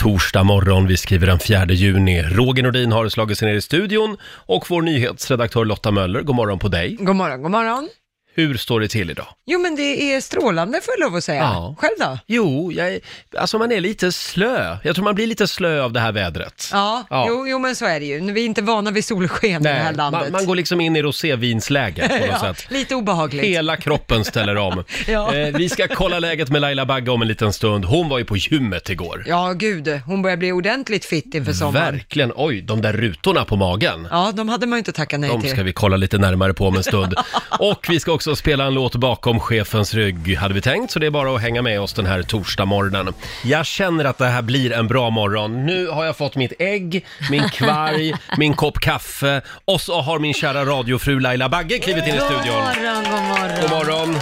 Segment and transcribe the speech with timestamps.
[0.00, 2.22] Torsdag morgon, vi skriver den 4 juni.
[2.22, 6.58] Roger Nordin har slagit sig ner i studion och vår nyhetsredaktör Lotta Möller, god morgon
[6.58, 6.96] på dig.
[7.00, 7.88] God morgon, god morgon.
[8.34, 9.26] Hur står det till idag?
[9.46, 11.40] Jo, men det är strålande får jag lov att säga.
[11.40, 11.74] Ja.
[11.78, 12.18] Själv då?
[12.26, 13.00] Jo, jag är,
[13.38, 14.76] alltså man är lite slö.
[14.84, 16.68] Jag tror man blir lite slö av det här vädret.
[16.72, 17.26] Ja, Ja.
[17.28, 18.20] Jo, jo, men så är det ju.
[18.20, 20.20] Nu, Vi är inte vana vid solsken i det här landet.
[20.22, 22.66] man, man går liksom in i rosévinsläge på något ja, sätt.
[22.70, 23.44] lite obehagligt.
[23.46, 24.84] Hela kroppen ställer om.
[25.08, 25.34] Ja.
[25.34, 27.84] eh, vi ska kolla läget med Laila Bagge om en liten stund.
[27.84, 29.24] Hon var ju på gymmet igår.
[29.26, 31.94] Ja, gud, hon börjar bli ordentligt fit inför sommaren.
[31.94, 32.32] Verkligen.
[32.36, 34.08] Oj, de där rutorna på magen.
[34.10, 35.50] Ja, de hade man ju inte tackat nej De till.
[35.50, 37.14] ska vi kolla lite närmare på om en stund.
[37.58, 40.90] Och vi ska också spela en låt bakom chefens rygg, hade vi tänkt.
[40.92, 43.14] Så det är bara att hänga med oss den här torsdagsmorgonen.
[43.44, 45.66] Jag känner att det här blir en bra morgon.
[45.66, 50.34] Nu har jag fått mitt ägg, min kvarg, min kopp kaffe och så har min
[50.34, 52.44] kära radiofru Laila Bagge klivit in i studion.
[52.44, 53.60] God morgon, god morgon.
[53.60, 54.20] God morgon!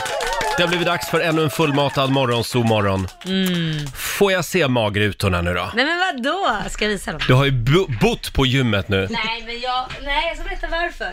[0.57, 3.09] Det har blivit dags för ännu en fullmatad morgonzoo-morgon.
[3.25, 3.87] Mm.
[3.95, 5.71] Får jag se magrutorna nu då?
[5.75, 6.57] Nej men vadå?
[6.71, 7.21] Ska jag visa dem?
[7.29, 9.07] Du har ju bo- bott på gymmet nu.
[9.11, 11.13] Nej men jag, nej jag ska berätta varför.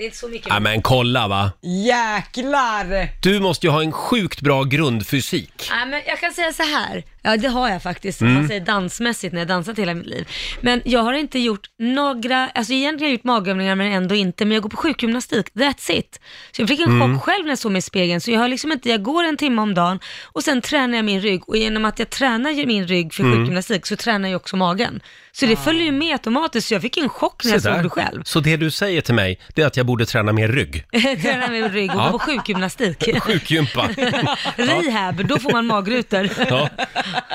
[0.00, 0.48] Det är inte så mycket.
[0.48, 1.50] Ja men kolla va!
[1.60, 3.08] Jäklar!
[3.22, 5.68] Du måste ju ha en sjukt bra grundfysik.
[5.70, 7.04] Nej men jag kan säga så här.
[7.22, 8.34] Ja det har jag faktiskt, Mm.
[8.34, 10.28] man säger dansmässigt när jag dansat hela mitt liv.
[10.60, 14.44] Men jag har inte gjort några, alltså egentligen har jag gjort magövningar men ändå inte,
[14.44, 16.20] men jag går på sjukgymnastik, that's it.
[16.52, 17.14] Så jag fick en Mm.
[17.18, 19.24] chock själv när jag såg mig i spegeln, så jag har liksom inte, jag går
[19.24, 22.66] en timme om dagen och sen tränar jag min rygg och genom att jag tränar
[22.66, 23.36] min rygg för Mm.
[23.38, 25.00] sjukgymnastik så tränar jag också magen.
[25.40, 27.88] Så det följer ju med automatiskt, så jag fick en chock när jag såg det
[27.90, 28.22] själv.
[28.24, 30.84] Så det du säger till mig, det är att jag borde träna mer rygg.
[31.22, 32.04] tränar min rygg och Ja.
[32.06, 33.04] gå på sjukgymnastik.
[33.22, 33.88] Sjukgympa.
[34.56, 36.28] Rehab, då får man magrutor.
[36.48, 36.68] Ja.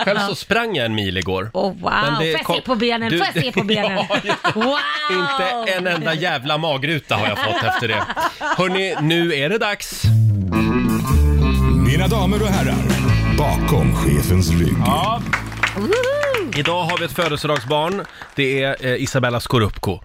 [0.06, 1.50] Själv så sprang jag en mil igår.
[1.54, 3.12] Oh, wow, Men det får jag kom- se på benen?
[3.12, 3.92] Du- Får jag se på benen?
[4.10, 4.78] Ja, just wow!
[5.12, 8.04] Inte en enda jävla magruta har jag fått efter det.
[8.58, 10.04] Hörni, nu är det dags.
[11.88, 12.76] Mina damer och herrar,
[13.38, 14.76] bakom chefens rygg.
[16.56, 18.06] Idag har vi ett födelsedagsbarn.
[18.36, 20.00] Det är eh, Isabella Scorupco.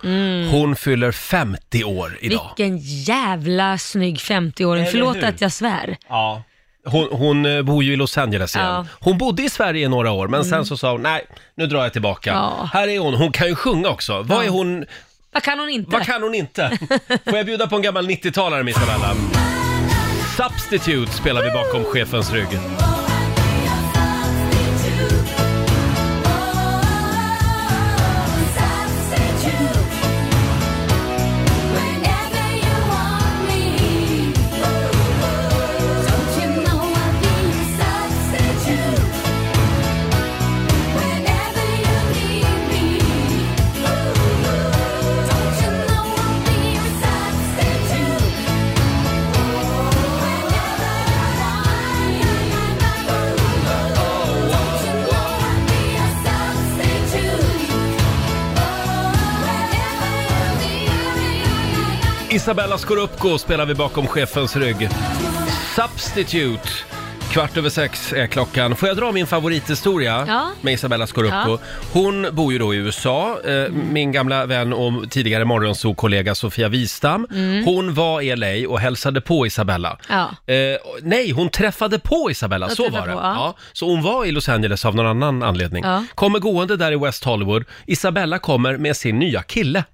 [0.51, 2.51] Hon fyller 50 år idag.
[2.56, 4.83] Vilken jävla snygg 50-åring.
[4.83, 5.25] Eller Förlåt hur?
[5.25, 5.97] att jag svär.
[6.09, 6.43] Ja.
[6.84, 8.66] Hon, hon eh, bor ju i Los Angeles igen.
[8.66, 8.75] Ja.
[8.75, 8.87] Mm.
[9.00, 11.83] Hon bodde i Sverige i några år, men sen så sa hon, nej, nu drar
[11.83, 12.31] jag tillbaka.
[12.31, 12.71] Ja.
[12.72, 14.22] Här är hon, hon kan ju sjunga också.
[14.22, 14.84] Vad är hon,
[15.33, 15.91] Vad kan hon inte?
[15.91, 16.78] vad kan hon inte?
[17.25, 19.15] Får jag bjuda på en gammal 90-talare med Isabella?
[20.37, 22.49] Substitute spelar vi bakom chefens rygg.
[62.50, 64.88] Isabella Scorupco spelar vi bakom chefens rygg.
[65.77, 66.69] Substitute.
[67.33, 68.77] Kvart över sex är klockan.
[68.77, 70.49] Får jag dra min favorithistoria Ja.
[70.60, 71.50] med Isabella Scorupco?
[71.50, 71.59] Ja.
[71.93, 73.39] Hon bor ju då i USA.
[73.44, 77.27] Eh, min gamla vän och tidigare morgonzoo-kollega Sofia Wistam.
[77.65, 79.99] Hon var i LA och hälsade på Isabella.
[80.09, 80.31] Ja.
[80.55, 80.56] Eh,
[81.03, 83.12] nej, hon träffade på Isabella, Jag så träffade var det.
[83.15, 83.34] på, ja.
[83.34, 85.84] Ja, så hon var i Los Angeles av någon annan anledning.
[85.84, 86.05] Ja.
[86.15, 87.65] Kommer gående där i West Hollywood.
[87.87, 89.84] Isabella kommer med sin nya kille.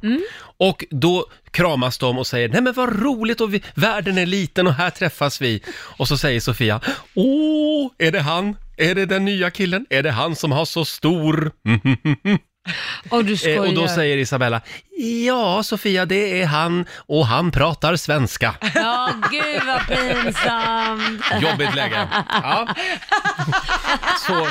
[0.59, 4.67] Och då kramas de och säger, nej men vad roligt och vi, världen är liten
[4.67, 5.63] och här träffas vi.
[5.69, 6.81] Och så säger Sofia,
[7.15, 8.57] åh, är det han?
[8.77, 9.87] Är det den nya killen?
[9.91, 11.53] Är det han som har så stor...
[13.09, 13.59] Och du Eh, skojar.
[13.59, 14.61] och då säger Isabella,
[15.27, 18.55] ja Sofia det är han och han pratar svenska.
[18.75, 21.23] Ja, gud vad pinsamt.
[21.43, 22.09] Jobbigt läge.
[22.29, 22.69] Ja.
[24.27, 24.47] Så,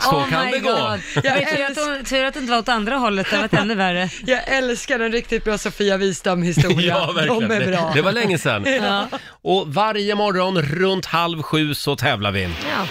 [0.00, 0.70] så oh kan my det gå.
[0.70, 1.00] God.
[1.24, 3.74] Jag tur, att hon, tur att det inte var åt andra hållet, det var ännu
[3.74, 4.08] värre.
[4.26, 6.86] Jag älskar en riktigt bra Sofia Wistam-historia.
[6.98, 7.48] Ja, verkligen.
[7.48, 7.88] De är bra.
[7.88, 8.64] Det, det var länge sedan.
[8.82, 9.08] Ja.
[9.42, 12.42] Och varje morgon runt halv sju så tävlar vi.
[12.42, 12.86] Ja.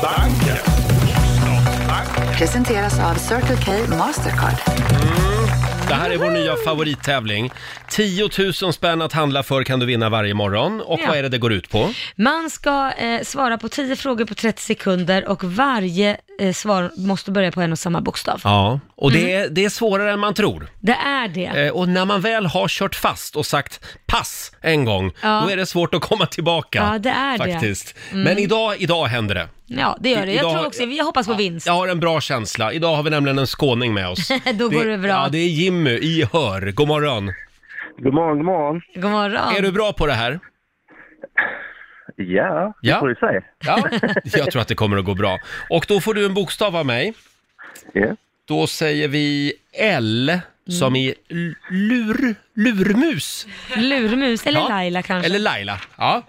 [0.00, 0.56] Bokstavsbanken.
[2.38, 4.54] Presenteras av Circle K Mastercard.
[5.88, 7.50] Det här är vår nya favorittävling.
[7.90, 8.28] 10
[8.62, 10.80] 000 spänn att handla för kan du vinna varje morgon.
[10.80, 11.06] Och Ja.
[11.08, 11.90] vad är det det går ut på?
[12.16, 17.30] Man ska eh, svara på 10 frågor på 30 sekunder och varje eh, svar måste
[17.30, 18.40] börja på en och samma bokstav.
[18.44, 19.44] Ja, och det Mm.
[19.44, 20.66] är, det är svårare än man tror.
[20.80, 21.46] Det är det.
[21.66, 25.40] Eh, och när man väl har kört fast och sagt pass en gång, Ja.
[25.44, 26.88] då är det svårt att komma tillbaka.
[26.92, 27.44] Ja, det är det.
[27.44, 27.52] Mm.
[27.54, 27.94] faktiskt.
[28.12, 29.48] Men idag, idag händer det.
[29.66, 30.32] Ja, det gör det.
[30.32, 31.66] Jag Idag- tror också, jag hoppas på vinst.
[31.66, 32.72] Jag har en bra känsla.
[32.72, 34.28] Idag har vi nämligen en skåning med oss.
[34.54, 35.08] Då går det bra.
[35.10, 36.70] Ja, det är Jimmy i Hör.
[36.70, 37.32] God morgon.
[38.02, 38.80] God morgon, god morgon.
[38.94, 39.56] God morgon.
[39.56, 40.40] Är du bra på det här?
[42.16, 43.00] Ja, det Ja.
[43.00, 43.40] får vi se.
[43.64, 43.88] Ja,
[44.38, 45.38] jag tror att det kommer att gå bra.
[45.70, 47.14] Och då får du en bokstav av mig.
[47.92, 48.16] Ja.
[48.44, 53.46] Då säger vi L som i l- lur, lurmus.
[53.76, 54.68] Lurmus, eller Ja.
[54.68, 55.26] Laila kanske.
[55.26, 55.80] Eller Laila.
[55.98, 56.22] Ja.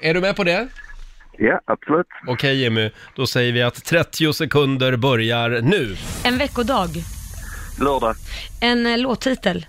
[0.00, 0.68] Är du med på det?
[1.38, 2.06] ja, absolut.
[2.26, 5.96] Okej Jimmy, då säger vi att 30 sekunder börjar nu.
[6.24, 6.88] En veckodag.
[7.80, 8.14] Lördag.
[8.62, 9.66] En eh, låttitel.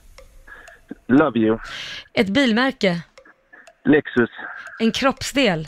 [1.08, 1.58] Love you.
[2.14, 3.02] Ett bilmärke.
[3.86, 4.30] Lexus.
[4.80, 5.68] En kroppsdel.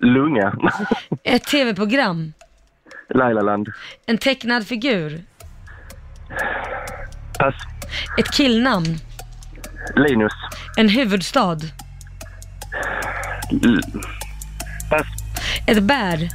[0.00, 0.54] Lunga.
[1.24, 2.32] Ett tv-program.
[3.14, 3.68] Lailaland.
[4.06, 5.22] En tecknad figur.
[7.38, 7.54] Pass.
[8.18, 8.96] Ett killnamn.
[9.96, 10.32] Linus.
[10.76, 11.56] En huvudstad.
[13.64, 13.80] L-
[14.90, 15.06] Pass.
[15.66, 16.28] Ett bär.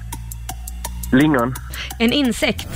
[1.11, 1.53] Lingon.
[1.99, 2.67] En insekt.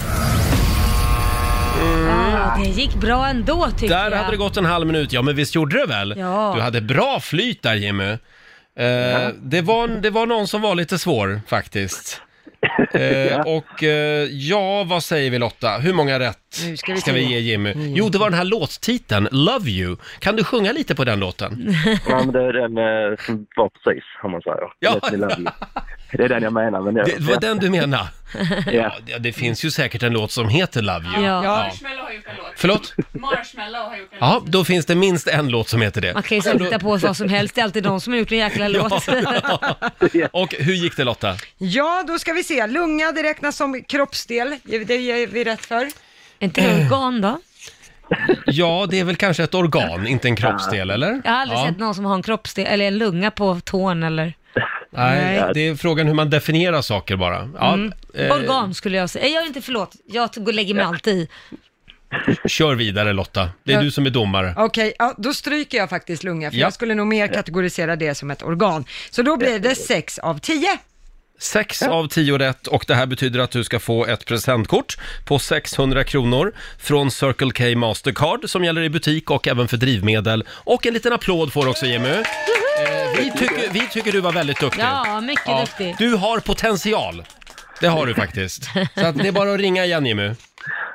[2.57, 3.95] Det gick bra ändå tycker.
[3.95, 4.17] Där jag.
[4.17, 5.13] hade det gått en halv minut.
[5.13, 6.15] Ja, men visst gjorde det väl?
[6.17, 6.53] Ja.
[6.55, 8.09] Du hade bra flyt där Jimmy.
[8.11, 12.21] Eh, det, var, det var någon som var lite svår faktiskt.
[12.93, 15.77] Eh, och eh, ja, vad säger vi Lotta?
[15.77, 17.17] Hur många rätt Nu ska vi ska se.
[17.17, 17.73] vi ge Jimmy?
[17.75, 19.95] Jo, det var den här låttiteln, Love You.
[20.19, 21.75] Kan du sjunga lite på den låten?
[22.09, 22.77] Ja, men det är den
[23.11, 24.57] eh, som var precis, om man säger.
[24.79, 24.93] Ja.
[24.93, 25.47] Let me love you.
[26.11, 26.81] Det är den jag menar.
[26.81, 28.07] Men det, Det var den du menar?
[28.71, 28.95] Ja.
[29.05, 31.25] Ja, det finns ju säkert en låt som heter Love You.
[31.25, 31.41] Ja.
[31.41, 32.45] Marshmallow har gjort en låt.
[32.55, 32.93] Förlåt?
[33.11, 36.13] Marshmallow har gjort en Ja, då finns det minst en låt som heter det.
[36.13, 38.31] Man kan ju sätta på vad som helst, det är alltid de som har gjort
[38.31, 39.07] en jäkla låt.
[40.31, 41.35] Och hur gick det Lotta?
[41.57, 42.67] Ja, då ska vi se.
[42.67, 44.55] Lunga, det räknas som kroppsdel.
[44.63, 45.87] Det ger vi rätt för.
[46.39, 47.39] inte det organ då?
[48.45, 51.21] Ja, det är väl kanske ett organ, inte en kroppsdel, eller?
[51.23, 51.67] Jag har aldrig ja.
[51.67, 54.33] sett någon som har en kroppsdel, eller en lunga på tån eller...
[54.91, 57.49] Nej, det är frågan hur man definierar saker bara.
[57.59, 57.77] Ja,
[58.15, 59.27] eh, Organ skulle jag säga.
[59.27, 61.27] Jag är inte, förlåt, jag går- lägger mig alltid i.
[62.47, 63.81] Kör vidare Lotta, det är Ja.
[63.83, 64.53] du som är domare.
[64.57, 66.65] Okej, ja, då stryker jag faktiskt lunga, för Ja.
[66.65, 68.85] jag skulle nog mer kategorisera det som ett organ.
[69.09, 70.77] Så då blir det 6 av 10.
[71.39, 75.39] Sex av tio rätt och det här betyder att du ska få ett presentkort på
[75.39, 80.43] 600 kronor från Circle K Mastercard som gäller i butik och även för drivmedel.
[80.49, 82.09] Och en liten applåd får också Jimmy.
[82.09, 82.23] Eh,
[83.17, 84.81] vi, tycker, vi tycker du var väldigt duktig.
[84.81, 85.95] Ja, mycket Ja, duktig.
[85.97, 87.23] Du har potential.
[87.81, 88.63] Det har du faktiskt.
[88.95, 90.31] Så att det är bara att ringa igen Jimmy.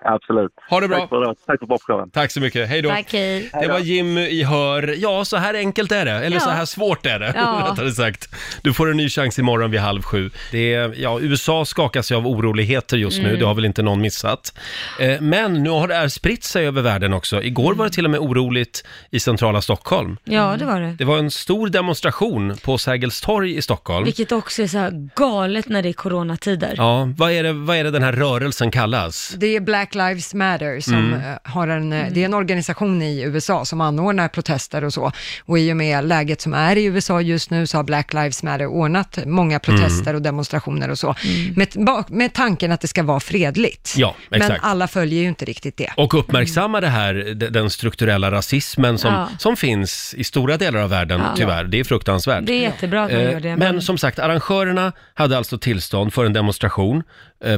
[0.04, 0.50] Absolut.
[0.70, 0.98] Ha det bra.
[0.98, 2.10] Tack för, Tack för bortförklaringen.
[2.10, 2.88] Tack så mycket, hej då.
[2.88, 3.50] Tack, hej.
[3.60, 4.94] Det var Jimmy i Hör.
[4.98, 6.10] Ja, så här enkelt är det.
[6.12, 6.40] Eller Ja.
[6.40, 7.68] så här svårt är det, Ja.
[7.72, 8.28] rättare sagt.
[8.62, 10.30] Du får en ny chans imorgon vid halv sju.
[10.52, 13.30] Det är, ja, USA skakas ju av oroligheter just Mm.
[13.30, 14.58] nu, det har väl inte någon missat.
[15.00, 17.42] Eh, Men nu har det här spritt sig över världen också.
[17.42, 20.16] Igår var det till och med oroligt i centrala Stockholm.
[20.24, 20.94] Ja, det var det.
[20.98, 24.04] Det var en stor demonstration på Sergels torg i Stockholm.
[24.04, 26.74] Vilket också är så här galet när det är coronatider.
[26.76, 29.34] Ja, vad är, det, vad är det den här rörelsen kallas?
[29.36, 31.12] Det är Black Lives Matter som Mm.
[31.20, 35.12] eh, har en, eh, det är en organisation i USA som anordnar protester och så.
[35.44, 38.42] Och i och med läget som är i USA just nu så har Black Lives
[38.42, 40.16] Matter ordnat många protester Mm.
[40.16, 41.14] och demonstrationer och så.
[41.56, 43.94] Med, ba- med tanken att det ska vara fredligt.
[43.96, 44.60] Ja, Men exakt.
[44.64, 45.90] alla följer ju inte riktigt det.
[45.96, 49.28] Och uppmärksamma det här, de- den strukturella rasismen som, Ja.
[49.38, 51.36] som finns i stora delar av världen, Ja.
[51.36, 51.64] tyvärr.
[51.64, 52.46] Det är fruktansvärt.
[52.46, 53.56] Det är jättebra att man Eh, gör det.
[53.56, 57.02] Men som sagt, arrangörerna hade alltså tillstånd för en demonstration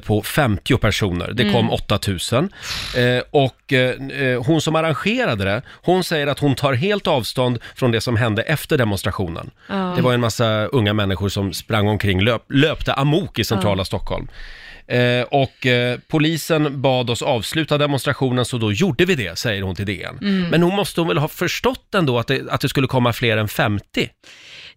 [0.04, 1.32] på 50 personer.
[1.34, 1.54] Det Mm.
[1.88, 2.50] Kom 8000.
[2.96, 7.58] Eh, och eh, eh, hon som arrangerade det, hon säger att hon tar helt avstånd
[7.74, 9.50] från det som hände efter demonstrationen.
[9.68, 9.92] Ja.
[9.96, 14.28] Det var en massa unga människor som sprang omkring, löp, löpte amok i centrala Stockholm.
[14.88, 19.74] Eh, och eh, polisen bad oss avsluta demonstrationen så då gjorde vi det, säger hon
[19.74, 20.18] till DN.
[20.22, 20.48] Mm.
[20.50, 23.36] Men hon måste hon väl ha förstått ändå att det, att det skulle komma fler
[23.36, 24.08] än 50?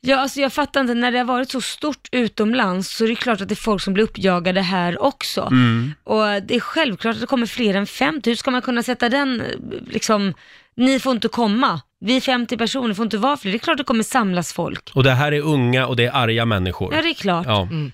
[0.01, 3.15] Ja, alltså jag fattar inte, när det har varit så stort utomlands så är det
[3.15, 5.41] klart att det är folk som blir uppjagade här också.
[5.41, 5.94] Mm.
[6.03, 8.29] Och det är självklart att det kommer fler än 50.
[8.29, 9.44] Hur ska man kunna sätta den,
[9.88, 10.34] liksom,
[10.75, 11.82] ni får inte komma.
[12.01, 13.51] Vi är 50 personer, får inte vara fler.
[13.51, 14.91] Det är klart det kommer samlas folk.
[14.94, 16.94] Och det här är unga och det är arga människor.
[16.96, 17.46] Ja, det är klart.
[17.46, 17.68] Ja.
[17.72, 17.89] Ja,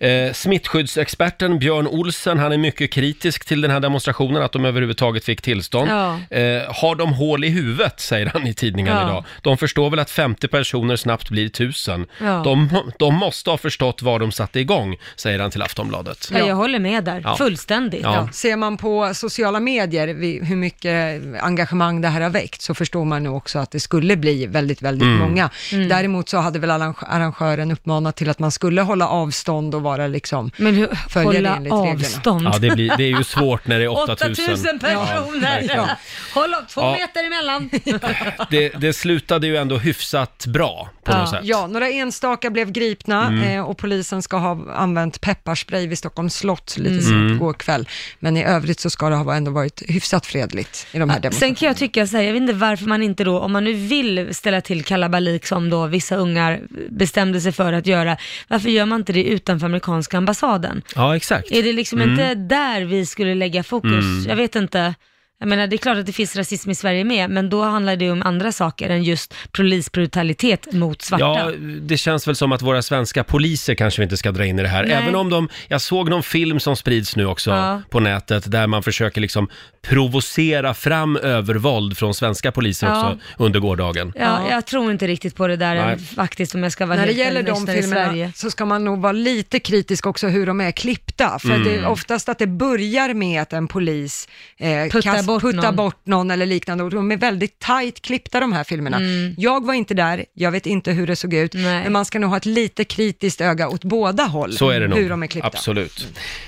[0.00, 5.24] Eh, smittskyddsexperten Björn Olsen, han är mycket kritisk till den här demonstrationen, att de överhuvudtaget
[5.24, 5.90] fick tillstånd.
[5.90, 6.18] Ja.
[6.36, 9.02] Eh, har de hål i huvudet, säger han i tidningen Ja.
[9.08, 9.24] idag.
[9.42, 12.06] De förstår väl att 50 personer snabbt blir 1000.
[12.20, 12.40] Ja.
[12.44, 12.68] De,
[12.98, 16.28] de måste ha förstått vad de satte igång, säger han till Aftonbladet.
[16.32, 16.38] ja.
[16.38, 17.20] jag håller med där.
[17.24, 17.36] Ja.
[17.36, 18.00] Fullständigt.
[18.02, 18.14] Ja.
[18.14, 22.74] Ja, ser man på sociala medier vi- hur mycket engagemang det här har väckt så
[22.74, 25.18] förstår man nu också att det skulle bli väldigt, väldigt Mm.
[25.18, 25.50] många.
[25.88, 29.82] Däremot så hade väl arrang- arrangören uppmanat till att man skulle hålla avstånd avstånd och
[29.82, 31.92] vara liksom, Men hur, Följa det hålla enligt reglerna.
[31.94, 32.46] avstånd.
[32.52, 34.32] Ja, det, blir, det är ju svårt när det är 8000.
[34.32, 35.40] 8000 personer!
[35.40, 35.88] verkligen.
[36.34, 36.92] Håll upp, två Ja.
[37.00, 37.70] meter emellan.
[38.50, 41.18] Det, det slutade ju ändå hyfsat bra på Ja.
[41.18, 41.40] något sätt.
[41.42, 43.42] ja, några enstaka blev gripna Mm.
[43.58, 47.02] eh, och polisen ska ha använt pepparspray vid Stockholms slott lite Mm.
[47.28, 47.88] sent igår kväll.
[48.18, 51.22] Men i övrigt så ska det ha ändå varit hyfsat fredligt i de här Sen
[51.22, 51.56] demonstrationerna.
[51.56, 53.72] kan jag tycka så här, jag vet inte varför man inte då, om man nu
[53.72, 56.60] vill ställa till kalabalik som då vissa ungar
[56.90, 58.16] bestämde sig för att göra,
[58.48, 60.82] varför gör man inte det utanför amerikanska ambassaden?
[60.94, 61.50] Ja, exakt.
[61.50, 62.10] Är det liksom Mm.
[62.10, 64.04] inte där vi skulle lägga fokus?
[64.28, 64.94] Jag vet inte.
[65.38, 67.96] Jag menar, det är klart att det finns rasism i Sverige med, men då handlar
[67.96, 71.24] det om andra saker än just polisbrutalitet mot svarta.
[71.24, 74.58] Ja, det känns väl som att våra svenska poliser kanske vi inte ska dra in
[74.58, 74.84] i det här.
[74.84, 74.92] Nej.
[74.92, 77.82] Även om de, jag såg någon film som sprids nu också Ja.
[77.90, 79.48] på nätet där man försöker liksom
[79.82, 82.98] provocera fram övervåld från svenska poliser Ja.
[83.12, 84.12] också under gårdagen.
[84.16, 85.92] Ja, jag tror inte riktigt på det där Nej.
[85.92, 88.32] än, faktiskt om jag ska vara När det helt gäller ärlig, de i filmerna Sverige.
[88.34, 91.38] så ska man nog vara lite kritisk också hur de är klippta.
[91.38, 91.64] För Mm.
[91.64, 95.76] det är oftast att det börjar med att en polis eh, Puttar bort puttar någon.
[95.76, 98.98] bort någon eller liknande och de är väldigt tajt klippta de här filmerna.
[99.36, 101.66] Jag var inte där, jag vet inte hur det såg ut, Mm.
[101.66, 101.82] Nej.
[101.82, 104.52] men man ska nog ha ett lite kritiskt öga åt båda håll.
[104.52, 104.98] Så är det nog.
[104.98, 105.46] Hur de är klippta.
[105.48, 106.06] Absolut.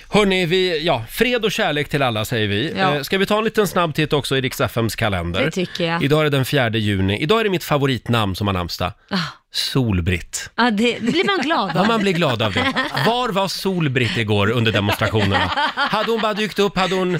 [0.09, 2.75] Hörni, vi, ja, fred och kärlek till alla säger vi.
[2.78, 2.95] Ja.
[2.97, 5.45] Eh, ska vi ta en liten snabb titt också i Rix FMs kalender?
[5.45, 6.02] Det tycker jag.
[6.02, 7.18] Idag är det den 4 juni.
[7.23, 8.92] Idag är det mitt favoritnamn som har namnsdag.
[9.11, 9.16] Ah.
[9.57, 10.51] Solbritt.
[10.57, 11.87] Ja, det blir man glad Ja, av.
[11.87, 12.73] man blir glad av det.
[13.07, 15.51] Var var Solbritt igår under demonstrationerna?
[15.75, 17.19] Hade hon bara dykt upp, hade hon...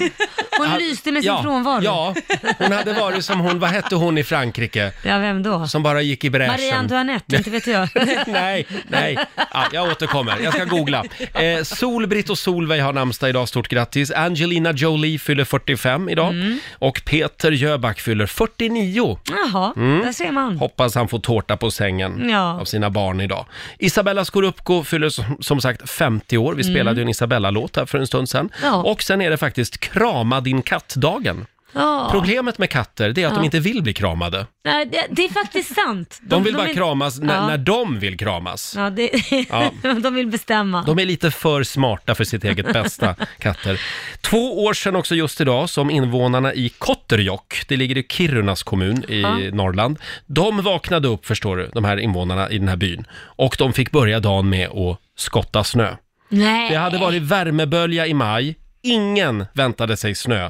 [0.57, 1.83] Hon lyste med sin ja, frånvaro.
[1.83, 2.15] Ja,
[2.57, 4.91] hon hade varit som hon, vad hette hon i Frankrike?
[5.03, 5.67] Ja, vem då?
[5.67, 6.51] Som bara gick i bräschen.
[6.51, 7.89] Marie Antoinette, inte vet jag.
[8.27, 9.17] nej, nej.
[9.35, 10.37] Ja, jag återkommer.
[10.43, 11.03] Jag ska googla.
[11.33, 13.49] Eh, Solbritt och Solveig har namnsdag idag.
[13.49, 14.11] Stort grattis.
[14.11, 16.29] Angelina Jolie fyller 45 idag.
[16.29, 16.59] Mm.
[16.71, 19.19] Och Peter Jöback fyller 49.
[19.29, 20.57] Jaha, där ser man.
[20.57, 22.59] Hoppas han får tårta på sängen Ja.
[22.61, 23.45] av sina barn idag.
[23.79, 26.53] Isabella Scorupco fyller som, som sagt 50 år.
[26.53, 28.49] Vi spelade ju en Isabella-låt här för en stund sedan.
[28.59, 28.73] Mm.
[28.73, 28.83] Ja.
[28.83, 31.45] Och sen är det faktiskt krama din katt-dagen.
[31.77, 32.07] Ja.
[32.11, 33.45] Problemet med katter, det är att de Ja.
[33.45, 34.45] inte vill bli kramade.
[34.65, 36.19] Nej, det, det är faktiskt sant.
[36.21, 37.47] De, vill bara kramas när, Ja.
[37.47, 38.73] när de vill kramas.
[38.77, 39.09] Ja, det,
[39.49, 39.71] Ja.
[40.03, 40.83] de vill bestämma.
[40.83, 43.81] De är lite för smarta för sitt eget bästa, katter.
[44.21, 49.03] Två år sedan också just idag som invånarna i Kotterjokk, det ligger i Kirunas kommun
[49.07, 49.37] i Ja.
[49.37, 53.05] Norrland, de vaknade upp, förstår du, de här invånarna i den här byn.
[53.19, 55.95] Och de fick börja dagen med att skotta snö.
[56.29, 56.69] Nej.
[56.69, 58.55] Det hade varit värmebölja i maj,
[58.91, 60.49] ingen väntade sig snö.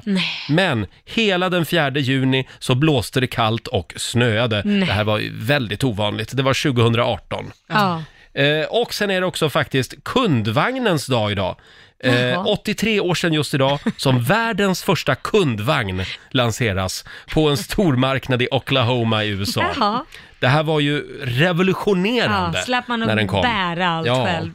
[0.49, 4.61] Men hela den 4 juni så blåste det kallt och snöade.
[4.65, 4.79] Nej.
[4.87, 6.37] Det här var ju väldigt ovanligt.
[6.37, 7.51] Det var 2018.
[7.67, 8.03] Ja.
[8.33, 11.55] Eh, och sen är det också faktiskt kundvagnens dag idag.
[12.03, 12.45] Eh, Jaha.
[12.45, 19.23] 83 år sedan just idag som världens första kundvagn lanseras på en stormarknad i Oklahoma
[19.23, 19.65] i USA.
[19.77, 20.05] Jaha.
[20.39, 23.41] Det här var ju revolutionerande Ja, slapp man när den att kom.
[23.41, 24.53] bära allt själv.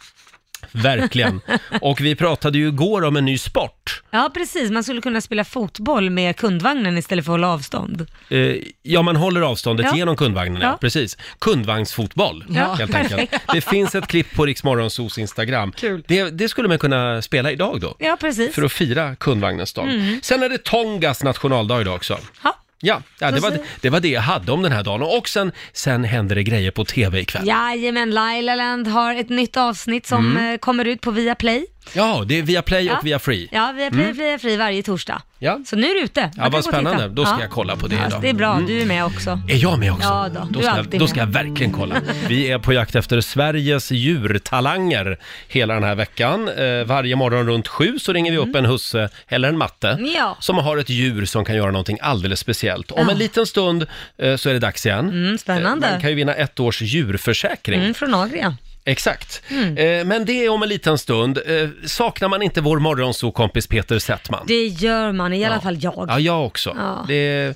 [0.73, 1.41] Verkligen.
[1.81, 4.03] Och vi pratade ju igår om en ny sport.
[4.11, 4.71] Ja, precis.
[4.71, 8.07] Man skulle kunna spela fotboll med kundvagnen istället för att hålla avstånd.
[8.29, 9.97] Eh, ja, man håller avståndet Ja.
[9.97, 10.69] genom kundvagnen, ja.
[10.69, 10.77] Ja.
[10.81, 11.17] precis.
[11.39, 13.31] Kundvagnsfotboll, Ja, helt enkelt.
[13.53, 15.73] Det finns ett klipp på Riksmorgonsos Instagram.
[15.73, 16.05] Kul.
[16.09, 17.97] Det, det skulle man kunna spela idag då.
[17.99, 18.55] Ja, precis.
[18.55, 20.19] För att fira kundvagnens dag.
[20.23, 22.19] Sen är det Tongas nationaldag idag också.
[22.45, 22.57] Ja.
[22.85, 25.03] Ja, ja det, var, det var det jag hade om den här dagen.
[25.03, 27.47] Och sen, sen händer det grejer på tv ikväll.
[27.47, 30.53] Jajamän, Lailaland har ett nytt avsnitt som Mm.
[30.53, 31.67] eh, kommer ut på Viaplay.
[31.95, 32.99] Ja, det är via Play Ja.
[32.99, 33.49] och via Free.
[33.53, 34.17] Ja, Viaplay mm.
[34.17, 35.23] Via Free varje torsdag.
[35.39, 35.59] Ja.
[35.67, 36.21] Så nu är det ute.
[36.21, 36.77] Man Ja, kan vad gå och titta.
[36.77, 37.09] spännande.
[37.09, 37.41] Då ska Ja.
[37.41, 38.23] jag kolla på det Ja, idag.
[38.23, 38.67] det är bra, Mm.
[38.67, 39.41] du är med också.
[39.49, 40.09] Är jag med också?
[40.09, 41.09] Ja då, du är ska, alltid då med.
[41.11, 41.95] ska jag verkligen kolla.
[42.29, 46.49] Vi är på jakt efter Sveriges djurtalanger hela den här veckan.
[46.49, 50.11] Eh, varje morgon runt sju så ringer vi upp en husse eller en matte Mm.
[50.17, 50.37] Ja.
[50.41, 52.91] som har ett djur som kan göra någonting alldeles speciellt.
[52.91, 53.87] Om en liten stund
[54.19, 55.09] eh, så är det dags igen.
[55.09, 55.91] Mm, spännande.
[55.91, 57.81] Man kan ju vinna ett års djurförsäkring.
[57.81, 58.57] Mm, från Agria.
[58.85, 59.43] Exakt.
[59.51, 59.77] Mm.
[59.77, 61.39] Eh, men det är om en liten stund.
[61.47, 64.45] Eh, saknar man inte vår morgonsokompis Peter Settman?
[64.47, 66.07] Det gör man, i alla fall jag.
[66.09, 66.75] Ja, jag också.
[66.79, 67.05] Ja.
[67.09, 67.55] Det, är-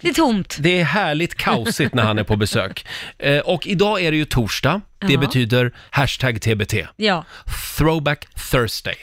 [0.00, 0.56] Det är tomt.
[0.60, 2.86] det är härligt kaosigt när han är på besök.
[3.18, 4.80] Eh, och idag är det ju torsdag.
[5.06, 5.20] Det Ja.
[5.20, 6.74] betyder hashtag TBT.
[6.96, 7.24] Ja.
[7.78, 8.94] Throwback Thursday.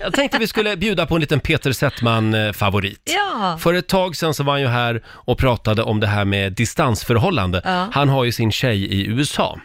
[0.00, 3.00] Jag tänkte vi skulle bjuda på en liten Peter Settman-favorit.
[3.16, 3.58] Ja.
[3.60, 6.52] För ett tag sedan så var han ju här och pratade om det här med
[6.52, 7.60] distansförhållande.
[7.64, 7.88] Ja.
[7.92, 9.60] Han har ju sin tjej i USA.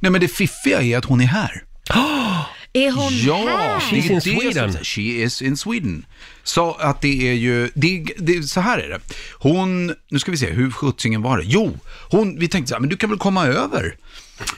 [0.00, 1.62] Nej men det fiffiga är att hon är här.
[2.72, 3.80] Är hon Ja, här?
[3.80, 4.72] She's in Sweden.
[4.84, 6.06] She is in Sweden.
[6.44, 9.00] Så att det är ju, det, det, så här är det.
[9.38, 11.44] Hon, nu ska vi se, hur sjuttsingen var det?
[11.46, 11.78] Jo,
[12.10, 13.96] hon, vi tänkte så här, men du kan väl komma över.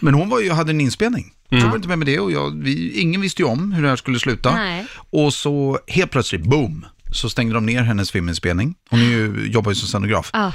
[0.01, 1.33] Men hon var ju, hade en inspelning.
[1.51, 3.89] Så var inte med med det och jag, vi, ingen visste ju om hur det
[3.89, 4.55] här skulle sluta.
[4.55, 4.87] Nej.
[5.11, 8.75] Och så helt plötsligt, boom, så stängde de ner hennes filminspelning.
[8.91, 10.31] Hon är ju, jobbar ju som scenograf.
[10.33, 10.53] Ja.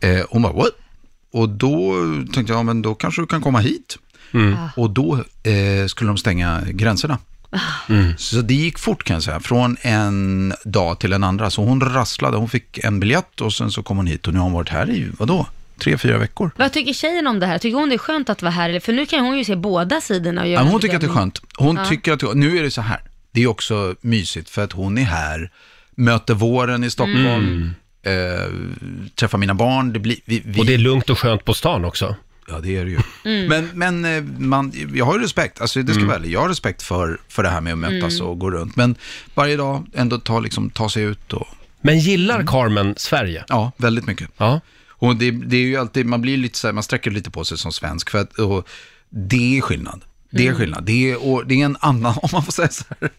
[0.00, 0.70] Eh, hon bara, what?
[1.32, 1.94] Och då
[2.32, 3.98] tänkte jag, ja, men då kanske du kan komma hit.
[4.76, 7.18] Och då eh, skulle de stänga gränserna.
[8.16, 11.50] Så det gick fort kan jag säga, från en dag till en andra.
[11.50, 14.38] Så hon rasslade, hon fick en biljett och sen så kom hon hit och nu
[14.38, 15.46] har hon varit här i, vadå,
[15.78, 16.50] tre, fyra veckor.
[16.56, 17.58] Vad tycker tjejen om det här?
[17.58, 18.80] Tycker hon det är skönt att vara här?
[18.80, 21.06] För nu kan hon ju se båda sidorna och göra Ja, hon tycker att det
[21.06, 21.42] är skönt.
[21.58, 21.84] Hon Ja.
[21.84, 23.00] tycker att, nu är det så här,
[23.32, 25.50] det är också mysigt för att hon är här,
[25.90, 27.70] möter våren i Stockholm,
[28.02, 28.12] eh,
[29.14, 31.84] träffar mina barn, det blir, vi, vi, Och det är lugnt och skönt på stan
[31.84, 32.16] också.
[32.48, 32.98] Ja, det är det ju.
[33.48, 36.48] Men, men eh, man, jag har ju respekt, alltså det ska vara ärligt, jag har
[36.48, 38.76] respekt för, för det här med att mötas och gå runt.
[38.76, 38.94] Men
[39.34, 41.46] varje dag ändå ta, liksom, ta sig ut och,
[41.80, 43.44] Men gillar Carmen Sverige?
[43.48, 44.28] ja, väldigt mycket.
[44.36, 44.60] Ja.
[44.88, 47.44] Och det, det är ju alltid, man blir lite så här, man sträcker lite på
[47.44, 48.68] sig som svensk, för att och
[49.10, 50.04] det är skillnad.
[50.30, 50.84] Det är skillnad.
[50.84, 53.10] Det är, och det är en annan, om man får säga så här,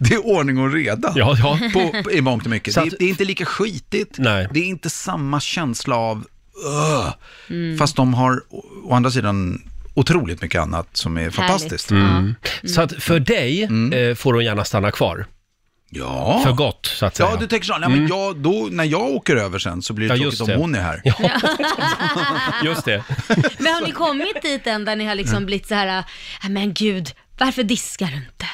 [0.00, 1.12] det är ordning och reda.
[1.16, 1.58] Ja, ja.
[1.72, 2.74] På, på, I mångt och mycket.
[2.74, 4.14] Så det, att- är, det är inte lika skitigt.
[4.18, 4.48] Nej.
[4.52, 6.26] Det är inte samma känsla av
[6.64, 9.62] "Ugh", Fast de har å, å andra sidan
[9.94, 11.90] otroligt mycket annat som är fantastiskt.
[11.90, 12.34] Mm.
[12.64, 15.26] Så att för dig eh, får hon gärna stanna kvar.
[15.90, 16.40] Ja.
[16.44, 17.28] För gott, så att säga.
[17.30, 17.78] Ja, du tänker så.
[17.78, 20.46] Nej, men jag, då, när jag åker över sen så blir det Ja, tråkigt om
[20.46, 20.56] det.
[20.56, 21.02] hon är här.
[22.64, 23.04] Just det.
[23.58, 26.04] Men har ni kommit dit än där ni har liksom blivit så här,
[26.42, 28.46] "Ah, men gud, varför diskar du inte?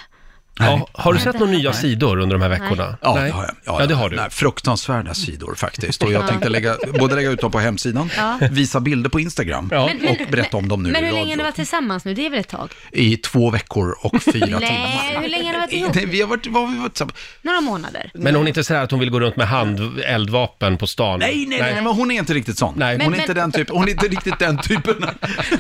[0.59, 2.97] Ja, har du sett några nya sidor under de här veckorna?
[3.03, 3.25] Ja, Nej.
[3.25, 3.81] det har jag.
[3.83, 4.17] Ja, det har du.
[4.17, 6.03] Nej, fruktansvärda sidor faktiskt.
[6.03, 8.11] Och jag tänkte lägga, både lägga ut dem på hemsidan,
[8.51, 9.91] visa bilder på Instagram Ja.
[10.01, 12.15] Men- och berätta om dem nu Men i hur länge har ni varit tillsammans nu?
[12.15, 12.73] Det är väl ett tag?
[12.93, 15.23] I två veckor och fyra Nej, timmar.
[15.23, 15.95] hur länge har ni varit ihop?
[15.95, 17.19] Nej, Vi har varit, vad har vi varit tillsammans?
[17.43, 18.11] Några månader?
[18.15, 20.87] Men hon är inte så här att hon vill gå runt med hand, eldvapen på
[20.87, 21.19] stan?
[21.21, 22.75] Nej, nej, nej, men hon är inte riktigt sån.
[22.77, 22.97] Nej.
[23.03, 24.95] Hon Men- är inte den typen, hon är inte riktigt den typen.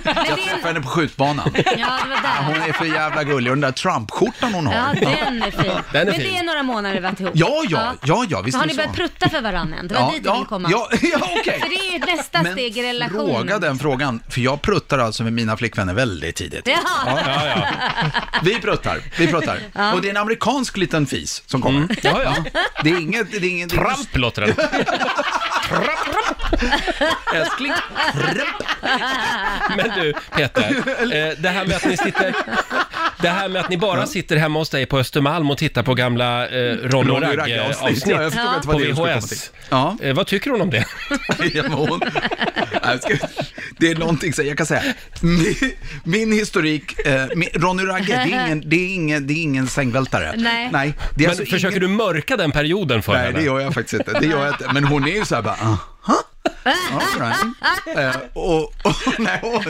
[0.04, 1.50] Jag träffade henne på skjutbanan.
[1.54, 1.74] Ja, det
[2.22, 2.68] var Hon där.
[2.68, 4.74] är för jävla gullig och den där Trump-skjortan hon har.
[4.92, 5.72] Ja, den är fin.
[5.92, 6.24] Den är men fin.
[6.32, 7.32] det är några månader varit ihop?
[7.34, 8.96] Ja, ja, ja, ja, visst Så har är ni det börjat så.
[8.96, 9.88] prutta för varandra än?
[9.88, 10.68] Det var Ja, dit jag ville ja, komma.
[10.72, 11.60] ja, ja, okej.
[11.60, 13.26] För det är ju nästa Men steg i relationen.
[13.36, 16.68] fråga den frågan, för jag pruttar alltså med mina flickvänner väldigt tidigt.
[16.68, 16.78] Ja.
[17.06, 17.66] Ja, ja.
[18.42, 19.58] Vi pruttar, vi pruttar.
[19.94, 21.78] Och det är en amerikansk liten fis som kommer.
[21.78, 21.96] Mm.
[22.02, 22.34] ja, ja.
[22.82, 23.70] Det är inget, det är inget...
[23.70, 24.54] det är inget- Tramp låter den.
[27.34, 27.72] Älskling.
[29.76, 30.62] Men du, Peter,
[31.00, 32.34] eh, det här med att ni sitter...
[33.22, 35.94] Det här med att ni bara sitter hemma hos dig på Östermalm och tittar på
[35.94, 38.56] gamla eh, Ron och Ronny Ragge-avsnitt Ja, jag förstod Ja.
[38.56, 39.28] inte vad på det skulle komma till.
[39.36, 39.50] VHS.
[39.70, 39.96] Ja.
[40.02, 40.84] Eh, vad tycker hon om det?
[41.54, 42.00] Ja, men hon,
[42.82, 43.14] jag ska,
[43.78, 44.82] det är någonting, så jag kan säga,
[45.20, 45.54] min,
[46.04, 49.66] min historik, eh, min, Ronny Ragge, det är ingen, det är ingen, det är ingen
[49.66, 50.34] sängvältare.
[50.36, 50.68] Nej.
[50.72, 53.38] Nej det är Men alltså försöker ingen, du mörka den perioden för Nej, henne?
[53.38, 54.20] det gör jag faktiskt inte.
[54.20, 54.70] Det gör jag inte.
[54.72, 55.78] Men hon är ju så här bara, aha.
[56.64, 57.36] All right.
[58.14, 58.72] eh, och, och,
[59.42, 59.64] och,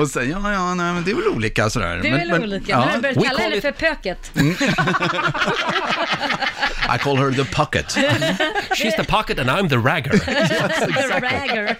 [0.00, 1.96] och sen, ja, ja, nej, men det är väl olika sådär.
[2.02, 2.72] Det är men, väl men, olika.
[2.72, 4.30] Ja, Men jag började we kalla henne it- för Pöket.
[6.94, 7.86] I call her the pocket.
[8.70, 10.12] She's the pocket and I'm the ragger.
[11.20, 11.76] Ragger.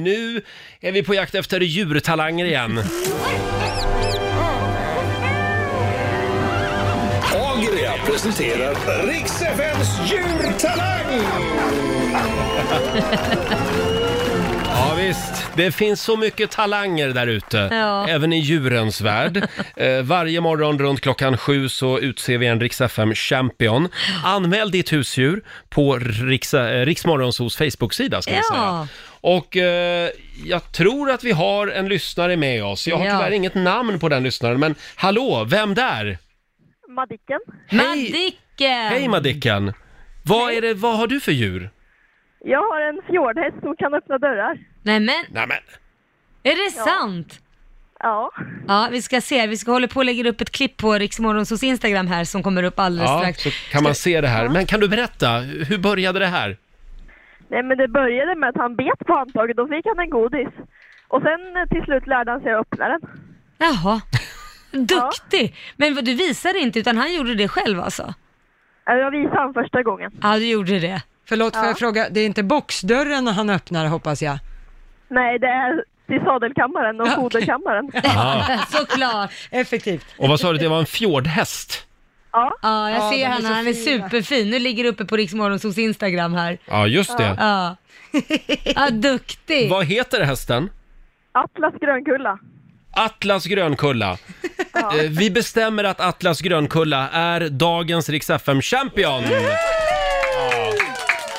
[0.00, 0.42] Nu
[0.80, 2.82] är vi på jakt efter djurtalanger igen.
[7.34, 11.24] Agria presenterar Riks FMs djurtalang.
[14.76, 15.46] Ja, visst.
[15.56, 18.08] Det finns så mycket talanger där ute, Ja.
[18.08, 19.48] även i djurens värld.
[19.76, 23.88] Eh, varje morgon runt klockan sju så utser vi en Rix FM champion.
[24.24, 28.42] Anmäl ditt husdjur på Rix, eh, Riksmorgonsos Facebook-sida ska vi Ja.
[28.54, 28.88] säga.
[29.20, 30.10] Och eh,
[30.44, 32.86] jag tror att vi har en lyssnare med oss.
[32.88, 33.10] Jag har Ja.
[33.18, 36.18] tyvärr inget namn på den lyssnaren, men hallå, vem där?
[36.88, 37.40] Madicken.
[37.66, 38.88] Hej, Madicken!
[38.88, 39.72] hej Madicken!
[40.22, 41.70] Vad, är det, vad har du för djur?
[42.46, 44.58] Jag har en fjordhäst som kan öppna dörrar.
[44.82, 45.58] Nej men, Nämen,
[46.42, 47.40] är det sant?
[47.98, 48.30] Ja.
[48.68, 49.46] Ja, vi ska se.
[49.46, 52.62] Vi ska hålla på och lägga upp ett klipp på Riksmorgonsos Instagram här som kommer
[52.62, 53.42] upp alldeles ja, strax.
[53.42, 54.48] så kan man se det här.
[54.48, 55.28] Men kan du berätta,
[55.68, 56.56] hur började det här?
[57.48, 60.48] Nej men det började med att han bet på handtaget, då fick han en godis.
[61.08, 63.00] Och sen eh, till slut lärde han sig att öppna den.
[63.58, 64.00] Jaha.
[64.72, 65.54] Duktig!
[65.76, 68.14] Men vad, du visade inte utan han gjorde det själv alltså?
[68.90, 70.12] Eh, Jag visade han första gången.
[70.22, 71.02] Ja, du gjorde det.
[71.28, 74.38] Förlåt, får jag fråga, det är inte boxdörren han öppnar hoppas jag?
[75.08, 77.92] Nej, det är till sadelkammaren och Ja, foderkammaren.
[78.68, 79.30] Såklart.
[79.50, 80.06] Effektivt.
[80.18, 81.86] Och vad sa du, det var en fjordhäst?
[82.32, 82.56] Ja.
[82.62, 83.42] Ja, jag Ja, ser de är han.
[83.42, 84.08] så Han är fina.
[84.08, 84.50] superfin.
[84.50, 86.58] Nu ligger det uppe på Riksmorgonsos Instagram här.
[86.64, 87.36] Ja, just det.
[87.38, 87.76] Ja.
[88.74, 89.70] Ja, duktig.
[89.70, 90.70] Vad heter hästen?
[91.32, 92.38] Atlas Grönkulla.
[92.92, 94.18] Atlas Grönkulla.
[94.74, 99.22] Eh, Vi bestämmer att Atlas Grönkulla är dagens Rix FM champion.
[99.30, 99.38] Ja.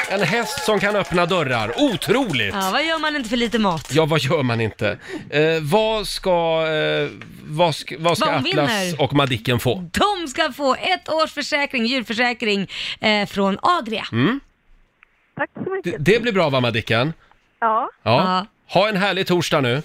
[0.09, 1.73] En häst som kan öppna dörrar.
[1.77, 2.53] Otroligt!
[2.55, 3.89] Ja, vad gör man inte för lite mat?
[3.93, 4.97] Ja, vad gör man inte?
[5.29, 7.09] Eh, vad ska, eh,
[7.45, 9.01] vad ska, vad ska Vad Atlas vinner?
[9.01, 9.89] och Madicken få?
[9.91, 12.67] De ska få ett års försäkring, djurförsäkring
[13.01, 14.05] eh, från Adria.
[14.11, 14.39] Mm.
[15.37, 16.05] Tack så Det, mycket.
[16.05, 17.13] det blir bra va Madicken?
[17.59, 17.89] Ja.
[18.03, 18.45] Ja.
[18.69, 19.81] Ha en härlig torsdag nu.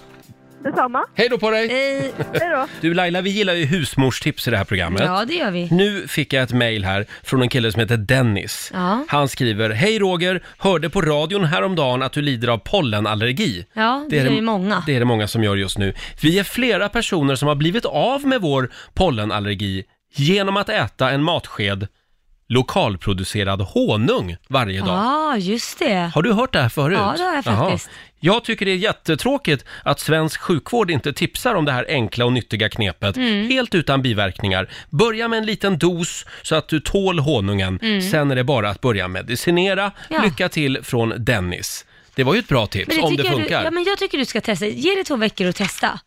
[0.65, 1.05] Detsamma.
[1.15, 1.69] Hej då på dig!
[1.69, 2.13] Hej.
[2.41, 2.67] Hej då.
[2.81, 5.03] Du Laila, vi gillar ju husmorstips i det här programmet.
[5.05, 5.69] Ja, det gör vi.
[5.71, 8.71] Nu fick jag ett mejl här från en kille som heter Dennis.
[8.75, 9.05] Ja.
[9.09, 13.67] Han skriver, Hej Roger, hörde på radion häromdagen att du lider av pollenallergi.
[13.73, 14.83] Ja, det, är ju många.
[14.87, 15.95] Det är det många som gör just nu.
[16.23, 21.23] Vi är flera personer som har blivit av med vår pollenallergi genom att äta en
[21.23, 21.89] matsked
[22.51, 24.89] lokalproducerad honung varje dag.
[24.89, 26.11] Ja, just det.
[26.15, 26.99] Har du hört det här förut?
[27.01, 27.91] Ja, det har jag faktiskt.
[28.21, 32.33] Jag tycker det är jättetråkigt att svensk sjukvård inte tipsar om det här enkla och
[32.33, 33.49] nyttiga knepet, Mm.
[33.49, 34.69] helt utan biverkningar.
[34.91, 37.79] Börja med en liten dos så att du tål honungen,
[38.11, 39.83] sen är det bara att börja medicinera.
[39.83, 39.93] Mm.
[40.09, 40.23] Ja.
[40.23, 41.87] Lycka till från Dennis.
[42.15, 43.59] Det var ju ett bra tips, om det tycker jag funkar.
[43.59, 44.67] Du, ja, men jag tycker du ska testa.
[44.67, 46.01] Ge det två veckor och testa.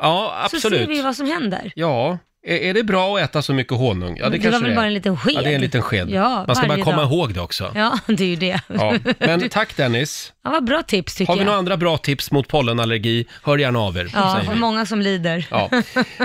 [0.00, 0.80] Ja, Så absolut.
[0.80, 1.72] ser vi vad som händer.
[1.74, 4.16] Ja, är, är det bra att äta så mycket honung?
[4.18, 4.76] Ja, det, det kanske var väl det är.
[4.76, 5.34] bara en liten sked?
[5.36, 6.10] Ja, det är en liten sked.
[6.10, 7.12] Ja, Man ska bara varje komma dag.
[7.12, 7.72] ihåg det också.
[7.74, 8.60] Ja, det är ju det.
[8.66, 8.94] Ja.
[9.18, 10.32] Men tack Dennis.
[10.44, 11.46] Ja, vad bra tips tycker Har vi jag.
[11.46, 13.26] några andra bra tips mot pollenallergi?
[13.42, 14.60] Hör gärna av er, Ja, säger vi.
[14.60, 15.46] många som lider.
[15.50, 15.70] Ja.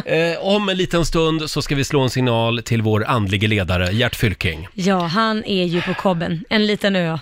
[0.05, 3.91] Eh, om en liten stund så ska vi slå en signal till vår andlige ledare,
[3.91, 4.67] Gert Fylking.
[4.73, 6.43] Ja, han är ju på kobben.
[6.49, 7.19] En liten ö.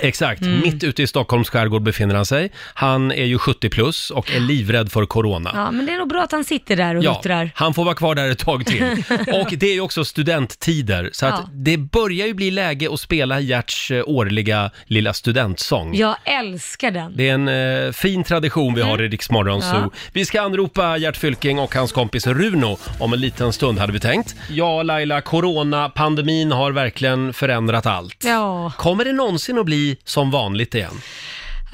[0.00, 0.60] Exakt, Mm.
[0.60, 2.52] mitt ute i Stockholms skärgård befinner han sig.
[2.74, 5.50] Han är ju 70 plus och är livrädd för corona.
[5.54, 7.50] Ja, men det är nog bra att han sitter där och huttrar.
[7.54, 8.82] han får vara kvar där ett tag till.
[9.32, 11.48] Och det är ju också studenttider, så att Ja.
[11.52, 15.94] det börjar ju bli läge att spela Gerts eh, årliga lilla studentsång.
[15.94, 17.16] Jag älskar den.
[17.16, 17.48] Det är en
[17.86, 19.70] eh, fin tradition vi har i Rix Morgon Zoo.
[19.70, 19.82] Mm.
[19.82, 19.98] Ja.
[20.12, 24.00] Vi ska anropa Gert Fylking och hans kompis Runo om en liten stund hade vi
[24.00, 24.34] tänkt.
[24.50, 28.24] Ja, Laila, coronapandemin har verkligen förändrat allt.
[28.24, 31.00] Ja, Kommer det någonsin att bli som vanligt igen?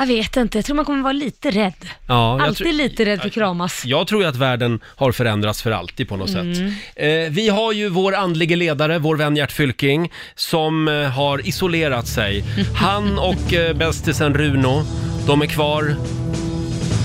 [0.01, 0.59] jag vet inte.
[0.59, 1.73] Jag tror man kommer vara lite rädd.
[2.07, 3.83] Ja, jag Alltid tror- lite rädd för kramas.
[3.85, 6.55] Jag tror ju att världen har förändrats för alltid på något Mm.
[6.55, 6.79] sätt.
[6.97, 12.07] Eh, vi har ju vår andlige ledare, vår vän Gert Fylking, som eh, har isolerat
[12.07, 12.45] sig.
[12.75, 14.83] Han och eh, bästisen Runo,
[15.27, 15.97] de är kvar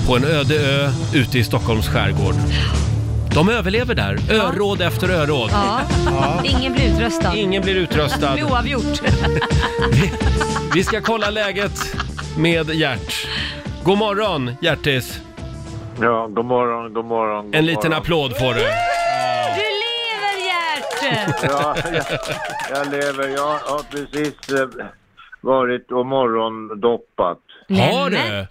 [0.06, 2.34] på en öde ö ute i Stockholms skärgård.
[3.34, 5.50] De överlever där, öråd efter öråd.
[5.52, 5.80] Ja,
[6.44, 7.34] ingen blir utröstad.
[7.36, 8.32] Ingen blir Det utröstad.
[8.34, 9.00] blir oavgjort.
[10.74, 11.72] Vi ska kolla läget
[12.38, 13.26] med Gert.
[13.84, 15.20] God morgon, Gertis.
[16.00, 17.44] Ja, god morgon, god morgon.
[17.44, 18.02] God En liten morgon.
[18.02, 18.60] applåd får du.
[18.60, 21.42] Du lever Gert!
[21.42, 22.04] Ja, jag,
[22.78, 23.28] jag lever.
[23.28, 24.86] Jag har precis eh,
[25.40, 27.38] varit och morgondoppat.
[27.68, 28.46] Har du?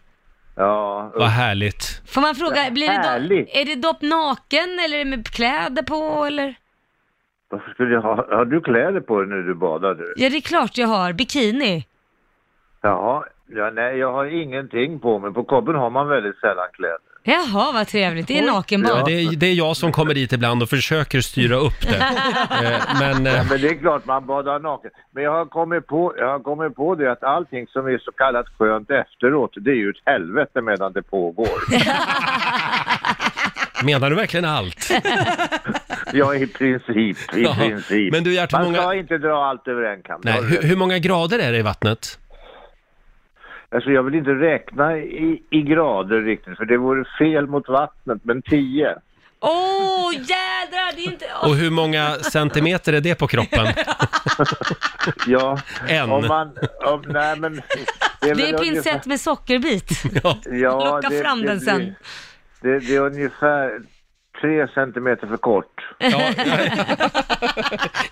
[0.55, 2.01] Ja, Vad härligt.
[2.07, 3.49] Får man fråga, blir det dopp, Härligt.
[3.55, 6.55] är det dopp naken eller är det med kläder på eller?
[7.49, 8.15] varför skulle jag ha...
[8.15, 9.95] Har du kläder på dig när du badar?
[9.95, 10.13] Du?
[10.17, 11.13] Ja, det är klart jag har.
[11.13, 11.85] Bikini.
[12.81, 15.33] Jaha, ja, nej, jag har ingenting på mig.
[15.33, 17.12] På kobben har man väldigt sällan kläder.
[17.25, 18.27] Jaha, vad trevligt.
[18.27, 18.91] Det är nakenbad.
[18.99, 21.97] Ja, det, är, det är jag som kommer dit ibland och försöker styra upp det.
[22.63, 24.91] Eh, Men eh, Men det är klart man badar naken.
[25.11, 28.11] Men jag har kommit på, jag har kommit på det att allting som är så
[28.11, 31.47] kallat skönt efteråt, det är ju ett helvete medan det pågår.
[33.83, 34.91] menar du verkligen allt?
[36.15, 37.17] Ja, i princip.
[37.35, 38.11] I princip.
[38.13, 40.21] Men du, Gert, hur Man många- ska inte dra allt över en kam.
[40.23, 42.19] Nej, hur, hur många grader är det i vattnet?
[43.73, 48.19] Alltså jag vill inte räkna i, i grader riktigt, för det vore fel mot vattnet,
[48.23, 48.95] men 10.
[49.39, 50.95] Åh, oh, jädrar!
[50.95, 51.25] Det är inte...
[51.43, 53.67] Och hur många centimeter är det på kroppen?
[55.27, 56.11] Ja, En.
[56.11, 56.51] om man...
[56.85, 57.61] Om, nej, men...
[58.21, 59.89] Det är väl ungefär- pinsett med sockerbit.
[60.23, 61.95] Ja, Ja, Locka fram den sen.
[62.61, 63.79] Det, det är ungefär
[64.43, 65.81] tre centimeter för kort.
[65.97, 66.07] ja,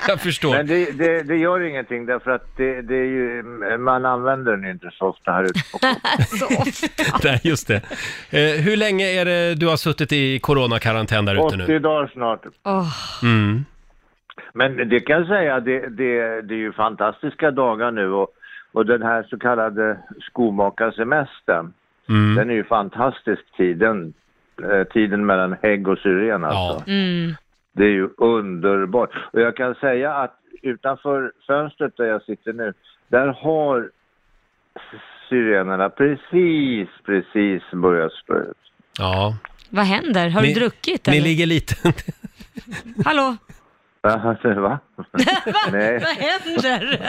[0.08, 0.52] jag förstår.
[0.52, 3.44] Men det, det, det gör ingenting därför att det, det är ju,
[3.78, 5.78] man använder den ju inte så ofta här ute på
[6.38, 7.18] Så ofta.
[7.24, 7.76] Nej, just det.
[8.30, 11.80] Eh, hur länge är det du har suttit i coronakarantän där ute 80 nu?
[11.80, 12.42] dagar snart.
[12.64, 12.88] Åh,
[13.24, 13.66] Mm.
[14.54, 18.28] Men det kan jag säga, det, det, det är ju fantastiska dagar nu och,
[18.72, 21.74] och den här så kallade skomakarsemestern,
[22.10, 22.36] Mm.
[22.36, 24.14] den är ju fantastisk tiden, eh,
[24.94, 26.84] tiden mellan hägg och syren alltså.
[26.92, 26.94] Ja.
[26.94, 27.36] mm.
[27.74, 29.10] Det är ju underbart.
[29.34, 32.74] Och jag kan säga att utanför fönstret där jag sitter nu,
[33.08, 33.90] där har
[35.30, 38.58] syrenerna precis, precis börjat slå ut.
[39.00, 39.36] ja.
[39.70, 40.30] Vad händer?
[40.30, 41.28] Har Ni- du druckit Ni eller?
[41.28, 41.76] ligger lite...
[43.06, 43.38] Hallå?
[44.62, 44.80] Va?
[45.72, 47.00] Nej, Vad händer?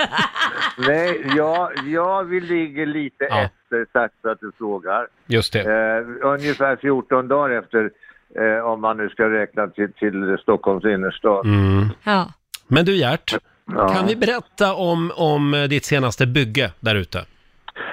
[0.88, 3.48] nej jag, jag vi ligger lite Ja.
[3.72, 5.06] Efter, tack för att du frågar.
[5.26, 5.60] Just det.
[5.60, 7.90] Eh, ungefär 14 dagar efter,
[8.34, 11.46] eh, om man nu ska räkna till, till Stockholms innerstad.
[11.46, 11.88] Mm.
[12.04, 12.28] Ja.
[12.68, 13.34] Men du Gert,
[13.66, 13.88] Ja.
[13.88, 17.18] kan vi berätta om, om eh, ditt senaste bygge där ute?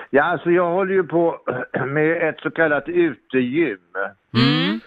[0.10, 1.42] Ja, alltså jag håller ju på
[1.88, 3.78] med ett så kallat utegym.
[4.34, 4.80] Mm.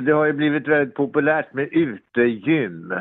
[0.00, 2.94] Det har ju blivit väldigt populärt med utegym.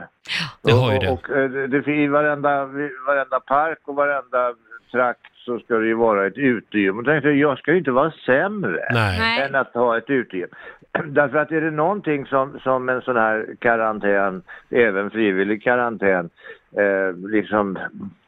[0.63, 1.11] Det har ju och, det.
[1.11, 2.65] Och, eh, det, det, I varenda,
[3.07, 4.53] varenda park och varenda
[4.91, 6.99] trakt så ska det ju vara ett utegym.
[6.99, 9.19] Och tänkte jag, jag ska ju inte vara sämre Nej.
[9.19, 9.41] Nej.
[9.41, 10.47] än att ha ett utegym.
[11.05, 16.29] Därför att är det någonting som, som en sån här karantän, även frivillig karantän,
[16.77, 17.79] eh, liksom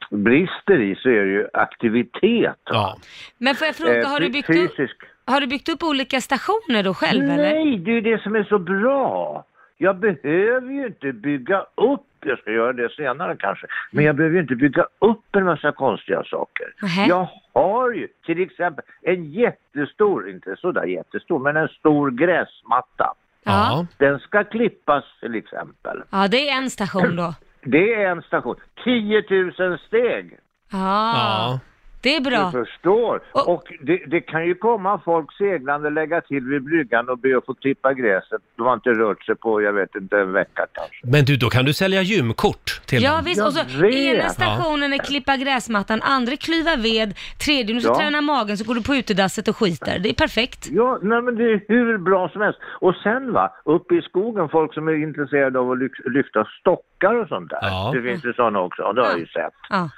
[0.10, 2.60] brister i så är det ju aktivitet.
[2.66, 2.98] Ja.
[3.38, 4.96] Men får jag fråga, Eh, har du byggt upp, fysisk.
[5.26, 7.38] har du byggt upp olika stationer då själv eller?
[7.38, 9.44] Nej, det är ju det som är så bra.
[9.78, 14.36] Jag behöver ju inte bygga upp, jag ska göra det senare kanske, men jag behöver
[14.36, 16.74] ju inte bygga upp en massa konstiga saker.
[16.82, 17.06] Nähä.
[17.08, 23.14] Jag har ju till exempel en jättestor, inte sådär jättestor, men en stor gräsmatta.
[23.44, 23.86] Ja.
[23.98, 26.04] Den ska klippas till exempel.
[26.10, 27.34] Ja, det är en station då.
[27.62, 28.56] Det är en station.
[28.84, 29.24] 10
[29.60, 30.38] 000 steg.
[30.72, 30.78] Ja,
[31.16, 31.60] Ja.
[32.06, 32.52] Det är bra.
[32.54, 33.16] Du förstår.
[33.32, 37.38] Och- Och det, det kan ju komma folk seglande, lägga till vid bryggan och be
[37.38, 38.42] att få klippa gräset.
[38.58, 41.08] De har inte rört sig på, jag vet inte, en vecka kanske.
[41.14, 43.24] Men du, då kan du sälja gymkort till Ja dem.
[43.26, 43.96] visst, Jag och så vet.
[43.96, 47.10] ena stationen är klippa gräsmattan, andra klyva ved,
[47.46, 47.96] tredje nu ska Ja.
[48.00, 50.00] träna magen så går du på utedasset och skiter.
[50.00, 50.68] Det är perfekt.
[50.72, 52.60] Ja, nej men det är hur bra som helst.
[52.82, 55.78] Och sen va, uppe i skogen, folk som är intresserade av att
[56.18, 57.60] lyfta stockar och sånt där.
[57.62, 57.92] Ja.
[57.96, 59.54] Det finns ju sådana också, det har jag ju sett.
[59.70, 59.90] Ja.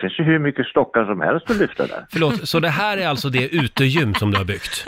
[0.00, 2.06] Det finns ju hur mycket stockar som helst att lyfta där.
[2.12, 4.84] Förlåt, så det här är alltså det utegym som du har byggt?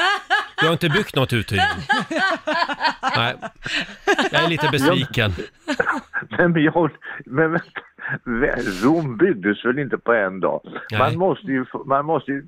[0.61, 1.65] Du har inte byggt något utegym?
[3.17, 3.35] Nej,
[4.33, 5.31] jag är lite besviken.
[6.31, 6.91] Nej, men jag,
[7.27, 7.51] men
[8.25, 10.61] vänta, Rom byggdes väl inte på en dag?
[10.91, 10.99] Nej.
[11.01, 12.45] Man måste ju, man måste ju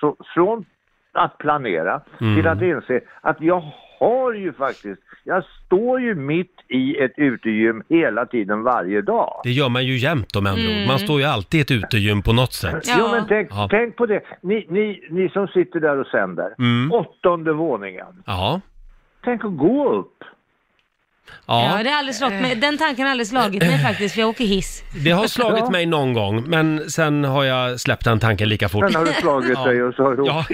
[0.00, 0.64] så, från
[1.12, 2.36] att planera Mm.
[2.36, 3.62] till att inse att jag
[3.98, 9.40] har ju faktiskt, jag står ju mitt i ett utegym hela tiden varje dag.
[9.44, 10.86] Det gör man ju jämt om andra ord.
[10.88, 12.84] Man står ju alltid i ett utegym på något sätt.
[12.86, 12.94] Ja.
[12.98, 13.68] Jo, men tänk, Ja.
[13.70, 14.20] tänk på det.
[14.42, 16.92] Ni, ni, ni som sitter där och sänder, Mm.
[16.92, 18.22] åttonde våningen.
[18.26, 18.60] Ja.
[19.24, 20.24] Tänk att gå upp.
[21.46, 22.54] Ja, Ja, det har aldrig slagit mig.
[22.56, 24.82] Den tanken har aldrig slagit mig faktiskt, för jag åker hiss.
[25.04, 25.70] det har slagit Ja.
[25.70, 28.84] mig någon gång, men sen har jag släppt den tanken lika fort.
[28.92, 29.64] Sen har du slagit Ja.
[29.64, 30.44] dig och så har du Ja,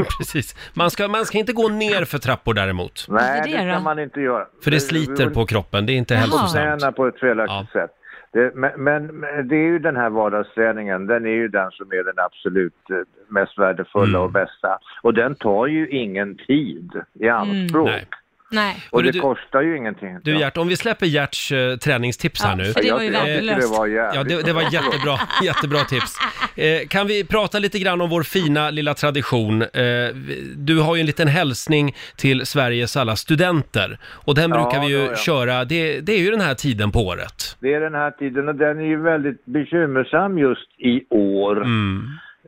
[0.00, 0.08] åkt.
[0.18, 0.54] precis.
[0.74, 3.06] Man ska, man ska inte gå ner för trappor däremot.
[3.08, 3.80] Nej, Varför det det kan då?
[3.80, 4.44] man inte göra.
[4.64, 6.52] För det sliter på kroppen, det är inte hälsosamt.
[6.52, 7.90] Knäna på ett felaktigt sätt.
[8.32, 11.86] Det, men, men men det är ju den här vardagsträningen, den är ju den som
[11.92, 12.96] är den absolut eh,
[13.28, 14.20] mest värdefulla Mm.
[14.20, 14.78] och bästa.
[15.02, 17.86] Och den tar ju ingen tid i anspråk.
[17.88, 18.06] Nej.
[18.52, 18.76] Nej.
[18.90, 20.18] Och det du- kostar ju ingenting.
[20.22, 22.64] Du Gert, om vi släpper Gerts eh, träningstips här Ja, nu.
[22.72, 23.72] för det var ju jag, jag tycker värdelöst.
[23.72, 26.14] det var jävligt Ja, det, det var jättebra, jättebra tips.
[26.56, 29.62] Eh, kan vi prata lite grann om vår fina lilla tradition?
[29.62, 29.68] Eh,
[30.14, 33.98] vi- du har ju en liten hälsning till Sveriges alla studenter.
[34.04, 35.18] Och den Ja, brukar vi ju det har jag.
[35.18, 37.56] köra, det, det är ju den här tiden på året.
[37.60, 41.64] Det är den här tiden och den är ju väldigt bekymmersam just i år.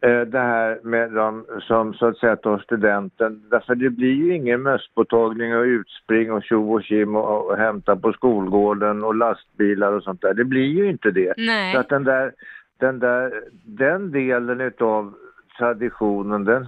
[0.03, 3.43] Eh, Det här med de som så att säga tar studenten.
[3.51, 7.97] Därför det blir ju ingen mösspåtagning och utspring och tjo och kim och, och hämta
[7.97, 10.35] på skolgården och lastbilar och sånt där.
[10.35, 11.35] Det blir ju inte det.
[11.37, 11.75] Nej.
[11.75, 12.33] Så att den där,
[12.81, 13.33] den där,
[13.65, 15.15] den delen utav
[15.59, 16.67] traditionen den,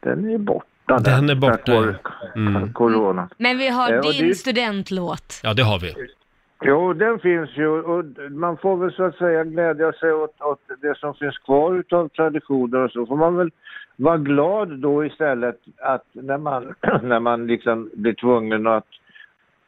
[0.00, 0.98] den är borta.
[0.98, 1.94] där, Den är borta, tack vare
[2.36, 2.72] Mm.
[2.72, 3.28] Corona.
[3.38, 5.40] Men vi har Eh, din det- studentlåt.
[5.42, 5.94] Ja, det har vi.
[6.62, 10.60] Jo, den finns ju och man får väl så att säga glädja sig åt, åt
[10.82, 13.50] det som finns kvar utav traditioner och så får man väl
[13.96, 18.86] vara glad då istället att när man, när man liksom blir tvungen att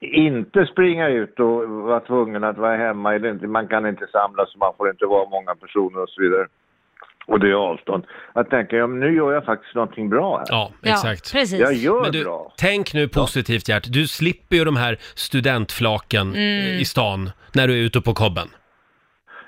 [0.00, 4.90] inte springa ut och vara tvungen att vara hemma, man kan inte samlas, man får
[4.90, 6.46] inte vara många personer och så vidare.
[7.26, 8.04] Och det är avstånd.
[8.32, 10.46] Att tänka, ja men nu gör jag faktiskt någonting bra här.
[10.48, 11.32] Ja, Ja, exakt.
[11.32, 11.60] precis.
[11.60, 12.52] Jag gör Men du, bra.
[12.56, 13.84] tänk nu positivt Gert.
[13.92, 16.66] Du slipper ju de här studentflaken Mm.
[16.66, 18.48] eh, i stan när du är ute på kobben.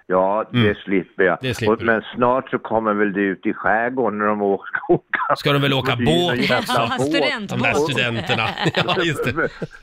[0.07, 0.75] Ja, det Mm.
[0.85, 1.39] slipper jag.
[1.43, 4.71] Det slipper och, men snart så kommer väl det ut i skärgården när de åker.
[4.89, 5.37] åka.
[5.37, 6.89] Ska de väl åka är båt också?
[6.89, 7.03] båt.
[7.09, 7.49] studentbåt.
[7.49, 8.49] De där studenterna.
[8.87, 9.33] Ja, just det.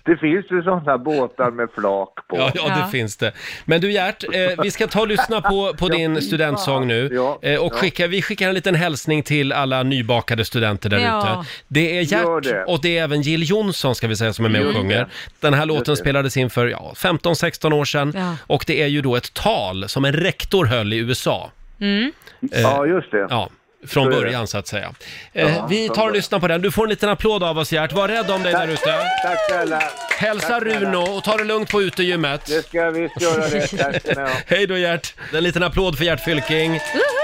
[0.05, 2.38] Det finns ju sådana båtar med flak på.
[2.38, 2.88] Ja, ja, det Ja.
[2.91, 3.31] finns det.
[3.65, 7.10] Men du Gert, eh, vi ska ta och lyssna på, på Ja, din studentsång nu.
[7.12, 7.77] Ja, Eh, och ja.
[7.77, 11.19] skicka, vi skickar en liten hälsning till alla nybakade studenter där Ja.
[11.41, 11.49] ute.
[11.67, 12.63] Det är Gert det.
[12.65, 15.07] och det är även Jill Johnson ska vi säga som är med och sjunger.
[15.39, 18.36] Den här låten spelades in för ja, 15-16 år sedan Ja.
[18.47, 21.52] och det är ju då ett tal som en rektor höll i USA.
[21.80, 22.12] Mm.
[22.39, 23.28] Ja, just det.
[23.30, 23.50] Ja,
[23.88, 24.94] från början så att säga.
[25.34, 26.62] Eh, Ja, vi tar och lyssnar på den.
[26.62, 27.91] Du får en liten applåd av oss Gert.
[27.94, 28.84] Var rädd om dig där ute.
[29.24, 29.82] Tack snälla.
[30.20, 30.80] Hälsa Tack, snälla.
[30.80, 32.46] Runo och ta det lugnt på utegymmet.
[32.46, 33.67] Det ska jag visst göra det.
[33.78, 34.30] Tack ska ni ha.
[34.48, 35.13] Hej då Gert!
[35.34, 36.76] En liten applåd för Gert Fylking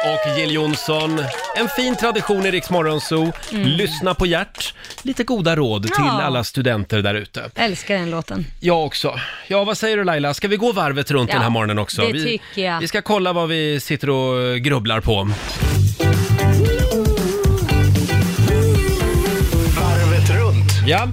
[0.06, 1.24] och Jill Johnson.
[1.58, 3.32] En fin tradition i Rix Morgon Zoo.
[3.52, 4.74] Lyssna på Gert.
[5.02, 6.22] Lite goda råd till Ja.
[6.22, 7.43] alla studenter där ute.
[7.56, 8.46] Älskar den låten.
[8.60, 9.20] Jag också.
[9.48, 10.34] Ja, vad säger du Laila?
[10.34, 12.02] Ska vi gå varvet runt Ja, den här morgonen också?
[12.02, 12.80] det vi, tycker jag.
[12.80, 15.30] Vi ska kolla vad vi sitter och grubblar på.
[20.88, 21.08] Ja,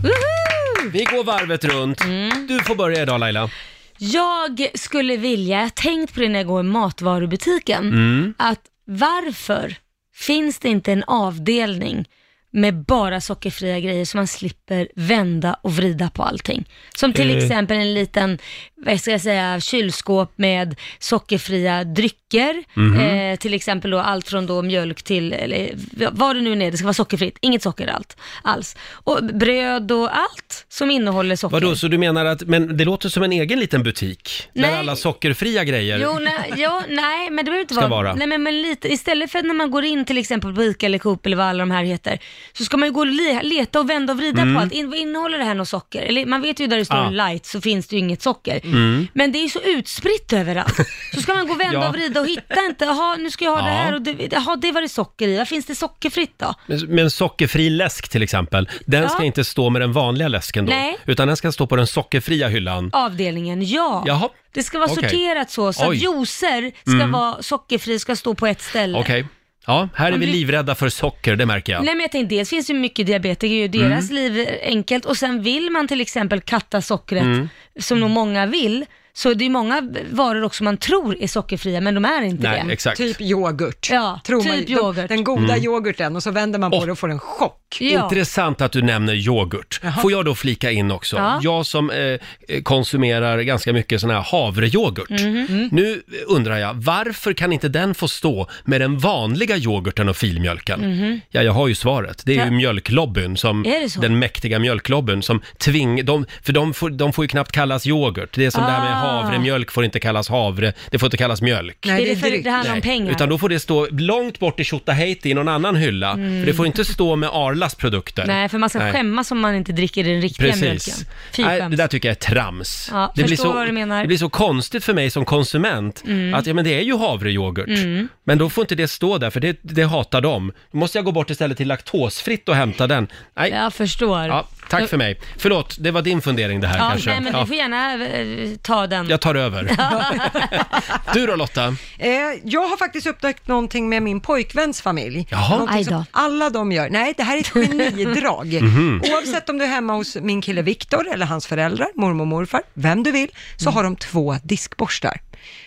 [0.93, 2.01] vi går varvet runt.
[2.05, 2.47] Mm.
[2.47, 3.51] Du får börja idag Laila.
[3.99, 8.35] Jag skulle vilja, jag har tänkt på det när jag går i matvarubutiken, Mm.
[8.39, 9.75] att varför
[10.17, 12.09] finns det inte en avdelning
[12.51, 16.69] med bara sockerfria grejer så man slipper vända och vrida på allting.
[16.97, 17.37] Som till Eh.
[17.45, 18.39] exempel en liten,
[18.85, 22.65] vad ska jag säga, kylskåp med sockerfria drycker.
[22.75, 23.01] Mhm.
[23.01, 25.71] Eh, till exempel då allt från då mjölk till, eller
[26.13, 28.77] vad det nu är, det ska vara sockerfritt, inget socker allt, alls.
[28.93, 31.53] Och bröd och allt som innehåller socker.
[31.61, 34.49] Vadå, så du menar att, men det låter som en egen liten butik?
[34.55, 34.79] Där Nej.
[34.79, 37.89] alla sockerfria grejer Jo, nej, jo, nej, men det behöver inte vara...
[37.89, 38.15] vara.
[38.15, 40.99] Nej, men, men lite, istället för när man går in till exempel på Ica eller
[40.99, 42.19] Coop eller vad alla de här heter,
[42.53, 44.55] så ska man ju gå och le, leta och vända och vrida Mm.
[44.55, 44.73] på allt.
[44.73, 46.03] In, vad innehåller det här något socker?
[46.03, 47.11] Eller man vet ju där det står Ja.
[47.11, 48.61] light så finns det ju inget socker.
[48.75, 49.09] Mm.
[49.13, 50.77] Men det är så utspritt överallt.
[51.15, 51.89] Så ska man gå och vända Ja.
[51.89, 53.65] och vrida och hitta inte, jaha nu ska jag ha Ja.
[53.65, 56.55] det här och det, jaha det var det socker i, vad finns det sockerfritt då?
[56.67, 59.09] Men, men sockerfri läsk till exempel, den Ja.
[59.09, 60.71] ska inte stå med den vanliga läsken då?
[60.73, 60.97] Nej.
[61.07, 62.91] Utan den ska stå på den sockerfria hyllan?
[62.93, 64.05] Avdelningen, ja.
[64.07, 64.29] Jaha.
[64.55, 65.03] Det ska vara Okej.
[65.11, 65.97] sorterat så, så Oj.
[65.97, 67.13] att juicer ska Mm.
[67.13, 68.99] vara sockerfri, ska stå på ett ställe.
[68.99, 69.27] Okej.
[69.67, 71.85] Ja, här är vi livrädda för socker, det märker jag.
[71.85, 74.15] Nej men jag tänkte, dels finns det ju mycket diabetiker, ju deras Mm.
[74.23, 77.49] liv är enkelt och sen vill man till exempel katta sockret, Mm.
[77.81, 78.85] som nog många vill,
[79.17, 82.63] så det är många varor också man tror är sockerfria, men de är inte Nej,
[82.67, 82.73] det.
[82.73, 82.97] exakt.
[82.97, 83.89] Typ yoghurt.
[83.91, 85.09] Ja, Tror typ man, yoghurt.
[85.09, 85.65] Den goda Mm.
[85.65, 87.61] yoghurten och så vänder man på det och får en chock.
[87.81, 88.05] Ja.
[88.05, 89.81] Intressant att du nämner yoghurt.
[90.03, 91.17] Får jag då flika in också?
[91.17, 91.41] Ja.
[91.43, 92.21] Jag som eh,
[92.63, 95.11] konsumerar ganska mycket sån här havreyoghurt.
[95.11, 95.69] Mhm.
[95.73, 100.81] Nu undrar jag, varför kan inte den få stå med den vanliga yoghurten och filmjölken?
[100.81, 101.21] Mhm.
[101.31, 102.23] Ja, jag har ju svaret.
[102.27, 102.45] Det är Ja.
[102.45, 104.01] ju mjölklobbyn, som, Är det så?
[104.01, 108.35] den mäktiga mjölklobbyn som tving, de, för de får, de får ju knappt kallas yoghurt.
[108.35, 109.04] Det är som det här med Ah.
[109.05, 111.77] Havremjölk får inte kallas havre, det får inte kallas mjölk.
[111.81, 113.11] det, är för, det handlar om pengar.
[113.13, 116.11] Utan då får det stå långt bort i Tjotahejti i någon annan hylla.
[116.11, 116.41] Mm.
[116.43, 118.25] För det får inte stå med Arlas produkter.
[118.27, 118.93] Nej, för man ska Nej.
[118.93, 120.71] skämmas om man inte dricker den riktiga mjölken.
[120.71, 121.07] Precis.
[121.33, 121.71] Fy Nej, skäms.
[121.71, 122.89] det där tycker jag är trams.
[122.93, 124.01] Ja, det, blir förstår så, vad du menar.
[124.01, 126.35] det blir så konstigt för mig som konsument Mm.
[126.35, 127.69] att ja, men det är ju havreyoghurt.
[127.69, 128.09] Mm.
[128.25, 130.53] Men då får inte det stå där för det, det hatar de.
[130.73, 133.09] Då måste jag gå bort istället till laktosfritt och hämta den.
[133.37, 133.51] Nej.
[133.51, 134.19] Jag förstår.
[134.27, 135.21] Ja, tack för mig.
[135.37, 137.11] Förlåt, det var din fundering det här Ja, kanske.
[137.11, 137.41] nej men Ja.
[137.41, 139.09] du får gärna eh, ta den.
[139.09, 139.77] Jag tar över.
[141.15, 141.77] Du då Lotta?
[141.99, 142.11] Eh,
[142.45, 145.27] jag har faktiskt upptäckt någonting med min pojkväns familj.
[145.31, 145.51] Jaha.
[145.51, 145.91] Någonting Aj då.
[145.91, 146.91] som alla de gör.
[146.91, 148.53] Nej, det här är ett genidrag.
[148.63, 149.03] Mhm.
[149.13, 152.63] Oavsett om du är hemma hos min kille Viktor eller hans föräldrar, mormor och morfar,
[152.75, 153.75] vem du vill, så Mm.
[153.77, 155.21] har de två diskborstar.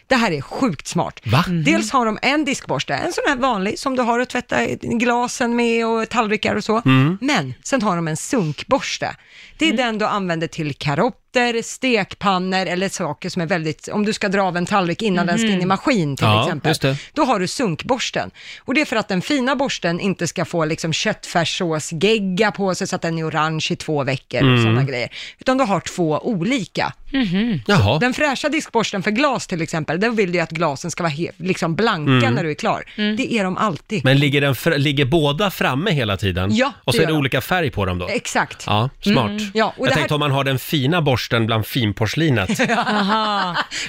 [0.08, 1.20] Det här är sjukt smart.
[1.24, 1.46] Va?
[1.66, 5.56] Dels har de en diskborste, en sån här vanlig som du har att tvätta glasen
[5.56, 6.82] med och tallrikar och så.
[6.86, 7.18] Mm.
[7.22, 9.16] Men sen har de en sunkborste.
[9.58, 10.74] Det är den du använder till
[11.38, 15.28] karotter, stekpannor eller saker som är väldigt, om du ska dra av en tallrik innan
[15.28, 16.96] den ska in i maskin till Ja, exempel.
[17.14, 18.32] Då har du sunkborsten.
[18.60, 22.88] Och det är för att den fina borsten inte ska få liksom köttfärssåsgegga på sig
[22.88, 24.64] så att den är orange i två veckor och Mm.
[24.64, 25.10] sådana grejer.
[25.40, 26.94] Utan du har två olika.
[27.68, 28.00] Jaha.
[28.00, 31.14] Den fräscha diskborsten för glas till exempel, där vill du ju att glasen ska vara
[31.38, 32.34] liksom blanka Mm.
[32.34, 32.84] när du är klar.
[32.96, 34.04] Det är de alltid.
[34.04, 36.56] Men ligger, den ligger båda framme hela tiden?
[36.56, 37.18] Ja, Och så är det de.
[37.18, 38.08] olika färg på dem då?
[38.08, 38.64] Exakt.
[38.68, 39.30] Ja, smart.
[39.30, 39.52] Mm.
[39.54, 42.50] Ja, och jag det här- tänkte om man har den fina borsten bland finporslinet.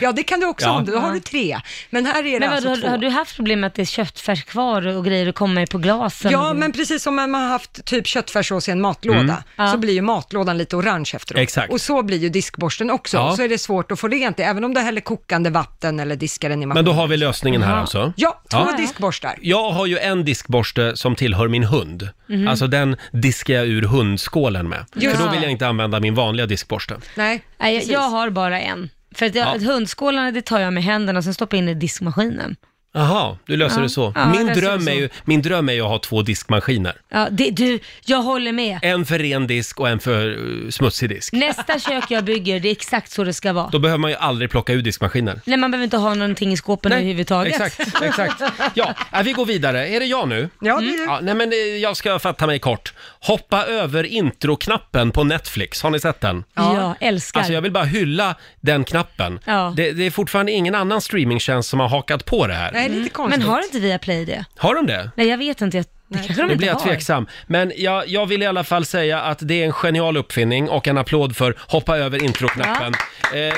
[0.01, 0.72] Ja, det kan du också Ja.
[0.72, 0.81] ha.
[0.81, 1.61] Då har du tre.
[1.90, 2.87] Men här är det Men alltså vad, två.
[2.87, 5.66] har, har du haft problem med att det är köttfärs kvar och grejer och kommer
[5.66, 6.33] på glasen?
[6.33, 9.37] Ja, men precis som man har haft typ köttfärssås i en matlåda, Mm.
[9.57, 9.72] Ja.
[9.72, 11.40] så blir ju matlådan lite orange efteråt.
[11.40, 11.72] Exakt.
[11.72, 13.16] Och så blir ju diskborsten också.
[13.16, 13.37] Ja.
[13.37, 16.16] Så är det svårt att få rent i, även om du häller kokande vatten eller
[16.16, 16.85] diskar den i Men maskinen.
[16.85, 18.12] då har vi lösningen här alltså?
[18.16, 18.77] Ja, två Ja.
[18.77, 19.35] diskborstar.
[19.40, 22.09] Jag har ju en diskborste som tillhör min hund.
[22.27, 22.48] Mhm.
[22.48, 24.85] Alltså den diskar jag ur hundskålen med.
[24.94, 25.35] Just För då det.
[25.35, 26.96] vill jag inte använda min vanliga diskborste.
[27.14, 27.92] Nej, Nej, jag, precis.
[27.92, 28.90] jag har bara en.
[29.14, 29.72] För att jag, Ja.
[29.72, 32.56] hundskålarna det tar jag med händerna och sen stoppar jag in i diskmaskinen.
[32.94, 33.83] Jaha, du löser Ja.
[33.83, 34.12] det så.
[34.14, 35.01] Ja, jag min, löser dröm det är så.
[35.01, 36.94] ju, min dröm är ju att ha två diskmaskiner.
[37.11, 38.79] Ja, det, du, jag håller med.
[38.83, 41.33] En för ren disk och en för uh, smutsig disk.
[41.33, 43.68] Nästa kök jag bygger, det är exakt så det ska vara.
[43.72, 45.40] Då behöver man ju aldrig plocka ur diskmaskinen.
[45.44, 47.61] Nej, man behöver inte ha någonting i skåpen överhuvudtaget.
[47.61, 48.42] Exakt, exakt.
[48.74, 49.88] Ja, äh, vi går vidare.
[49.88, 50.48] Är det jag nu?
[50.61, 51.05] Ja, det är du.
[51.05, 52.92] Ja, nej men eh, jag ska fatta mig kort.
[53.20, 55.83] Hoppa över introknappen på Netflix.
[55.83, 56.44] Har ni sett den?
[56.55, 57.40] Ja, älskar.
[57.40, 59.38] Alltså jag vill bara hylla den knappen.
[59.44, 59.72] Ja.
[59.77, 62.72] Det, det är fortfarande ingen annan streamingtjänst som har hakat på det här.
[62.80, 63.38] Nej, lite konstigt.
[63.40, 64.44] Men har inte Viaplay det?
[64.56, 65.10] Har de det?
[65.16, 65.76] Nej, jag vet inte.
[65.76, 66.84] Jag, det kanske de Nu inte blir jag har.
[66.86, 67.26] tveksam.
[67.46, 70.88] Men jag, jag vill i alla fall säga att det är en genial uppfinning och
[70.88, 72.94] en applåd för hoppa över introknappen.
[73.34, 73.54] Eh,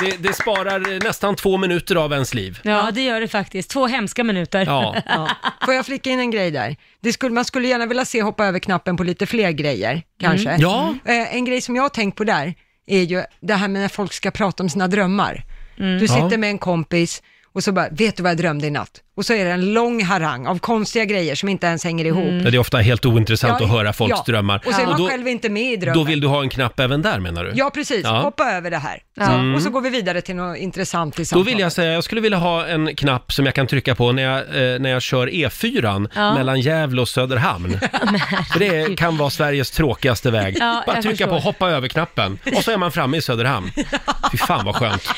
[0.00, 2.58] det, det sparar nästan två minuter av ens liv.
[2.62, 3.70] Ja, det gör det faktiskt.
[3.70, 4.64] Två hemska minuter.
[4.66, 4.96] Ja.
[5.06, 5.30] Ja.
[5.64, 6.76] Får jag flika in en grej där?
[7.00, 10.48] Det skulle, man skulle gärna vilja se hoppa över knappen på lite fler grejer, kanske.
[10.48, 10.60] Mm.
[10.60, 10.94] Ja.
[11.04, 12.54] Eh, en grej som jag har tänkt på där
[12.86, 15.44] är ju det här med när folk ska prata om sina drömmar.
[15.76, 16.36] Du sitter Ja.
[16.36, 17.22] med en kompis
[17.54, 19.02] och så bara, vet du vad jag drömde i natt?
[19.16, 22.24] Och så är det en lång harang av konstiga grejer som inte ens hänger ihop.
[22.44, 24.24] Ja, Det är ofta helt ointressant Ja, att höra folks ja.
[24.26, 24.62] drömmar.
[24.66, 25.98] Och så är man då, själv inte med i drömmen.
[25.98, 27.52] då vill du ha en knapp även där menar du?
[27.54, 28.00] Ja, precis.
[28.04, 28.20] Ja.
[28.20, 28.98] Hoppa över det här.
[29.16, 29.26] Ja.
[29.26, 31.54] Så, och så går vi vidare till något intressant i Då samtalet.
[31.54, 34.22] vill jag säga, jag skulle vilja ha en knapp som jag kan trycka på när
[34.22, 36.34] jag, eh, när jag kör E4 Ja.
[36.34, 37.78] mellan Gävle och Söderhamn.
[38.52, 40.56] För det kan vara Sveriges tråkigaste väg.
[40.60, 41.50] Ja, Bara jag trycka på förstår.
[41.52, 43.70] hoppa över-knappen och så är man framme i Söderhamn.
[44.32, 45.08] Fy fan vad skönt.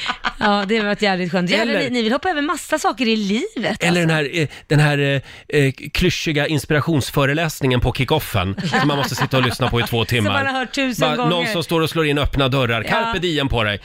[0.41, 1.51] Ja, det var ett jävligt skönt.
[1.51, 1.75] Eller...
[1.75, 4.99] Eller- Ni vill hoppa över massa saker i livet Eller den här, eh, den här
[4.99, 10.05] eh, eh, klyschiga inspirationsföreläsningen på kickoffen som man måste sitta och lyssna på i två
[10.05, 10.33] timmar.
[10.33, 11.31] man har hört tusen gånger.
[11.31, 12.83] Någon som står och slår in öppna dörrar.
[12.83, 13.81] Carpe diem på dig.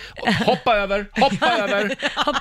[0.45, 1.95] Hoppa över, hoppa över.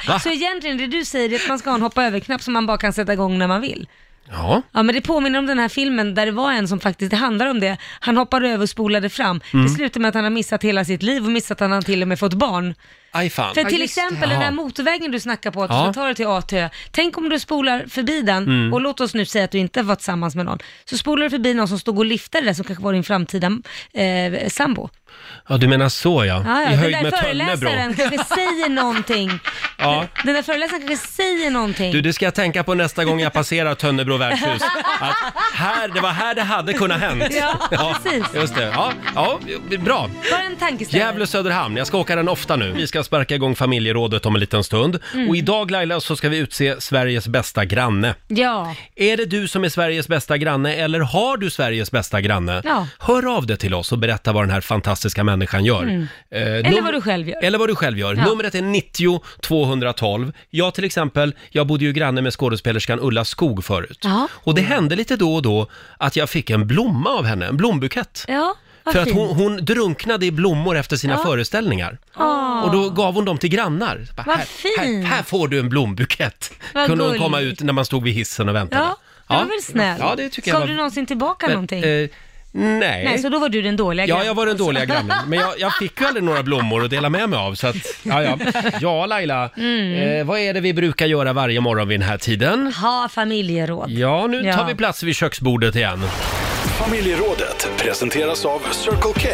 [0.08, 0.18] Va?
[0.20, 2.66] Så egentligen det du säger är att man ska ha en hoppa över-knapp som man
[2.66, 3.88] bara kan sätta igång när man vill.
[4.30, 7.10] Ja, Ja men det påminner om den här filmen där det var en som faktiskt,
[7.10, 9.40] det handlar om det, han hoppade över och spolade fram.
[9.52, 9.66] Mm.
[9.66, 12.02] Det slutar med att han har missat hela sitt liv och missat att han till
[12.02, 12.74] och med fått barn.
[13.10, 13.54] Aj fan.
[13.54, 14.00] För till just det.
[14.00, 14.44] exempel den Jaha.
[14.44, 15.76] här motorvägen du snackar på, att Ja.
[15.86, 16.68] du ska ta dig till A till Ö.
[16.90, 18.72] Tänk om du spolar förbi den, Mm.
[18.72, 20.58] och låt oss nu säga att du inte var tillsammans med någon.
[20.84, 23.50] Så spolar du förbi någon som stod och liftade där som kanske var din framtida
[23.92, 24.88] eh, sambo.
[25.48, 26.42] Ja, du menar så ja.
[26.46, 26.72] Ja, ja.
[26.72, 27.56] I höjd Den med där Tönnebro.
[27.68, 29.30] föreläsaren kanske säger någonting.
[29.82, 30.06] Ja.
[30.24, 31.92] Den där föreläsaren kanske säger någonting.
[31.92, 34.62] Du, det ska jag tänka på nästa gång jag passerar Tönnebro värdshus.
[35.00, 35.14] Att
[35.54, 37.24] här, det var här det hade kunnat hänt.
[37.30, 37.54] Ja,
[38.02, 38.24] precis.
[38.34, 38.64] Just det.
[38.74, 39.38] Ja, ja,
[39.78, 40.10] bra.
[40.30, 41.06] Bara en tankeställare.
[41.06, 42.72] Gävle-Söderhamn, jag ska åka den ofta nu.
[42.72, 44.98] Vi ska sparka igång familjerådet om en liten stund.
[45.14, 45.28] Mm.
[45.28, 48.14] Och idag Laila så ska vi utse Sveriges bästa granne.
[48.28, 48.74] Ja.
[48.96, 52.62] Är det du som är Sveriges bästa granne eller har du Sveriges bästa granne?
[52.64, 52.86] Ja.
[52.98, 54.60] Hör av dig till oss och berätta vad den här
[55.00, 55.82] fantastiska människan gör.
[56.30, 57.44] Eh, Eller num- vad du själv gör.
[57.44, 58.14] Eller vad du själv gör.
[58.14, 58.24] Ja.
[58.24, 60.32] Numret är 90 212.
[60.50, 63.98] Jag till exempel, jag bodde ju granne med skådespelerskan Ulla Skog förut.
[64.02, 64.28] Ja.
[64.32, 65.66] Och det hände lite då och då
[65.98, 68.24] att jag fick en blomma av henne, en blombukett.
[68.28, 71.22] Ja, vad För att hon, hon drunknade i blommor efter sina Ja.
[71.24, 71.98] föreställningar.
[72.16, 72.64] Åh.
[72.64, 74.04] Och då gav hon dem till grannar.
[74.08, 75.06] Så Bara, Vad här, fint.
[75.06, 76.52] Här, får du en blombukett.
[76.74, 77.24] Vad Kunde hon gulligt.
[77.24, 78.82] komma ut när man stod vid hissen och väntade.
[78.82, 78.96] Ja,
[79.28, 80.00] det var väl snällt.
[80.00, 80.66] Ja, det tycker Ska jag var...
[80.66, 81.84] du någonsin tillbaka någonting?
[81.84, 82.08] eh,
[82.52, 83.04] nej.
[83.04, 84.64] Nej, så då var du den dåliga Ja, grannen jag var den alltså.
[84.64, 85.16] dåliga grannen.
[85.26, 87.54] Men jag, jag fick ju aldrig några blommor att dela med mig av.
[87.54, 88.38] Så att, ja, ja.
[88.80, 89.50] ja, Laila.
[89.56, 90.18] Mm.
[90.18, 92.72] Eh, vad är det vi brukar göra varje morgon vid den här tiden?
[92.72, 93.90] Ha familjeråd.
[93.90, 94.64] Ja, nu tar Ja.
[94.68, 96.02] vi plats vid köksbordet igen.
[96.78, 99.28] Familjerådet presenteras av Circle K.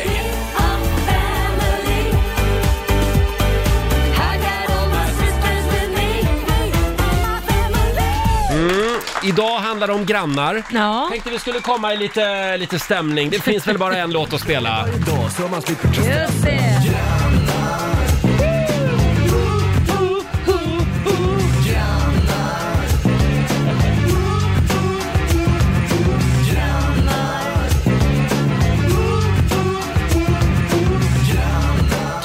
[9.23, 10.63] Idag handlar det om grannar.
[10.71, 13.31] Ja, Tänkte vi skulle komma i lite, lite stämning.
[13.31, 14.87] Det finns väl bara en låt att spela.
[15.97, 17.26] just det.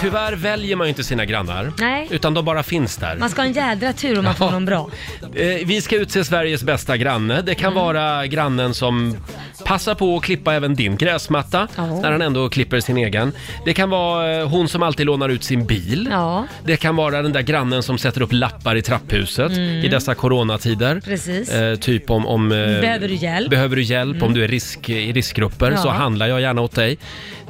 [0.01, 1.71] Tyvärr väljer man ju inte sina grannar.
[1.79, 2.07] Nej.
[2.11, 3.17] Utan de bara finns där.
[3.17, 4.89] Man ska ha en jädra tur om man får någon bra.
[5.35, 7.41] Eh, vi ska utse Sveriges bästa granne.
[7.41, 7.83] Det kan Mm.
[7.83, 9.17] vara grannen som
[9.65, 11.85] passar på att klippa även din gräsmatta Ja.
[11.85, 13.31] när han ändå klipper sin egen.
[13.65, 16.07] Det kan vara eh, hon som alltid lånar ut sin bil.
[16.11, 20.15] Ja, Det kan vara den där grannen som sätter upp lappar i trapphuset i dessa
[20.15, 20.89] coronatider.
[20.91, 21.01] Mm.
[21.01, 21.49] precis.
[21.51, 22.25] Eh, typ om...
[22.27, 23.49] om eh, Behöver du hjälp?
[23.49, 25.77] Behöver du hjälp om du är risk, i riskgrupper Ja.
[25.77, 26.97] så handlar jag gärna åt dig.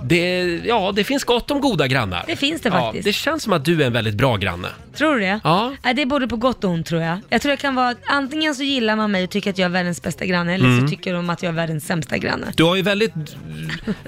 [0.04, 2.24] Det, ja, det finns gott om goda grannar.
[2.28, 3.06] Det finns det Ja, faktiskt.
[3.06, 4.68] det känns som att du är en väldigt bra granne.
[4.98, 5.40] Tror du det?
[5.44, 5.74] Ja.
[5.84, 7.20] Nej, det är både på gott och ont tror jag.
[7.30, 9.70] Jag tror det kan vara, antingen så gillar man mig och tycker att jag är
[9.70, 10.82] världens bästa granne, eller Mm.
[10.82, 12.46] så tycker de att jag är världens sämsta granne.
[12.56, 13.14] Du har ju väldigt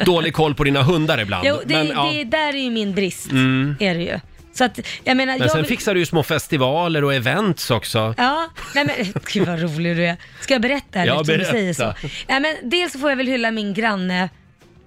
[0.05, 1.47] dålig koll på dina hundar ibland.
[1.47, 2.09] Jo, det, men, ja.
[2.11, 2.15] Mm.
[2.29, 3.31] det, där är ju min brist,
[3.79, 4.19] är det ju.
[4.55, 7.71] Så att, jag menar, men jag sen vill- fixar du ju små festivaler och events
[7.71, 8.13] också.
[8.17, 10.17] Ja, nej men gud vad rolig du är.
[10.41, 11.51] Ska jag berätta eller Ja, eftersom du berätta.
[11.51, 11.93] säger så?
[12.27, 14.29] Ja, men dels får jag väl hylla min granne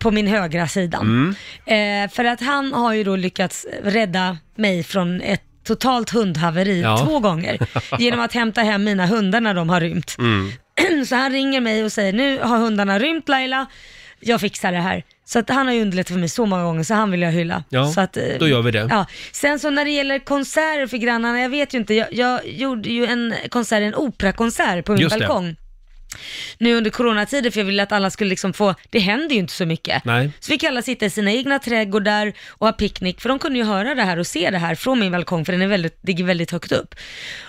[0.07, 1.35] på min högra sidan.
[1.67, 2.05] Mm.
[2.05, 6.99] Eh, för att han har ju då lyckats rädda mig från ett totalt hundhaveri Ja.
[7.07, 7.59] två gånger
[7.99, 10.17] genom att hämta hem mina hundar när de har rymt.
[10.19, 10.53] Mm.
[11.07, 13.67] så han ringer mig och säger nu har hundarna rymt Laila,
[14.21, 15.03] jag fixar det här.
[15.25, 17.33] Så att han har ju underlättat för mig så många gånger så han vill jag
[17.33, 17.65] hylla.
[17.69, 18.87] Ja, så att, eh, då gör vi det.
[18.91, 19.07] Ja.
[19.33, 22.89] Sen så när det gäller konserter för grannarna, jag vet ju inte, jag, jag gjorde
[22.89, 25.27] ju en konsert, en operakonsert på min Just det.
[25.27, 25.57] balkong.
[26.59, 29.53] Nu under coronatider för jag ville att alla skulle liksom få, det händer ju inte
[29.53, 30.05] så mycket.
[30.05, 30.31] Nej.
[30.41, 33.65] Så fick alla sitta i sina egna trädgårdar och ha picknick, för de kunde ju
[33.65, 36.25] höra det här och se det här från min balkong, för den är väldigt, ligger
[36.25, 36.95] väldigt högt upp.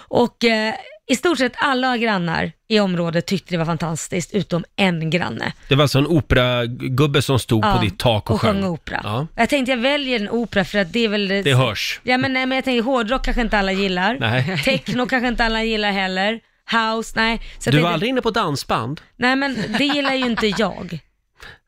[0.10, 0.74] Och eh,
[1.10, 5.53] i stort sett alla grannar i området tyckte det var fantastiskt, utom en granne.
[5.70, 9.01] Det var alltså en operagubbe som stod på ditt tak och, och sjöng opera.
[9.03, 11.28] Ja, Jag tänkte jag väljer en opera för att det är väl...
[11.28, 11.99] det hörs.
[12.03, 14.18] Ja men, nej, men jag tänker hårdrock kanske inte alla gillar.
[14.20, 14.62] Nej.
[14.66, 16.39] Techno kanske inte alla gillar heller.
[16.72, 17.41] House, nej.
[17.59, 19.01] Så Du var aldrig inne på dansband?
[19.15, 20.99] Nej men det gillar ju inte jag.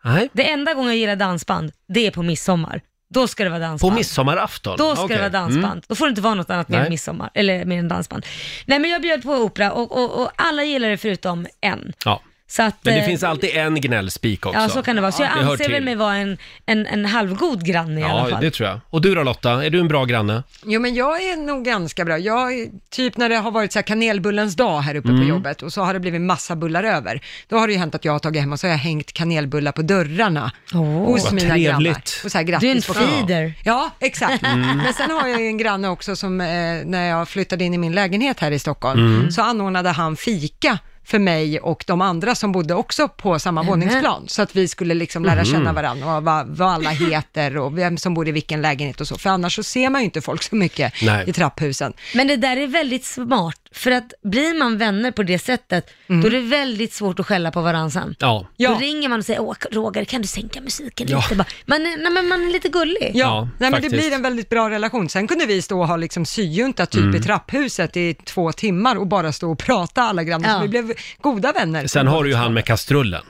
[0.04, 0.30] Nej.
[0.34, 2.82] Det enda gången jag gillar dansband, det är på midsommar.
[3.14, 3.96] då ska det vara På dansband.
[3.96, 4.78] midsommarafton?
[4.78, 5.16] Då ska Okej.
[5.16, 5.66] det vara dansband.
[5.66, 5.82] Mm.
[5.88, 6.86] Då får det inte vara något annat mer Nej.
[6.86, 8.26] än midsommar, eller mer än dansband.
[8.66, 11.94] Nej men jag bjöd på opera och, och, och alla gillar det förutom en.
[12.06, 12.22] Ja.
[12.52, 14.60] Så att, Men det eh, finns alltid en gnällspik också.
[14.60, 15.12] Ja, så kan det vara.
[15.12, 15.84] Så jag Det hör anser väl till.
[15.86, 18.42] mig vara en, en, en halvgod granne i alla Ja, fall.
[18.42, 18.80] det tror jag.
[18.90, 20.44] Och du då Lotta, är du en bra granne?
[20.66, 22.18] Jo, men jag är nog ganska bra.
[22.18, 25.22] Jag, är- typ när det har varit så här kanelbullens dag här uppe Mm.
[25.22, 27.22] på jobbet och så har det blivit massa bullar över.
[27.48, 29.14] Då har det ju hänt att jag har tagit hem och så har jag hängt
[29.14, 31.68] kanelbullar på dörrarna hos vad mina trevligt.
[31.70, 32.02] grannar.
[32.26, 33.54] Och så här, Du är en grattis på feeder.
[33.64, 34.44] Ja, exakt.
[34.44, 34.78] Mm.
[34.78, 36.48] Men sen har jag ju en granne också som, eh,
[36.86, 39.32] när jag flyttade in i min lägenhet här i Stockholm, Mm.
[39.32, 40.80] så anordnade han fika
[41.10, 43.80] för mig och de andra som bodde också på samma Nämen.
[43.80, 45.46] våningsplan, så att vi skulle liksom lära Mhm.
[45.46, 49.08] känna varandra och vad, vad alla heter och vem som bor i vilken lägenhet och
[49.08, 51.30] så, för annars så ser man ju inte folk så mycket Nej.
[51.30, 51.94] i trapphusen.
[52.16, 56.28] Men det där är väldigt smart, för att blir man vänner på det sättet, då
[56.28, 58.16] är det väldigt svårt att skälla på varandra sen.
[58.20, 58.48] Ja.
[58.58, 58.70] Ja.
[58.70, 61.18] Då ringer man och säger, åh Roger kan du sänka musiken Ja.
[61.18, 61.46] lite bara?
[61.66, 63.12] Man är, nej, men man är lite gullig.
[63.14, 65.10] Ja, Ja, nej, men det blir en väldigt bra relation.
[65.10, 67.16] Sen kunde vi stå och ha liksom syjunta typ Mm.
[67.16, 70.56] i trapphuset i två timmar och bara stå och prata alla grannar, Ja.
[70.56, 71.88] så vi blev goda vänner.
[71.88, 73.24] Sen har du ju han med kastrullen.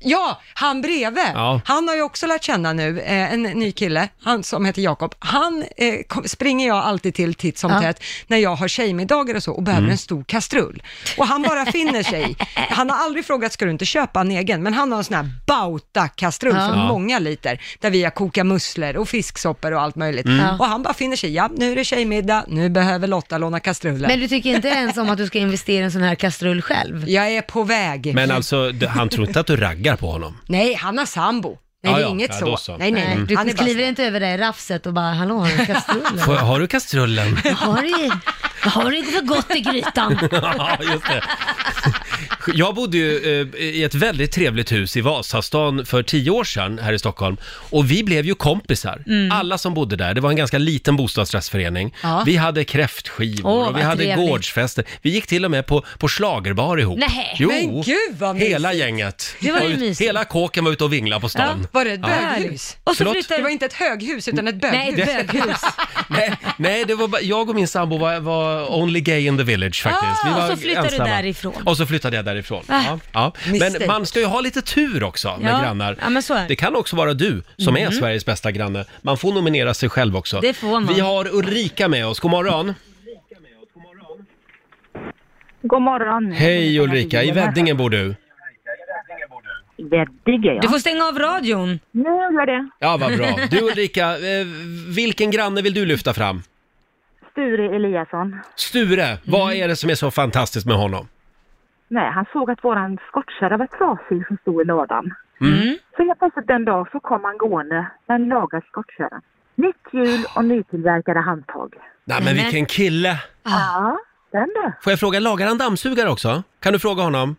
[0.00, 1.24] Ja, han bredvid.
[1.34, 1.60] Ja.
[1.64, 5.14] Han har ju också lärt känna nu, eh, en ny kille, han som heter Jakob.
[5.18, 7.80] Han eh, kom, springer jag alltid till titt som Ja.
[7.80, 9.90] tätt när jag har tjejmiddagar och så och behöver Mm.
[9.92, 10.82] en stor kastrull.
[11.18, 12.36] Och han bara finner sig.
[12.54, 14.62] Han har aldrig frågat, ska du inte köpa en egen?
[14.62, 16.68] Men han har en sån här bauta-kastrull Ja.
[16.68, 16.88] för Ja.
[16.88, 20.26] många liter, där vi har kokat musslor och fisksoppor och allt möjligt.
[20.26, 20.60] Mm.
[20.60, 24.08] Och han bara finner sig, ja, nu är det tjejmiddag, nu behöver Lotta låna kastrullen.
[24.10, 26.62] Men du tycker inte ens om att du ska investera i en sån här kastrull
[26.62, 27.08] själv?
[27.08, 28.14] jag är på väg.
[28.14, 30.36] Men alltså, han tror inte att du raggar på honom?
[30.46, 31.48] Nej, han har sambo.
[31.48, 32.08] Nej, Ja, det är ja.
[32.10, 32.44] inget Ja, så.
[32.46, 32.76] då så.
[32.76, 33.26] Nej, nej, nej.
[33.26, 35.66] Du Han är bara skriver inte över det i rafset och bara, hallå har du
[35.66, 36.02] kastrull?
[36.12, 36.22] eller?
[36.22, 37.38] Får, har du kastrullen?
[37.44, 38.08] Vad har du,
[38.64, 40.18] vad har du för gott i grytan?
[40.32, 41.22] ja, just det.
[42.54, 46.78] Jag bodde ju eh, i ett väldigt trevligt hus i Vasastan för tio år sedan
[46.78, 47.36] här i Stockholm.
[47.70, 49.02] Och vi blev ju kompisar.
[49.06, 49.32] Mm.
[49.32, 50.14] Alla som bodde där.
[50.14, 51.94] Det var en ganska liten bostadsrättsförening.
[52.02, 52.22] Ja.
[52.26, 54.28] Vi hade kräftskivor Åh, och vi vad hade trevligt.
[54.28, 54.84] gårdsfester.
[55.02, 56.98] Vi gick till och med på, på schlagerbar ihop.
[56.98, 57.36] Nej.
[57.38, 58.50] Jo, Men gud, vad mysigt.
[58.52, 59.36] hela gänget.
[59.40, 60.08] Det var ju mysigt.
[60.08, 61.66] Hela kåken var ute och vinglade på stan.
[61.72, 62.76] Var det ett böghus?
[62.84, 63.28] Och så Förlåt?
[63.28, 65.08] Det var inte ett höghus, utan ett Nej, böghus.
[65.08, 65.60] ett böghus.
[66.08, 69.44] Nej, nej, det var bara, jag och min sambo var, var only gay in the
[69.44, 70.24] village faktiskt.
[70.24, 71.10] Vi Ah, och var så flyttade du ensamma.
[71.16, 71.62] därifrån.
[71.64, 72.62] Och så flyttade jag därifrån.
[72.68, 73.32] Ah, Ja, ja.
[73.60, 75.96] Men man ska ju ha lite tur också med Ja, grannar.
[76.00, 76.48] ja, men så är det.
[76.48, 78.84] Det kan också vara du som är Sveriges bästa granne.
[79.02, 80.40] Man får nominera sig själv också.
[80.40, 80.94] Det får man.
[80.94, 82.20] Vi har Ulrika med oss.
[82.20, 82.74] God morgon.
[85.62, 86.32] God morgon.
[86.32, 88.14] Hej Ulrika, i Väddingen bor du.
[89.76, 90.60] Veddige, ja.
[90.60, 91.80] Du får stänga av radion.
[91.90, 92.68] Nu gör det.
[92.78, 93.38] Ja, vad bra.
[93.50, 94.46] Du Ulrika, eh,
[94.96, 96.42] vilken granne vill du lyfta fram?
[97.32, 98.40] Sture Eliasson.
[98.56, 101.08] Sture, vad är det som är så fantastiskt med honom?
[101.88, 105.14] Nej, han såg att våran skottkärra var trasig som stod i ladan.
[105.40, 105.78] Mm.
[105.96, 109.20] Så helt plötsligt en dag så kom han gående med en lagad skottkärra.
[109.54, 111.74] Nytt hjul och nytillverkade handtag.
[112.04, 113.18] Nej men vilken kille!
[113.42, 113.98] Ja,
[114.32, 114.72] den du.
[114.82, 116.42] Får jag fråga, lagar han dammsugare också?
[116.60, 117.36] Kan du fråga honom?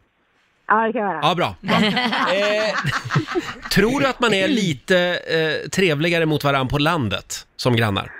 [0.67, 1.19] Ja, det kan jag göra.
[1.23, 1.55] Ja, bra.
[1.61, 1.75] bra.
[2.35, 2.75] Eh,
[3.71, 8.11] tror du att man är lite eh, trevligare mot varandra på landet som grannar?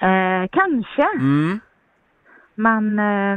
[0.00, 1.02] Eh, kanske.
[1.14, 1.60] Mm.
[2.54, 3.36] Man, eh,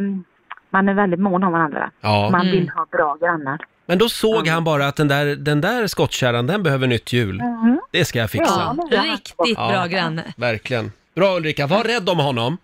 [0.75, 1.91] man är väldigt mån om varandra.
[2.01, 2.29] Ja.
[2.31, 2.51] Man Mm.
[2.51, 3.57] vill ha bra grannar.
[3.85, 7.35] Men då såg han bara att den där, den där skottkärran, den behöver nytt hjul.
[7.41, 7.79] Mhm.
[7.91, 8.73] Det ska jag Ja, fixa.
[8.73, 9.09] men det är han.
[9.09, 9.67] Riktigt Ja.
[9.71, 10.23] bra granne.
[10.37, 10.91] Verkligen.
[11.15, 12.57] Bra Ulrika, var rädd om honom.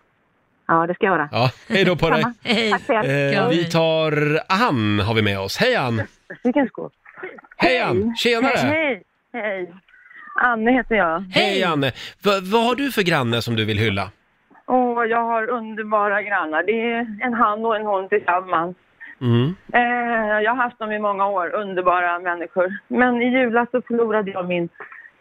[0.68, 1.30] Ja, det ska jag göra.
[1.32, 2.22] Ja, hej då på dig.
[2.22, 2.34] Samma.
[2.43, 2.72] Hej.
[2.72, 3.38] Tack så hjälp.
[3.38, 5.57] Eh, vi tar Ann har vi med oss.
[5.57, 6.01] Hej Ann!
[6.43, 6.89] Vilken skål.
[7.57, 8.16] Hej Ann!
[8.18, 8.57] Tjenare!
[8.57, 9.03] Hej,
[9.34, 9.74] hej.
[10.41, 11.20] Anne heter jag.
[11.32, 11.91] Hej Anne!
[12.24, 14.09] Va, vad har du för granne som du vill hylla?
[14.66, 16.64] Och jag har underbara grannar.
[16.64, 18.76] Det är en han och en hon tillsammans.
[19.22, 19.55] Mm.
[19.74, 22.78] Eh, jag har haft dem i många år, underbara människor.
[22.88, 24.70] Men i julas så förlorade jag min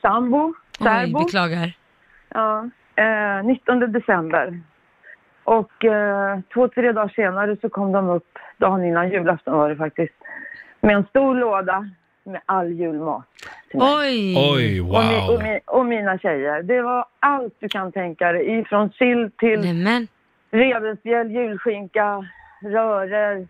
[0.03, 1.19] sambo, Oj, särbo.
[1.19, 1.73] beklagar.
[2.29, 4.61] Ja, eh, 19 december.
[5.45, 9.77] Och eh, två, tre dagar senare så kom de upp, dagen innan julafton var det
[9.77, 10.15] faktiskt,
[10.81, 11.91] med en stor låda
[12.25, 13.23] med all julmat.
[13.71, 13.89] till mig.
[13.99, 14.37] Oj!
[14.55, 15.43] Oj, Och, mi, och, wow!
[15.43, 16.63] mi, och mina tjejer.
[16.63, 18.59] Det var allt du kan tänka dig.
[18.61, 20.09] Ifrån sill till Nämen.
[20.51, 22.25] revbensspjäll, julskinka,
[22.63, 23.49] röror,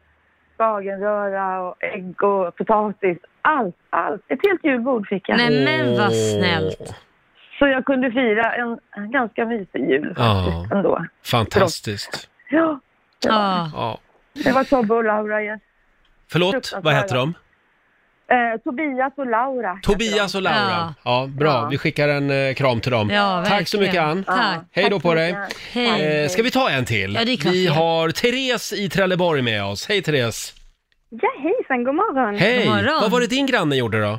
[0.54, 3.18] spagenröra och ägg och potatis.
[3.42, 4.22] Allt, allt.
[4.28, 5.38] Ett helt julbord fick jag.
[5.38, 6.94] Nämen vad snällt.
[7.58, 8.78] Så jag kunde fira en,
[9.10, 10.44] ganska mysig jul Ja.
[10.46, 11.06] faktiskt ändå.
[11.24, 12.28] Fantastiskt.
[12.50, 12.80] Ja,
[13.22, 13.70] det var, Ja.
[13.74, 13.98] Ja.
[14.44, 15.60] det var Tobbe och Laura igen.
[16.32, 17.34] Förlåt, vad heter de?
[18.30, 19.68] Eh, Tobias och Laura.
[19.74, 20.56] heter Tobias och Laura.
[20.70, 20.94] Ja.
[21.04, 21.48] Ja, bra.
[21.48, 21.68] Ja.
[21.70, 23.10] Vi skickar en eh, kram till dem.
[23.10, 24.00] Ja, Tack så mycket.
[24.02, 24.24] Ann.
[24.24, 24.58] Tack.
[24.72, 25.32] Hej då Tack på dig.
[25.32, 25.56] mycket.
[25.72, 26.22] Hej.
[26.22, 27.14] Eh, ska vi ta en till?
[27.14, 27.72] Ja, det är klart vi vi gör.
[27.74, 29.88] har Therese i Trelleborg med oss.
[29.88, 30.54] Hej Therese!
[31.10, 32.38] Ja, hejsan, god morgon.
[32.38, 32.58] Hej!
[32.64, 33.00] God morgon.
[33.00, 34.18] Vad var det din granne gjorde då?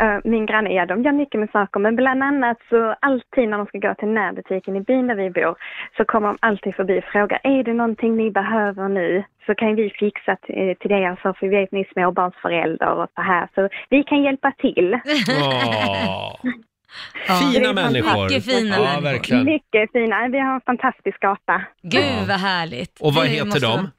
[0.00, 3.58] Eh, min granne, ja de gör mycket med saker, men bland annat så alltid när
[3.58, 5.56] de ska gå till närbutiken i byn där vi bor
[5.96, 9.24] så kommer de alltid förbi och frågar, är det någonting ni behöver nu?
[9.46, 13.08] Så kan vi fixa till, till det, så för vi vet ni är småbarnsförälder och
[13.14, 14.98] så här, så vi kan hjälpa till.
[17.40, 18.10] Fina människor.
[18.10, 18.58] fantastiskt.
[18.58, 19.02] Fina ja, människor.
[19.02, 19.44] verkligen.
[19.44, 21.62] Mycket fina, vi har en fantastisk gata.
[21.82, 23.00] Gud vad härligt.
[23.00, 23.90] Och vad heter måste de?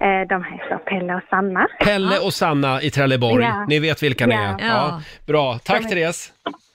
[0.00, 1.66] Eh, de heter Pelle och Sanna.
[1.84, 3.44] Pelle och Sanna i Trelleborg.
[3.44, 3.64] Ja.
[3.68, 4.40] Ni vet vilka ni Ja.
[4.40, 4.66] är.
[4.68, 5.02] Ja.
[5.26, 5.58] Bra.
[5.64, 6.32] Tack Therese.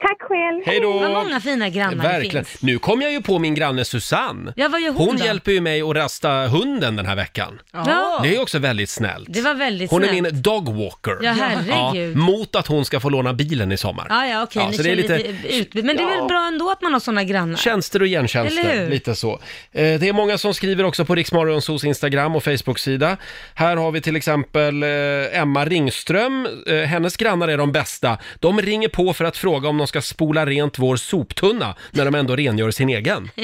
[0.08, 0.62] Tack själv!
[0.66, 1.00] Hej då.
[1.00, 2.46] Vad många fina grannar det Verkligen.
[2.46, 2.62] finns.
[2.62, 4.54] Nu kom jag ju på min granne Susanne.
[4.56, 5.26] Ja, vad gör hon Hon då?
[5.26, 7.60] hjälper ju mig att rasta hunden den här veckan.
[7.74, 8.20] Ja.
[8.24, 9.26] Det är ju också väldigt snällt.
[9.30, 10.24] Det var väldigt Hon är snällt.
[10.34, 11.18] min dogwalker.
[11.22, 12.16] Ja, herregud.
[12.18, 14.06] mot att hon ska få låna bilen i sommar.
[14.10, 15.82] Ja, ja, okej, Ja, ni så det är lite- utbyte.
[15.88, 17.58] Men det är väl bra ändå att man har sådana grannar?
[17.58, 18.90] Tjänster och Eller gentjänster, hur?
[18.90, 19.32] lite så.
[19.34, 19.40] Eh,
[19.72, 23.18] Det är många som skriver också på Riksmorgonsos Instagram och Facebook-sida.
[23.56, 24.90] Här har vi till exempel eh,
[25.42, 26.48] Emma Ringström.
[26.68, 28.18] Eh, Hennes grannar är de bästa.
[28.40, 32.16] De ringer på för att fråga om de ska spola rent vår soptunna när de
[32.16, 33.30] ändå rengör sin egen.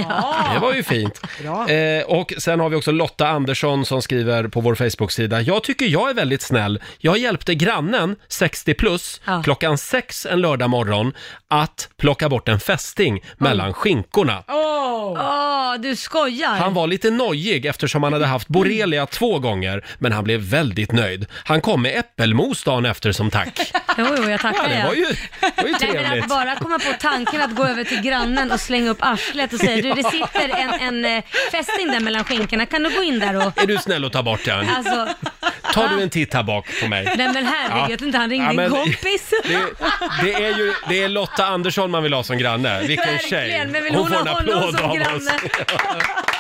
[0.54, 1.22] Det var ju fint.
[1.70, 5.42] Eh, och sen har vi också Lotta Andersson som skriver på vår Facebook-sida.
[5.42, 6.80] Jag tycker jag är väldigt snäll.
[7.00, 9.42] Jag hjälpte grannen, 60 plus, Ja.
[9.44, 11.14] klockan sex en lördag morgon
[11.48, 14.44] att plocka bort en fästing mellan skinkorna.
[14.48, 16.56] Åh, du skojar?
[16.56, 20.92] Han var lite nojig eftersom han hade haft borrelia två gånger, men han blev väldigt
[20.92, 21.26] nöjd.
[21.34, 23.72] Han kom med äppelmos dagen efter som tack.
[23.98, 24.86] Jo, jo, jag tackar Ja, det ja.
[24.88, 26.24] var ju, det var ju Nej, men trevligt.
[26.24, 29.60] att bara komma på tanken att gå över till grannen och slänga upp arslet och
[29.60, 33.20] säga du det sitter en, en eh, fästing där mellan skinkorna, kan du gå in
[33.20, 33.62] där och...
[33.64, 34.70] Är du snäll och ta bort den?
[34.70, 35.08] Alltså,
[35.74, 37.14] Tar du en titt här bak på mig?
[37.18, 39.34] nej men herregud, jag tror inte han ringde Ja, men- en kompis.
[39.44, 39.60] Det,
[40.24, 42.82] det är ju det är Lotta Andersson man vill ha som granne.
[42.82, 43.30] Vilken tjej!
[43.32, 45.32] Verkligen, men vill hon, ha honom som granne?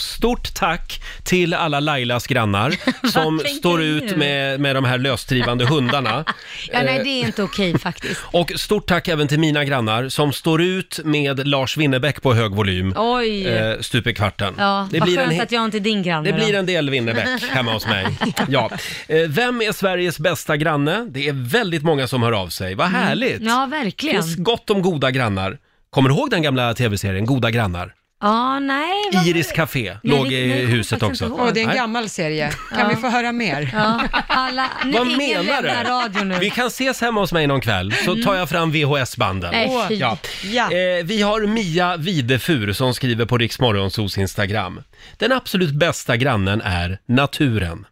[0.00, 2.74] Stort tack till alla Lailas grannar
[3.08, 6.24] som tänker står ut med, med de här lösdrivande hundarna.
[6.72, 8.20] Ja, nej Eh, det är inte okej faktiskt.
[8.32, 12.52] Och stort tack även till mina grannar som står ut med Lars Winnerbäck på hög
[12.54, 12.94] volym.
[12.96, 13.46] Oj.
[13.48, 14.54] Eh, stup i kvarten.
[14.58, 16.54] Ja, det vad blir, en, skönt he- att jag inte är din granne det blir
[16.54, 18.06] en del Winnerbäck hemma hos mig.
[18.48, 18.70] Ja.
[19.08, 21.06] Eh, vem är Sveriges bästa granne?
[21.10, 22.74] Det är väldigt många som hör av sig.
[22.74, 23.36] Vad härligt!
[23.36, 23.48] Mm.
[23.48, 24.22] Ja, Det verkligen.
[24.22, 25.58] finns gott om goda grannar.
[25.90, 27.92] Kommer du ihåg den gamla tv-serien Goda grannar?
[28.20, 28.92] Ja, nej.
[29.12, 31.24] vad- Iris Café Nej, låg det- i nej, kommer huset faktiskt också.
[31.24, 31.46] inte ihåg.
[31.48, 31.76] Åh, det är en Nej.
[31.76, 32.50] gammal serie.
[32.70, 32.88] Kan Ja.
[32.88, 33.70] vi få höra mer?
[33.72, 34.70] Ja, alla...
[34.84, 35.90] Nu, Vad ingen menar lämnar du?
[35.90, 36.38] radio nu.
[36.38, 39.50] Vi kan ses hemma hos mig någon kväll, så tar jag fram VHS-banden.
[39.52, 39.94] Nej, fy.
[39.94, 40.18] Ja.
[40.44, 40.64] Ja.
[40.72, 44.82] Eh, vi har Mia Videfur som skriver på Riksmorgonsos Instagram.
[45.16, 47.86] Den absolut bästa grannen är naturen.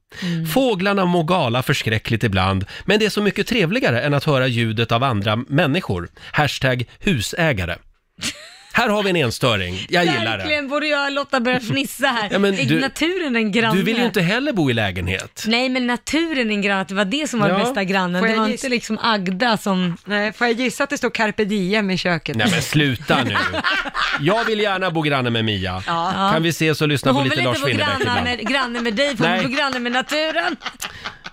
[0.54, 4.92] Fåglarna må gala förskräckligt ibland, men det är så mycket trevligare än att höra ljudet
[4.92, 6.08] av andra människor.
[6.32, 7.76] Hashtag husägare.
[8.76, 9.86] Här har vi en enstöring.
[9.88, 10.36] Jag gillar det.
[10.36, 12.28] Verkligen, borde jag och Lotta börja fnissa här.
[12.32, 13.76] Ja, men är du- naturen en granne?
[13.76, 15.44] Du vill ju inte heller bo i lägenhet.
[15.46, 17.58] Nej, men naturen är en granne, att det var det som var Ja.
[17.58, 18.20] bästa grannen.
[18.22, 18.66] Får Det jag var gissa?
[18.66, 19.96] inte liksom Agda som...
[20.04, 22.36] Nej, får jag gissa att det står carpe diem i köket?
[22.36, 23.36] Nej men sluta nu.
[24.20, 25.82] Jag vill gärna bo granne med Mia.
[25.86, 26.30] Ja.
[26.32, 28.32] Kan vi ses och lyssna Men på hon lite vill Lars inte vara Winnerbäck granne
[28.32, 28.38] ibland?
[28.38, 29.40] med, granne med dig, för hon Nej.
[29.46, 30.56] vill vara granne med naturen.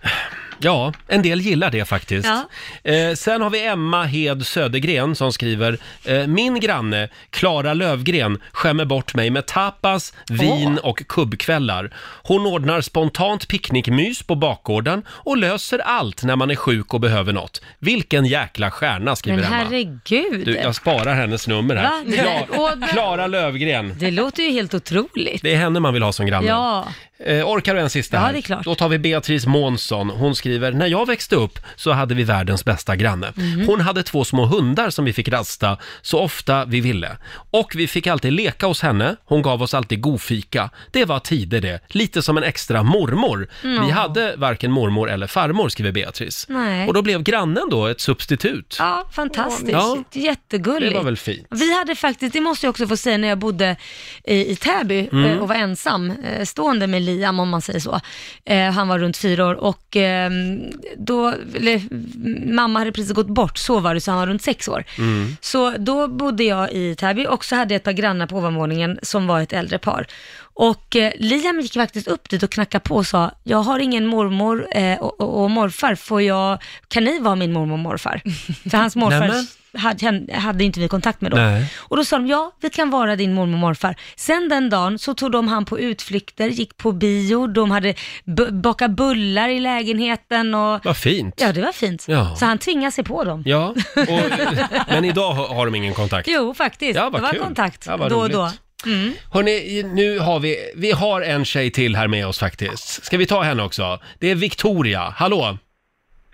[0.63, 2.27] Ja, en del gillar det faktiskt.
[2.83, 8.85] Eh, sen har vi Emma Hed Södergren som skriver eh, Min granne Klara Lövgren skämmer
[8.85, 11.93] bort mig med tapas, vin och kubbkvällar.
[12.23, 17.33] Hon ordnar spontant picknickmys på bakgården och löser allt när man är sjuk och behöver
[17.33, 17.61] något.
[17.79, 19.55] Vilken jäkla stjärna skriver Men Emma.
[19.55, 20.45] herregud.
[20.45, 21.83] Du, jag sparar hennes nummer här.
[21.83, 22.03] Va?
[22.07, 23.95] Kla- Åh, Klara Lövgren.
[23.99, 25.41] Det låter ju helt otroligt.
[25.41, 26.47] Det är henne man vill ha som granne.
[26.47, 26.85] Ja.
[27.25, 28.33] Eh, orkar du en sista Ja, här?
[28.33, 28.65] det är klart.
[28.65, 30.09] Då tar vi Beatrice Månsson.
[30.09, 33.33] Hon skriver, när jag växte upp så hade vi världens bästa granne.
[33.35, 33.67] Mhm.
[33.67, 37.17] Hon hade två små hundar som vi fick rasta så ofta vi ville.
[37.51, 39.15] Och vi fick alltid leka hos henne.
[39.25, 40.69] Hon gav oss alltid godfika.
[40.91, 41.79] Det var tider det.
[41.87, 43.47] Lite som en extra mormor.
[43.61, 46.45] Vi hade varken mormor eller farmor, skriver Beatrice.
[46.49, 46.87] Nej.
[46.87, 48.75] Och då blev grannen då ett substitut.
[48.79, 49.71] Ja, fantastiskt.
[49.71, 50.03] Ja.
[50.11, 50.91] Jättegulligt.
[50.93, 51.47] Det var väl fint.
[51.49, 53.75] Vi hade faktiskt, det måste jag också få säga, när jag bodde
[54.23, 55.25] i, i Täby Mm.
[55.25, 57.99] eh, och var ensam, eh, stående med Liam om man säger så.
[58.45, 60.29] Eh, han var runt fyra år och eh,
[60.97, 61.81] då, eller,
[62.53, 64.83] mamma hade precis gått bort, så var det, så han var runt sex år.
[64.97, 65.37] Mm.
[65.41, 68.99] Så då bodde jag i Täby och så hade jag ett par grannar på ovanvåningen
[69.01, 70.07] som var ett äldre par.
[70.55, 74.05] Och eh, Liam gick faktiskt upp dit och knackade på och sa, jag har ingen
[74.07, 78.21] mormor eh, och, och, och morfar, får jag, kan ni vara min mormor och morfar?
[78.69, 81.37] För hans morfar hade, hade inte vi kontakt med då.
[81.37, 81.73] Nej.
[81.77, 83.95] Och då sa de, ja, vi kan vara din mormor och morfar.
[84.15, 87.93] Sen den dagen så tog de han på utflykter, gick på bio, de hade
[88.23, 90.85] b- bakat bullar i lägenheten och...
[90.85, 91.35] Vad fint.
[91.41, 92.05] Ja, det var fint.
[92.07, 92.35] Ja.
[92.35, 93.43] Så han tvingade sig på dem.
[93.45, 94.19] Ja, och,
[94.87, 96.27] men idag har de ingen kontakt.
[96.31, 96.95] Jo, faktiskt.
[96.95, 97.39] Ja, det var kul.
[97.39, 98.51] kontakt Ja, då och då.
[98.85, 99.13] Mm.
[99.33, 103.05] Hörrni, nu har vi, vi har en tjej till här med oss faktiskt.
[103.05, 103.99] Ska vi ta henne också?
[104.19, 105.57] Det är Victoria, hallå!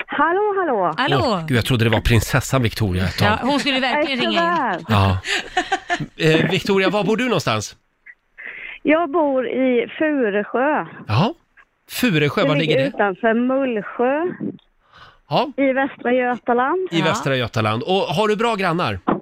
[0.08, 0.54] Hallå,
[0.98, 1.18] hallå!
[1.22, 3.28] Åh, gud, jag trodde det var prinsessan Victoria ett tag.
[3.28, 4.86] Ja, hon skulle verkligen ringa in.
[4.90, 5.18] Ja.
[6.18, 7.76] Eh, Victoria, var bor du någonstans?
[8.84, 10.86] Jag bor i Furesjö.
[11.08, 11.34] Jaha.
[11.90, 12.88] Furesjö, var ligger det?
[12.88, 14.22] utanför Mullsjö
[15.30, 16.88] Ja, i Västra Götaland.
[16.92, 17.84] i Västra Götaland.
[17.84, 19.00] Och har du bra grannar?
[19.06, 19.19] Ja,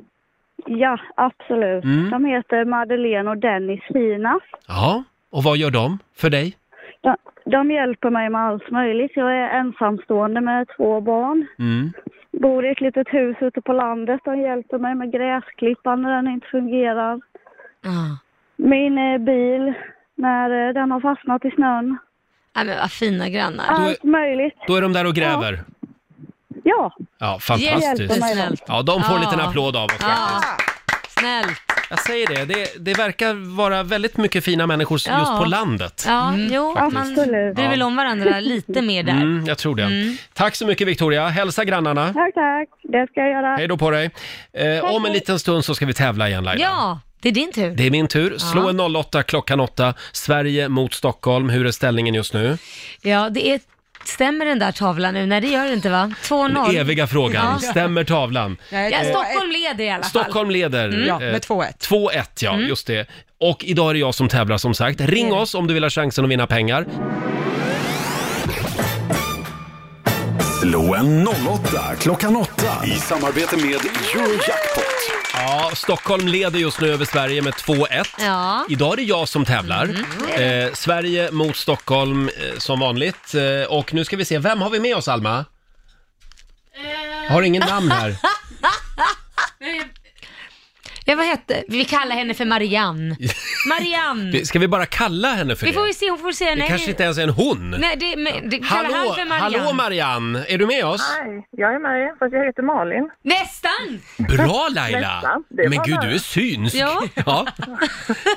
[1.16, 1.84] absolut.
[1.84, 2.10] Mm.
[2.10, 4.42] De heter Madeleine och Dennis Hinas.
[4.68, 5.04] Ja.
[5.30, 6.58] Och vad gör de för dig?
[7.02, 7.16] De,
[7.46, 9.12] de hjälper mig med allt möjligt.
[9.16, 11.48] Jag är ensamstående med två barn.
[11.60, 11.94] Mm.
[12.32, 14.22] Bor i ett litet hus ute på landet.
[14.26, 17.20] De hjälper mig med gräsklippan när den inte fungerar.
[18.56, 19.74] Min eh, bil
[20.16, 21.98] när eh, den har fastnat i snön.
[22.54, 23.66] Ja, men vad fina grannar.
[23.68, 24.56] Allt möjligt.
[24.68, 25.54] Då är de där och gräver?
[25.54, 25.77] Ja.
[27.20, 28.00] Ja, fantastiskt.
[28.00, 28.64] Jättesnällt.
[28.68, 29.46] Ja, de får en liten Ja.
[29.46, 31.20] applåd av oss Ja, faktiskt.
[31.20, 31.62] snällt.
[31.90, 35.36] Jag säger det, det, det verkar vara väldigt mycket fina människor just Ja.
[35.40, 36.04] på landet.
[36.08, 37.56] Ja, jo, man Absolut.
[37.56, 39.14] bryr väl om varandra lite mer där.
[39.14, 40.18] Mm, jag tror det.
[40.34, 42.14] Tack så mycket Victoria, hälsa grannarna.
[42.14, 42.70] Tack, tack.
[42.84, 43.56] Det ska jag göra.
[43.56, 44.12] Hej då på dig.
[44.54, 46.64] Eh, om en liten stund så ska vi tävla igen Laila.
[46.64, 47.72] Ja, det är din tur.
[47.72, 48.38] Det är min tur.
[48.38, 48.70] Slå Ja.
[48.70, 49.94] en 08 klockan 8.
[50.12, 51.50] Sverige mot Stockholm.
[51.50, 52.58] Hur är ställningen just nu?
[53.02, 53.60] Ja, det är...
[54.08, 55.26] Stämmer den där tavlan nu?
[55.26, 56.14] Nej, det gör det inte va?
[56.24, 56.54] 2-0.
[56.68, 57.60] Den eviga frågan.
[57.60, 58.58] Stämmer tavlan?
[58.70, 60.10] Ja, Stockholm leder i alla fall.
[60.10, 60.88] Stockholm leder.
[60.88, 61.08] Mm.
[61.08, 61.74] Ja, eh, med 2-1.
[61.80, 62.68] 2-1, ja, Mm.
[62.68, 63.08] just det.
[63.40, 65.02] Och idag är det jag som tävlar som sagt.
[65.02, 66.86] Ring oss om du vill ha chansen att vinna pengar.
[70.62, 72.52] Slå en 08 klockan 8
[72.86, 74.97] i samarbete med Eurojackpot.
[75.40, 78.06] Ja, Stockholm leder just nu över Sverige med 2-1.
[78.20, 78.66] Ja.
[78.70, 79.84] Idag är det jag som tävlar.
[79.84, 80.68] Mm.
[80.68, 83.34] Eh, Sverige mot Stockholm eh, som vanligt.
[83.36, 85.46] Eh, och nu ska vi se, vem har vi med oss Alma?
[87.30, 88.16] Har ingen namn här.
[91.10, 91.64] Ja, vad hette...
[91.68, 93.16] Vi kallar henne för Marianne.
[93.70, 94.46] Marianne!
[94.46, 95.78] Ska vi bara kalla henne för Vi det?
[95.78, 96.68] får ju se, hon får säga Det nej.
[96.68, 97.70] kanske inte ens är en hon.
[97.80, 99.58] Nej, det, men, det kallar Hallå, han för Marianne.
[99.60, 101.02] hallå Marianne, är du med oss?
[101.26, 103.10] Nej, jag är med, fast jag heter Malin.
[103.24, 104.00] Nästan!
[104.38, 105.00] Bra Laila!
[105.00, 106.06] Nästan, det Men var gud, nära.
[106.10, 106.76] du är synsk.
[107.26, 107.46] Ja.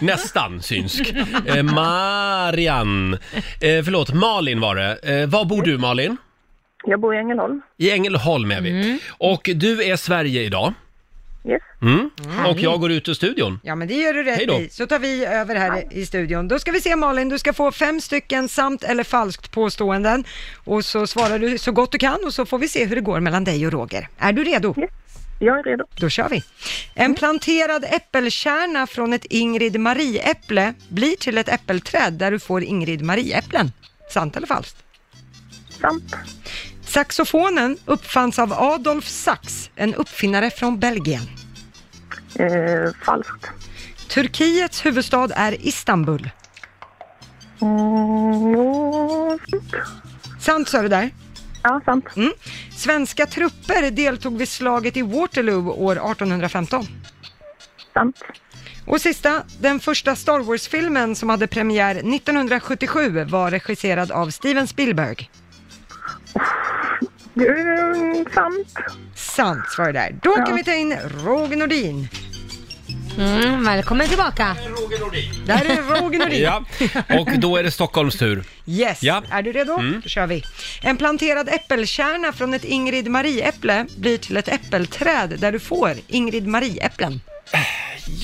[0.01, 1.13] Nästan synsk.
[1.47, 3.17] Eh, Marianne.
[3.61, 5.21] Eh, förlåt, Malin var det.
[5.23, 6.17] Eh, var bor du Malin?
[6.85, 7.61] Jag bor i Ängelholm.
[7.79, 8.99] I Ängelholm är vi.
[9.09, 10.75] Och du är Sverige idag.
[11.45, 11.63] Yes.
[11.83, 12.11] Mm.
[12.47, 13.61] Och jag går ut ur studion.
[13.63, 14.61] Ja, men det gör du Hej rätt då.
[14.61, 14.69] i.
[14.71, 16.49] Så tar vi över här i studion.
[16.49, 20.25] Då ska vi se Malin, du ska få fem stycken sant eller falskt påståenden.
[20.65, 23.03] Och så svarar du så gott du kan och så får vi se hur det
[23.03, 24.09] går mellan dig och Roger.
[24.19, 24.75] Är du redo?
[25.43, 25.85] Jag är redo.
[25.97, 26.43] Då kör vi.
[26.95, 33.03] En planterad äppelkärna från ett Ingrid Marie-äpple blir till ett äppelträd där du får Ingrid
[33.03, 33.73] Marie-äpplen.
[34.11, 34.77] Sant eller falskt?
[35.81, 36.15] Sant.
[36.91, 41.23] Saxofonen uppfanns av Adolf Sax, en uppfinnare från Belgien.
[42.35, 43.47] Eh, falskt.
[44.09, 46.31] Turkiets huvudstad är Istanbul.
[47.61, 49.39] Mm,
[50.41, 51.11] Sant sa du där?
[51.63, 52.07] Ja, sant.
[52.17, 52.33] Mm.
[52.77, 56.87] Svenska trupper deltog vid slaget i Waterloo år 1815.
[57.95, 58.17] Sant.
[58.87, 65.31] Och sista, den första Star Wars-filmen som hade premiär 1977 var regisserad av Steven Spielberg.
[67.37, 68.69] Mm, sant.
[69.15, 70.17] Sant svarar där.
[70.23, 72.09] Då kan vi ta in Roger Nordin.
[73.19, 74.57] Mm, välkommen tillbaka.
[75.47, 76.43] Där är Roger Nordin.
[76.43, 76.65] Ja,
[77.21, 78.45] och då är det Stockholms tur.
[78.67, 79.23] Yes, Ja.
[79.31, 79.73] är du redo?
[79.79, 80.01] Mm.
[80.05, 80.43] Då kör vi.
[80.83, 86.47] En planterad äppelkärna från ett Ingrid Marie-äpple blir till ett äppelträd där du får Ingrid
[86.47, 87.21] Marie-äpplen.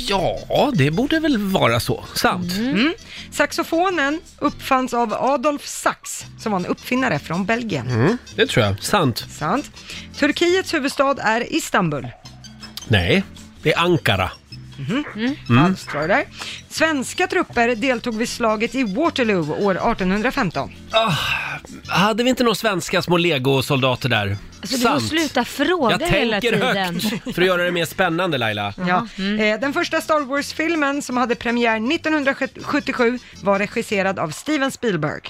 [0.09, 2.05] Ja, det borde väl vara så.
[2.14, 2.53] Sant.
[2.53, 2.95] Mm.
[3.33, 7.87] Saxofonen uppfanns av Adolf Sax, som var en uppfinnare från Belgien.
[7.91, 8.83] Mm, det tror jag.
[8.83, 9.24] Sant.
[9.31, 9.70] Sant.
[10.18, 12.09] Turkiets huvudstad är Istanbul.
[12.89, 13.24] Nej,
[13.62, 14.31] det är Ankara.
[14.79, 15.05] Mhm.
[15.16, 15.37] Mm.
[15.64, 16.24] Falskt var det där.
[16.68, 20.72] Svenska trupper deltog vid slaget i Waterloo år 1815.
[21.89, 24.37] Hade vi inte några svenska små legosoldater där?
[24.61, 26.95] Alltså, du får sluta fråga Jag hela tänker tiden.
[26.95, 28.74] högt för att göra det mer spännande Laila.
[28.89, 29.07] Ja.
[29.45, 35.20] Eh, Den första Star Wars-filmen som hade premiär 1977 var regisserad av Steven Spielberg.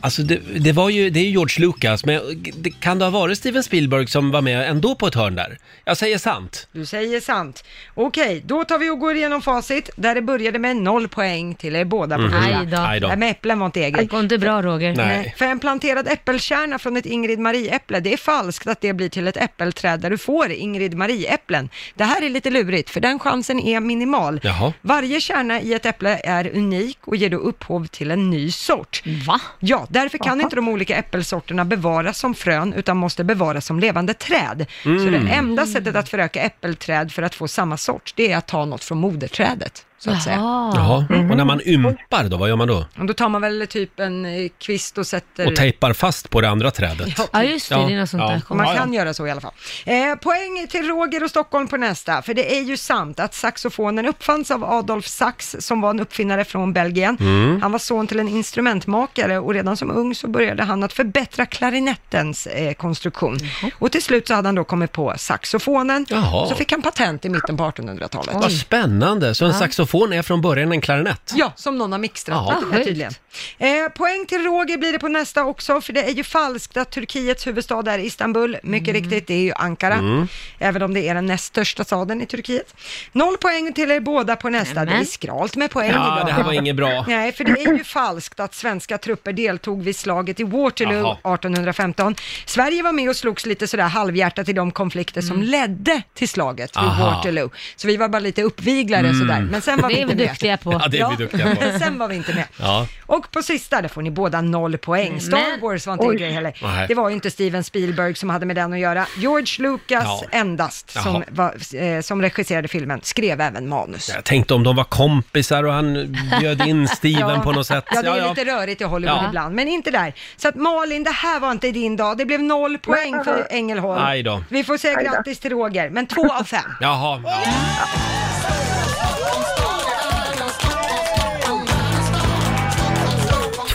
[0.00, 2.20] Alltså det, det var ju, det är ju George Lucas, men
[2.56, 5.58] det, kan det ha varit Steven Spielberg som var med ändå på ett hörn där?
[5.84, 6.68] Jag säger sant.
[6.72, 7.64] Du säger sant.
[7.94, 11.76] Okej, då tar vi och går igenom facit där det började med noll poäng till
[11.76, 12.58] er båda på fyra.
[12.58, 12.76] Aj då.
[12.76, 13.06] Aj då.
[13.06, 13.98] Det här med äpplen var inte eget.
[13.98, 14.96] Det går inte bra Roger.
[14.96, 15.34] Nej.
[15.38, 19.28] För en planterad äppelkärna från ett Ingrid Marie-äpple, det är falskt att det blir till
[19.28, 21.68] ett äppelträd där du får Ingrid Marie-äpplen.
[21.94, 24.40] Det här är lite lurigt, för den chansen är minimal.
[24.42, 24.72] Jaha.
[24.82, 29.02] Varje kärna i ett äpple är unik och ger då upphov till en ny sort.
[29.26, 29.40] Va?
[29.58, 34.14] Ja, därför kan inte de olika äppelsorterna bevaras som frön, utan måste bevaras som levande
[34.14, 34.66] träd.
[34.82, 35.24] Så Mm.
[35.26, 38.64] det enda sättet att föröka äppelträd för att få samma sort, det är att ta
[38.64, 39.84] något från moderträdet.
[40.00, 40.36] Så att säga.
[40.74, 42.86] Jaha, och när man ympar då, vad gör man då?
[42.98, 45.46] Och då tar man väl typ en eh, kvist och sätter...
[45.46, 47.28] Och tejpar fast på det andra trädet?
[47.32, 48.78] Ja, just det, det är något sånt där Man Ja, ja.
[48.80, 49.52] kan göra så i alla fall.
[49.84, 54.06] Eh, poäng till Roger och Stockholm på nästa, för det är ju sant att saxofonen
[54.06, 57.16] uppfanns av Adolf Sax som var en uppfinnare från Belgien.
[57.20, 57.62] Mm.
[57.62, 61.46] Han var son till en instrumentmakare och redan som ung så började han att förbättra
[61.46, 63.38] klarinettens eh, konstruktion.
[63.78, 66.48] Och till slut så hade han då kommit på saxofonen, Jaha.
[66.48, 68.34] så fick han patent i mitten på 1800-talet.
[68.34, 69.56] Vad spännande, så en Ja.
[69.90, 71.32] Saxofon är från början en klarinett?
[71.34, 72.84] Ja, som någon har mixtrat Jaha.
[72.84, 73.12] tydligen.
[73.58, 76.90] Eh, poäng till Roger blir det på nästa också, för det är ju falskt att
[76.90, 78.56] Turkiets huvudstad är Istanbul.
[78.62, 80.28] Mycket riktigt, det är ju Ankara, Mm.
[80.58, 82.74] även om det är den näst största staden i Turkiet.
[83.12, 84.74] Noll poäng till er båda på nästa.
[84.74, 85.06] Det är Nämen.
[85.06, 86.26] skralt med poäng Ja, idag.
[86.26, 87.04] det här var inget bra.
[87.08, 91.34] Nej, för det är ju falskt att svenska trupper deltog vid slaget i Waterloo Jaha.
[91.34, 92.14] 1815.
[92.46, 96.76] Sverige var med och slogs lite sådär halvhjärtat i de konflikter som ledde till slaget
[96.76, 97.10] vid Aha.
[97.10, 97.50] Waterloo.
[97.76, 99.18] Så vi var bara lite uppviglare Mm.
[99.20, 100.28] sådär, men sen var Det vi är inte vi med.
[100.30, 100.72] duktiga på.
[100.72, 101.60] Ja, det är vi duktiga på.
[101.64, 102.44] Men sen var vi inte med.
[102.56, 102.86] Ja.
[103.06, 105.20] Och på sista, där får ni båda noll poäng.
[105.20, 106.14] Star Men- Wars var inte Oj.
[106.14, 106.58] en grej heller.
[106.62, 106.88] Nej.
[106.88, 109.06] Det var ju inte Steven Spielberg som hade med den att göra.
[109.18, 110.22] George Lucas Ja.
[110.30, 111.24] endast, som, Jaha.
[111.30, 114.10] var, eh, som regisserade filmen, skrev även manus.
[114.14, 117.84] Jag tänkte om de var kompisar och han bjöd in Steven på något sätt.
[117.92, 119.28] Ja, det är lite rörigt i Hollywood Ja.
[119.28, 120.14] ibland, men inte där.
[120.36, 122.18] Så att Malin, det här var inte din dag.
[122.18, 124.02] Det blev noll poäng för Ängelholm.
[124.04, 124.42] Aj då.
[124.48, 125.10] Vi får säga Aj då.
[125.12, 126.60] grattis till Roger, men två av fem.
[126.80, 127.22] Jaha.
[127.24, 128.79] Ja.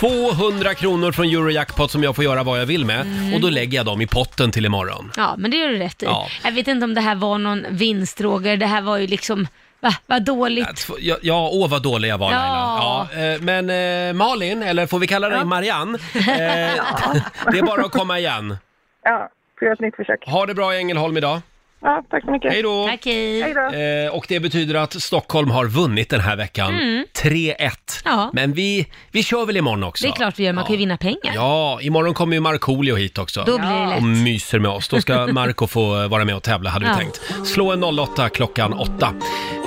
[0.10, 3.34] 200 kronor från Eurojackpot som jag får göra vad jag vill med Mm.
[3.34, 5.12] och då lägger jag dem i potten till imorgon.
[5.18, 6.06] Ja, men det gör du rätt i.
[6.06, 6.28] Ja.
[6.44, 8.58] Jag vet inte om det här var någon vinst, Roger.
[8.58, 9.48] Det här var ju liksom,
[9.80, 10.88] va, vad dåligt.
[11.00, 12.38] Ja, ja åh vad dålig jag var Ja.
[12.38, 13.08] Laila.
[13.16, 13.70] Ja, eh, men
[14.10, 15.98] eh, Malin, eller får vi kalla dig Marianne?
[16.16, 16.22] Eh,
[17.52, 18.58] det är bara att komma igen.
[19.04, 19.30] Ja,
[19.60, 20.26] får göra ett nytt försök.
[20.26, 21.42] Ha det bra i Ängelholm idag.
[21.88, 22.52] Ja, tack så mycket.
[22.54, 22.88] Hej då!
[22.88, 23.42] Tack, hej.
[23.42, 23.78] Hej då.
[23.78, 26.74] Eh, och det betyder att Stockholm har vunnit den här veckan.
[26.74, 27.06] Mm.
[27.24, 27.72] 3-1.
[28.06, 28.30] Ja.
[28.34, 30.04] Men vi, vi kör väl imorgon också?
[30.04, 31.32] Det är klart vi gör, man kan ju vinna pengar.
[31.36, 33.44] Ja, imorgon kommer ju Markoolio hit också.
[33.48, 33.98] Då blir det lätt.
[33.98, 34.88] Och myser med oss.
[34.88, 36.98] Då ska Marco få eh, vara med och tävla, hade vi Ja.
[36.98, 37.22] tänkt.
[37.48, 39.14] Slå en 08 klockan 8.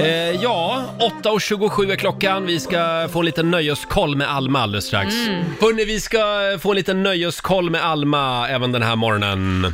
[0.00, 0.06] Eh,
[0.42, 0.84] ja,
[1.22, 2.46] 8.27 är klockan.
[2.46, 5.14] Vi ska få en liten nöjeskoll med Alma alldeles strax.
[5.14, 5.44] Mm.
[5.60, 6.18] Hörni, vi ska
[6.60, 9.66] få en liten nöjeskoll med Alma även den här morgonen.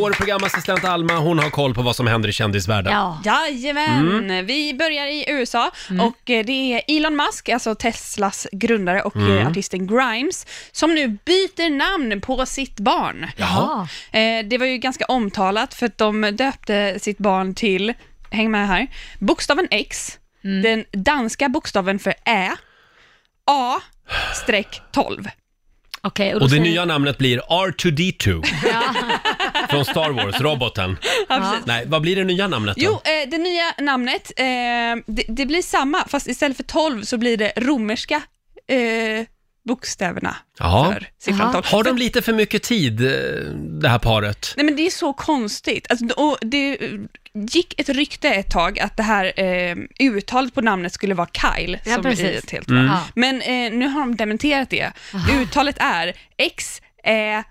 [0.00, 2.92] Vår programassistent Alma, hon har koll på vad som händer i kändisvärlden.
[3.24, 4.08] Jajamän!
[4.24, 4.46] Mm.
[4.46, 5.70] Vi börjar i USA
[6.00, 9.38] och eh, det är Elon Musk, alltså Teslas grundare och Mm.
[9.38, 13.26] eh, artisten Grimes, som nu byter namn på sitt barn.
[13.36, 13.88] Jaha.
[14.12, 17.94] Eh, Det var ju ganska omtalat för att de döpte sitt barn till,
[18.30, 18.86] häng med här,
[19.18, 20.18] bokstaven X,
[20.62, 22.52] den danska bokstaven för Ä,
[23.46, 25.28] A-12.
[26.02, 28.44] Okej, Och det nya namnet blir R2D2
[29.70, 30.96] från Star Wars, roboten.
[31.28, 31.66] Ja, precis.
[31.66, 32.82] Nej, vad blir det nya namnet då?
[32.84, 34.44] Jo, eh, det nya namnet, eh,
[35.06, 38.22] det, det blir samma, fast istället för 12 så blir det romerska
[38.68, 39.26] eh,
[39.68, 40.92] bokstäverna Jaha.
[40.92, 41.64] för siffran 12.
[41.66, 43.10] Har de lite för mycket tid, eh,
[43.80, 44.54] det här paret?
[44.56, 45.86] Nej men det är så konstigt.
[45.90, 46.78] Alltså, och det
[47.34, 51.78] gick ett rykte ett tag att det här eh, uttalet på namnet skulle vara Kyle.
[51.84, 52.24] Ja, som precis.
[52.24, 52.86] i ett helt Mm.
[52.86, 53.00] Ja.
[53.14, 54.92] Men eh, nu har de dementerat det.
[55.42, 57.44] Uttalet är X, Ä,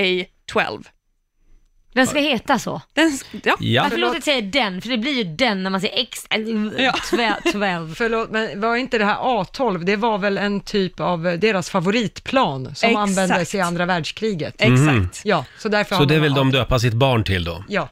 [0.00, 0.88] A, 12.
[1.92, 2.82] Den ska heta så?
[2.94, 3.56] Den, ja.
[3.60, 3.82] Ja.
[3.82, 4.82] Varför låter jag säga den?
[4.82, 6.26] För det blir ju den när man säger X,
[6.78, 6.94] ja.
[7.52, 7.94] 12.
[7.98, 11.70] Förlåt, men var inte det här A12, det var väl en typ av eh, deras
[11.70, 12.96] favoritplan som Exakt.
[12.96, 14.54] användes i andra världskriget?
[14.58, 15.20] Exakt.
[15.24, 16.36] Ja, så därför Så har det man vill A12.
[16.36, 17.64] de döpa sitt barn till då?
[17.68, 17.88] Ja.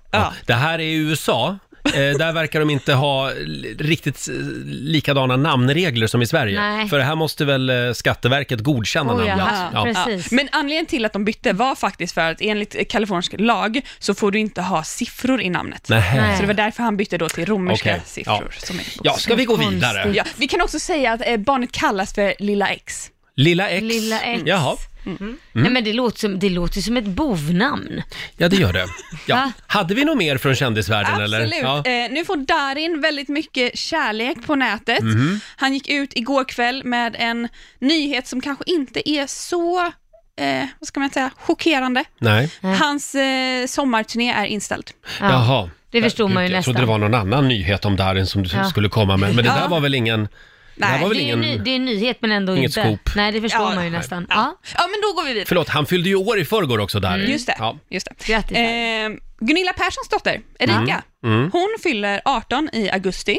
[0.47, 1.59] Det här är i USA.
[1.85, 3.31] Eh, där verkar de inte ha
[3.79, 4.27] riktigt
[4.65, 6.61] likadana namnregler som i Sverige.
[6.61, 6.89] Nej.
[6.89, 9.37] För det här måste väl eh, Skatteverket godkänna Oh, ja.
[9.37, 9.97] namnet?
[10.07, 10.19] Ja.
[10.37, 14.31] Men anledningen till att de bytte var faktiskt för att enligt kalifornisk lag så får
[14.31, 15.89] du inte ha siffror i namnet.
[15.89, 16.35] Nähä.
[16.37, 18.03] Så det var därför han bytte då till romerska Okej.
[18.07, 18.49] siffror.
[18.61, 18.67] Ja.
[18.67, 20.13] Som är Ja, ska vi gå vidare?
[20.15, 23.11] Ja, vi kan också säga att eh, barnet kallas för Lilla X.
[23.37, 23.83] Lilla X?
[23.83, 24.43] Lilla X.
[24.47, 24.77] Jaha.
[25.53, 28.03] Nej men det låter, som, det låter som ett bovnamn.
[28.37, 28.87] Ja, det gör det.
[29.27, 29.37] Ja.
[29.37, 29.53] Va?
[29.67, 31.41] Hade vi något mer från kändisvärlden Absolut.
[31.41, 31.57] eller?
[31.63, 31.77] Ja.
[31.87, 35.01] Eh, nu får Darin väldigt mycket kärlek på nätet.
[35.03, 35.41] Mhm.
[35.57, 37.49] Han gick ut igår kväll med en
[37.81, 39.81] nyhet som kanske inte är så,
[40.41, 42.05] eh, vad ska man säga, chockerande.
[42.19, 42.51] Nej.
[42.63, 44.91] Hans eh, sommarturné är inställd.
[45.21, 45.71] Jaha.
[45.91, 46.75] det förstod man ju jag nästan.
[46.75, 48.65] trodde det var någon annan nyhet om Darin som du Ja.
[48.65, 49.35] skulle komma med.
[49.35, 49.69] Men det där Ja.
[49.69, 50.29] var väl ingen...
[50.79, 51.41] det här var väl det, är ingen...
[51.41, 52.83] ny, det är en nyhet men ändå Inget inte.
[52.83, 53.17] scoop.
[53.17, 53.99] Nej, det förstår Ja, man ju nej.
[53.99, 54.27] nästan.
[54.29, 54.35] Ja.
[54.37, 54.71] Ja.
[54.77, 55.45] ja, men då går vi vidare.
[55.49, 57.21] Förlåt, han fyllde ju år i förrgår också Darin.
[57.21, 57.33] Mm.
[57.33, 57.57] Just det.
[57.59, 57.79] Ja.
[57.91, 58.27] Just det.
[58.33, 58.57] Grattis.
[58.59, 59.11] Eh,
[59.41, 61.39] Gunilla Perssons dotter, Erika, Mm.
[61.39, 61.51] Mm.
[61.53, 63.39] hon fyller 18 i augusti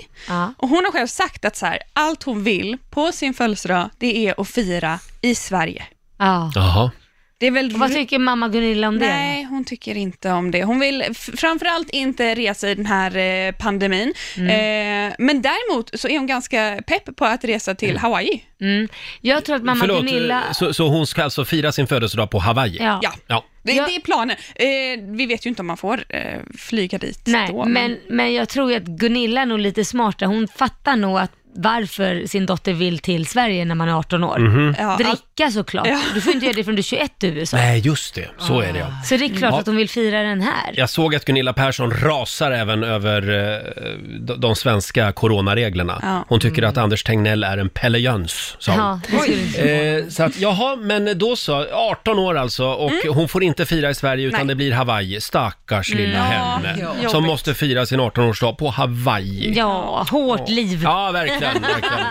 [0.58, 4.28] och hon har själv sagt att så här, allt hon vill på sin födelsedag, det
[4.28, 5.84] är att fira i Sverige.
[6.18, 6.52] Ja.
[6.56, 6.92] Jaha.
[7.40, 7.74] Det är väl...
[7.74, 9.08] Och vad tycker mamma Gunilla om det?
[9.08, 10.64] Nej, hon tycker inte om det.
[10.64, 14.14] Hon vill framförallt inte resa i den här eh, pandemin.
[14.38, 14.50] Mm.
[14.50, 18.44] Eh, men däremot så är hon ganska pepp på att resa till Hawaii.
[18.62, 18.88] Mm.
[19.22, 20.54] Jag tror att mamma Förlåt, Gunilla...
[20.54, 22.78] så, så hon ska alltså fira sin födelsedag på Hawaii?
[22.80, 23.00] Ja.
[23.04, 23.14] Ja.
[23.28, 23.46] ja.
[23.64, 24.36] Det, det är planen.
[24.56, 27.66] Eh, vi vet ju inte om man får eh, flyga dit Nej, då.
[27.66, 30.28] men, men jag tror ju att Gunilla är nog lite smartare.
[30.28, 34.38] Hon fattar nog att varför sin dotter vill till Sverige när man är 18 år.
[34.39, 34.76] Mhm.
[34.80, 35.88] Ja, Dricka såklart.
[35.88, 36.00] Ja.
[36.14, 37.58] Du får inte göra det förm du är 21 i USA.
[37.58, 38.28] Nej, just det.
[38.38, 38.88] Så är det ja.
[39.06, 39.60] Så det är klart Ja.
[39.60, 40.74] att hon vill fira den här.
[40.74, 43.22] Jag såg att Gunilla Persson rasar även över
[43.54, 46.00] eh, de, de svenska coronareglerna.
[46.02, 46.26] Ja.
[46.30, 48.82] Hon tycker att Anders Tegnell är en Pelle Jöns, sa hon.
[48.82, 49.60] Ja, det skulle du inte
[50.06, 53.89] Eh, så att, jaha, men då så, 18 år alltså och hon får inte fira
[53.89, 54.47] i Sverige utan Nej.
[54.47, 55.22] det blir Hawaii.
[55.22, 56.04] Stackars Mm.
[56.04, 56.78] lilla Ja, henne.
[56.82, 57.10] ja.
[57.10, 57.28] Som Jobbigt.
[57.32, 59.54] måste fira sin 18-årsdag på Hawaii.
[59.56, 60.80] Ja, hårt liv.
[60.84, 62.06] Ja, verkligen, verkligen.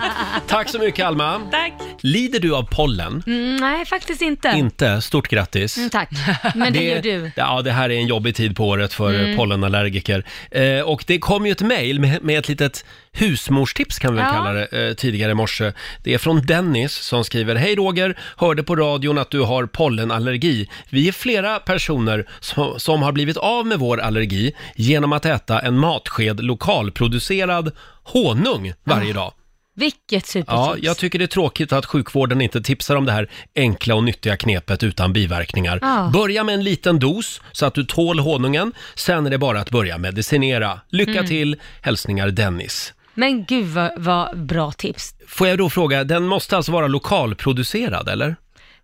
[0.47, 1.41] Tack så mycket Alma.
[1.51, 1.73] Tack.
[2.01, 3.23] Lider du av pollen?
[3.27, 4.47] Mm, nej, faktiskt inte.
[4.55, 5.01] Inte?
[5.01, 5.77] Stort grattis.
[5.77, 6.09] Mm, tack.
[6.55, 7.31] Men det, gör du.
[7.35, 9.37] Ja, det här är en jobbig tid på året för Mm.
[9.37, 10.23] pollenallergiker.
[10.51, 14.25] Eh, och det kom ju ett mejl med, med ett litet husmorstips kan vi väl
[14.29, 14.33] Ja.
[14.33, 15.71] kalla det, eh, tidigare i morse.
[16.03, 20.69] Det är från Dennis som skriver, Hej Roger, hörde på radion att du har pollenallergi.
[20.89, 25.59] Vi är flera personer som, som har blivit av med vår allergi genom att äta
[25.59, 27.71] en matsked lokalproducerad
[28.03, 29.33] honung varje dag.
[29.75, 30.51] Vilket supertips.
[30.53, 34.03] Ja, jag tycker det är tråkigt att sjukvården inte tipsar om det här enkla och
[34.03, 35.79] nyttiga knepet utan biverkningar.
[35.81, 36.09] Ja.
[36.13, 38.73] Börja med en liten dos så att du tål honungen.
[38.95, 40.79] Sen är det bara att börja medicinera.
[40.89, 41.27] Lycka Mm.
[41.27, 41.55] till!
[41.81, 42.93] Hälsningar Dennis.
[43.19, 45.13] Men gud vad, vad bra tips.
[45.27, 48.35] Får jag då fråga, den måste alltså vara lokalproducerad eller?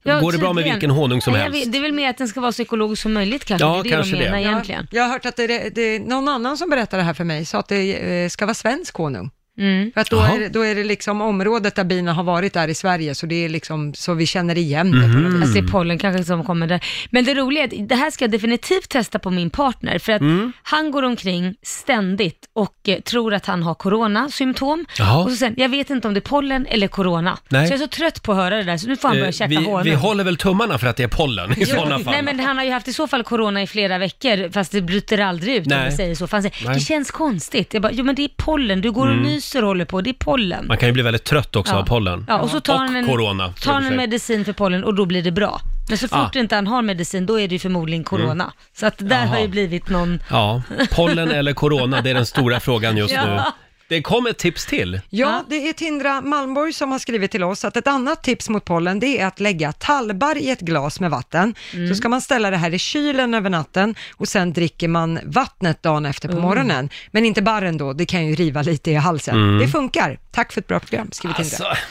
[0.04, 0.76] Ja, Går det bra med tydligen.
[0.76, 1.66] vilken honung som Nej, jag helst?
[1.68, 3.68] vet- Det är väl mer att den ska vara så ekologisk som möjligt kanske.
[3.68, 4.44] Ja, det är det kanske de menar det.
[4.44, 4.88] egentligen.
[4.92, 7.60] Jag har hört att det, det, någon annan som berättade det här för mig, sa
[7.60, 9.32] att det eh, ska vara svensk honung.
[9.58, 9.91] Mm.
[9.93, 12.68] För att då är, det, då är det liksom området där bina har varit där
[12.68, 15.08] i Sverige, så det är liksom så vi känner igen det.
[15.08, 15.43] vis.
[15.47, 16.84] Att det är pollen kanske som kommer där.
[17.10, 20.12] Men det roliga är att det här ska jag definitivt testa på min partner, för
[20.14, 20.51] att Mm.
[20.64, 24.86] han går omkring ständigt och eh, tror att han har coronasymptom.
[24.97, 25.24] Jaha.
[25.24, 27.38] Och så sen, jag vet inte om det är pollen eller corona.
[27.49, 27.68] Nej.
[27.68, 29.28] Så jag är så trött på att höra det där, så nu får han börja
[29.28, 29.84] Eh, käka vi, honung.
[29.84, 32.14] vi håller väl tummarna för att det är pollen i Jo, sådana fall.
[32.14, 34.82] Nej men han har ju haft i så fall corona i flera veckor, fast det
[34.82, 35.89] bryter aldrig ut om Nej.
[35.89, 36.28] vi säger så.
[36.28, 36.74] För han säger, Nej.
[36.76, 37.74] det känns konstigt.
[37.74, 39.24] Jag bara, jo men det är pollen, du går och Mm.
[39.46, 40.68] Nyser och håller på, det är pollen.
[40.68, 41.80] Man kan ju bli väldigt trött också Ja.
[41.80, 42.26] av pollen.
[42.28, 43.46] Ja, och så tar han en, corona.
[43.48, 43.98] i och tar han för en sig.
[43.98, 45.62] medicin för pollen och då blir det bra.
[45.89, 46.39] Men så fort Ah.
[46.39, 48.54] inte han har medicin, då är det ju förmodligen corona.
[48.78, 49.41] Så att där har Jaha.
[49.41, 50.20] ju blivit någon...
[50.30, 53.54] Ja, pollen eller corona, det är den stora frågan just Ja.
[53.88, 55.02] Det kom ett tips till.
[55.10, 58.66] Ja, det är Tindra Malmborg som har skrivit till oss att ett annat tips mot
[58.66, 61.56] pollen det är att lägga talbar i ett glas med vatten.
[61.74, 61.90] Mm.
[61.90, 65.84] Så ska man ställa det här i kylen över natten och sen dricker man vattnet
[65.84, 66.44] dagen efter på Mm.
[66.48, 66.90] morgonen.
[67.12, 69.36] Men inte barren då, det kan ju riva lite i halsen.
[69.36, 69.60] Mm.
[69.60, 70.20] Det funkar.
[70.32, 71.68] Tack för ett bra program, skriver Tindra.
[71.68, 71.84] Alltså,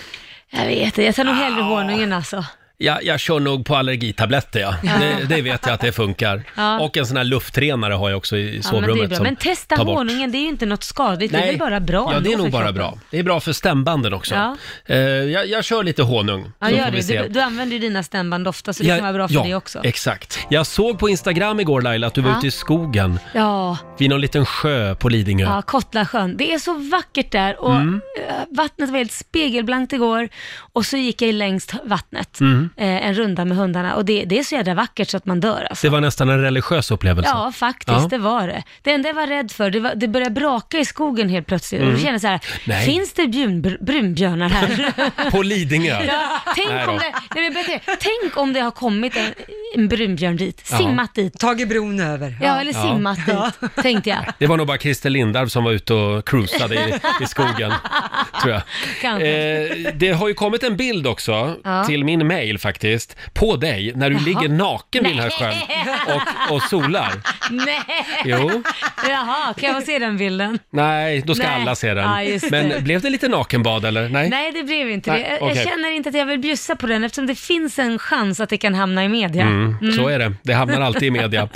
[0.50, 2.44] Jag vet det, jag tar nog hellre honungen alltså.
[2.84, 4.74] Ja, jag kör nog på allergitabletter ja.
[4.82, 6.42] Det, det vet jag att det funkar.
[6.56, 6.80] Ja.
[6.80, 9.16] Och en sån här luftrenare har jag också i Ja, men, det sovrummet är bra.
[9.16, 9.96] som men testa tar bort.
[9.96, 12.36] honungen, det är ju inte något skadligt, det är väl bara bra Ja, det är
[12.36, 12.74] nog för bara kroppen.
[12.74, 12.98] bra.
[13.10, 14.34] Det är bra för stämbanden också.
[14.34, 14.56] Ja.
[14.86, 17.02] Eh, jag, jag kör lite honung, Ja, så gör får vi det.
[17.02, 17.22] se.
[17.22, 19.54] Du, du använder ju dina stämband ofta, så det kan vara bra för ja, det
[19.54, 19.80] också.
[19.84, 20.38] exakt.
[20.50, 22.38] Jag såg på Instagram igår Laila att du var Ja.
[22.38, 25.44] ute i skogen Ja, vid någon liten sjö på Lidingö.
[25.44, 26.36] ja, Kottlasjön.
[26.36, 28.00] Det är så vackert där och Mm.
[28.28, 30.28] eh, vattnet var helt spegelblankt igår
[30.72, 32.70] och så gick jag längs vattnet, Mm.
[32.76, 35.40] Eh, en runda med hundarna och det, det är så jädra vackert så att man
[35.40, 35.86] dör alltså.
[35.86, 37.30] Det var nästan en religiös upplevelse.
[37.34, 38.06] Ja, faktiskt, Ja.
[38.10, 38.62] det var det.
[38.82, 41.80] Det enda jag var rädd för, det, var, det började braka i skogen helt plötsligt.
[41.80, 41.92] Mm.
[41.94, 42.84] Och jag kände så här, Nej.
[42.86, 43.26] finns det
[43.80, 44.92] brunbjörnar här?
[45.30, 46.04] På Lidingö.
[46.04, 46.98] Ja, tänk, Nej om då.
[46.98, 49.24] det, nej, men berätta, tänk om det har kommit en,
[49.74, 50.78] en brunbjörn dit, Ja.
[50.78, 51.38] simmat dit.
[51.38, 52.36] Tagit bron över.
[52.42, 52.82] Ja, eller Ja.
[52.82, 54.24] simmat dit, tänkte jag.
[54.38, 57.72] Det var nog bara Christer Lindarw som var ute och cruisade i, i skogen,
[58.42, 58.62] tror jag.
[59.00, 59.28] Kanske.
[59.28, 61.84] Eh, det har ju kommit en bild också, Ja.
[61.84, 64.24] till min mail faktiskt, på dig när du Jaha.
[64.24, 65.54] ligger naken vid den här sjön
[66.48, 67.12] och, och solar.
[67.50, 67.80] Nej!
[68.24, 68.62] Jo.
[69.08, 70.58] Jaha, kan jag få se den bilden?
[70.70, 71.62] Nej, då ska Nej.
[71.62, 72.04] alla se den.
[72.10, 74.08] Ja, just Men blev det lite nakenbad eller?
[74.08, 74.28] Nej?
[74.30, 75.28] Nej, det blev inte Nej, det.
[75.30, 75.56] Jag, okej.
[75.56, 78.48] jag känner inte att jag vill bjussa på den eftersom det finns en chans att
[78.48, 79.42] det kan hamna i media.
[79.42, 79.92] Mm, Mm.
[79.92, 80.32] Så är det.
[80.42, 81.48] Det hamnar alltid i media.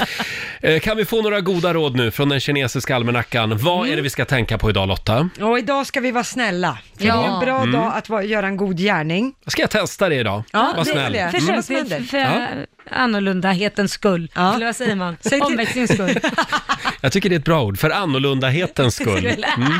[0.63, 3.59] Eh, Kan vi få några goda råd nu från den kinesiska almanackan?
[3.59, 3.93] Vad Mm.
[3.93, 5.29] är det vi ska tänka på idag Lotta?
[5.41, 6.79] Och idag ska vi vara snälla.
[6.99, 7.15] För Ja.
[7.17, 7.73] Det är en bra Mm.
[7.73, 9.33] dag att göra en god gärning.
[9.47, 10.43] Ska jag testa det idag?
[10.53, 11.31] Ja, är snäll.
[11.31, 11.63] Försök Mm.
[11.63, 12.47] för, för, för Ja.
[12.91, 14.31] Annorlundahetens skull.
[14.35, 14.55] Ja.
[14.55, 15.17] Eller vad säger man?
[15.21, 16.19] Säg till- Omväxlings skull.
[17.01, 19.27] Jag tycker det är ett bra ord, för annorlundahetens skull.
[19.27, 19.73] Mm.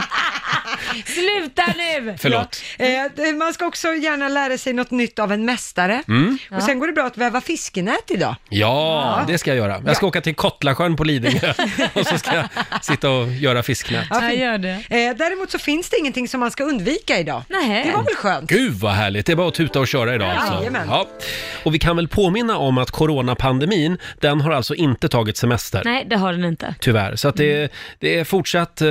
[1.07, 2.15] Sluta nu!
[2.19, 2.63] Förlåt.
[2.79, 2.87] Eh,
[3.17, 6.03] det- man ska också gärna lära sig något nytt av en mästare.
[6.09, 6.39] Mm.
[6.51, 8.35] Och sen går det bra att väva fiskenät idag.
[8.49, 9.83] Ja, det ska jag göra.
[9.87, 11.53] Jag ska åka till Kottlasjön på Lidingö
[11.93, 12.49] och så ska jag
[12.85, 14.07] sitta och göra fisknät.
[14.11, 14.41] Ja, fint.
[14.41, 14.71] gör det.
[14.91, 17.43] Eh, däremot så finns det ingenting som man ska undvika idag.
[17.49, 17.85] Nej.
[17.85, 18.51] Det var väl skönt?
[18.51, 20.55] Gud vad härligt, det är bara att tuta och köra idag alltså.
[20.55, 20.89] Jajamän.
[20.91, 21.07] Ja.
[21.65, 25.83] Och vi kan väl påminna om att coronapandemin, den har alltså inte tagit semester.
[25.85, 26.75] Nej, det har den inte.
[26.81, 27.69] Tyvärr, så att det, är,
[27.99, 28.89] det är fortsatt eh,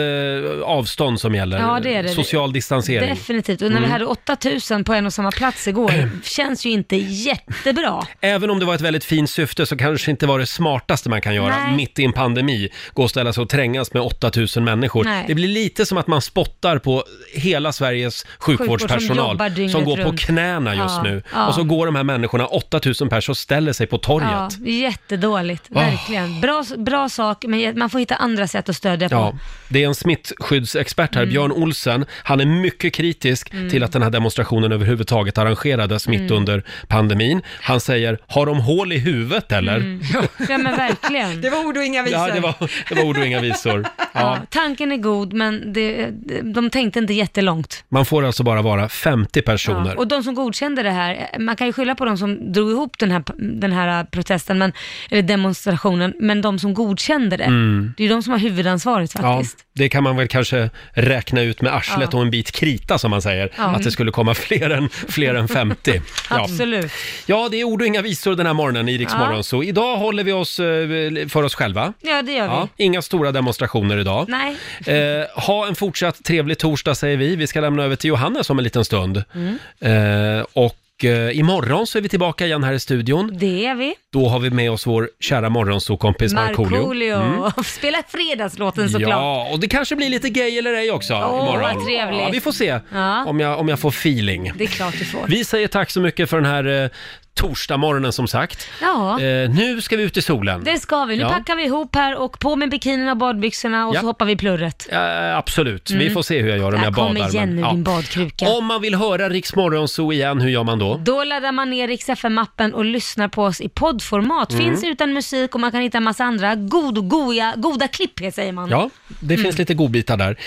[0.63, 1.59] avstånd som gäller.
[1.59, 2.09] Ja, det är det.
[2.09, 3.09] Social distansering.
[3.09, 3.61] Definitivt.
[3.61, 3.91] Och när vi Mm.
[3.91, 5.91] hade 8000 på en och samma plats igår,
[6.23, 8.03] känns ju inte jättebra.
[8.21, 11.21] Även om det var ett väldigt fint syfte så kanske inte var det smartaste man
[11.21, 11.75] kan göra Nej.
[11.75, 12.69] mitt i en pandemi.
[12.93, 15.03] Gå och ställa sig och trängas med 8000 människor.
[15.03, 15.23] Nej.
[15.27, 17.03] Det blir lite som att man spottar på
[17.33, 20.19] hela Sveriges sjukvårdspersonal jobbar dygnet som går på runt.
[20.19, 21.23] knäna just Ja, nu.
[21.33, 21.47] ja.
[21.47, 24.29] Och så går de här människorna, 8000 personer, och ställer sig på torget.
[24.31, 25.63] Ja, jättedåligt.
[25.69, 25.81] Åh.
[25.83, 26.41] Verkligen.
[26.41, 29.15] Bra, bra sak, men man får hitta andra sätt att stödja på.
[29.15, 29.33] Ja,
[29.69, 31.33] det är en smittskyddsexpert här, Mm.
[31.33, 32.05] Björn Olsen.
[32.23, 33.69] Han är mycket kritisk Mm.
[33.69, 36.33] till att den här demonstrationen överhuvudtaget arrangerades mitt Mm.
[36.33, 37.41] under pandemin.
[37.61, 39.75] Han säger, har de hål i huvudet eller?
[39.75, 40.01] Mm.
[40.49, 41.41] Ja men verkligen.
[41.41, 42.19] Det var ord och inga visor.
[42.19, 42.53] Ja, det var,
[42.89, 43.85] det var ord och inga visor.
[43.97, 44.37] Ja, Ja.
[44.49, 46.09] tanken är god, men det,
[46.43, 47.83] de tänkte inte jättelångt.
[47.89, 49.89] Man får alltså bara vara 50 personer.
[49.89, 52.71] Ja, och de som godkände det här, man kan ju skylla på de som drog
[52.71, 53.76] ihop den här, den här
[54.11, 54.73] protesten, men,
[55.11, 57.93] eller demonstrationen, men de som godkände det, Mm.
[57.97, 59.57] det är ju de som har huvudansvaret Ja, faktiskt.
[59.73, 62.17] det kan man väl kanske räkna ut med arslet Ja.
[62.17, 63.49] och en bit krita som man säger.
[63.57, 63.63] Ja.
[63.63, 66.01] Att det skulle komma fler än, fler än 50.
[66.29, 66.43] Ja.
[66.43, 66.91] Absolut.
[67.25, 69.43] Ja, det är ord och inga visor den här morgonen i Rix Ja.
[69.43, 71.93] Så idag håller vi oss eh, för oss själva.
[72.01, 72.53] Ja, det gör vi.
[72.53, 74.25] Ja, inga stora demonstrationer idag.
[74.29, 74.55] Nej.
[74.87, 77.35] Eh, ha en fortsatt trevlig torsdag säger vi.
[77.35, 79.23] Vi ska lämna över till Johannes om en liten stund.
[79.35, 80.37] Mm.
[80.39, 80.75] Eh, och
[81.05, 83.37] eh, imorgon så är vi tillbaka igen här i studion.
[83.39, 83.93] Det är vi.
[84.13, 86.77] Då har vi med oss vår kära morgonsokompis Markoolio.
[86.77, 87.15] Markoolio.
[87.15, 87.51] Mm.
[87.65, 89.09] Spela fredagslåten såklart.
[89.09, 91.61] Ja, och det kanske blir lite gay eller ej också Åh, imorgon.
[91.75, 92.21] vad trevligt.
[92.21, 93.25] Ja, vi får se Ja.
[93.25, 94.51] om, jag, om jag får feeling.
[94.57, 95.25] Det är klart du får.
[95.27, 96.89] Vi säger tack så mycket för den här eh,
[97.37, 98.67] torsdagmorgonen som sagt.
[98.81, 99.21] Ja.
[99.21, 100.63] Eh, nu ska vi ut i solen.
[100.63, 101.15] Det ska vi.
[101.15, 101.29] Nu Ja.
[101.29, 103.99] packar vi ihop här och på med bikinin och badbyxorna och Ja.
[103.99, 104.87] så hoppar vi i plurret.
[104.91, 106.13] Eh, absolut, vi Mm.
[106.13, 107.29] får se hur jag gör om Ja, jag badar.
[107.29, 107.71] igen nu, ja.
[107.71, 108.49] din badkruka.
[108.49, 110.97] Om man vill höra Rix Morgonzoo igen, hur gör man då?
[111.05, 114.51] Då laddar man ner Rix FM-appen och lyssnar på oss i poddformat.
[114.51, 114.65] Mm.
[114.65, 118.69] Finns utan musik och man kan hitta massa andra god, goja, goda klipp säger man.
[118.69, 119.43] Ja, det Mm.
[119.43, 120.37] finns lite godbitar där.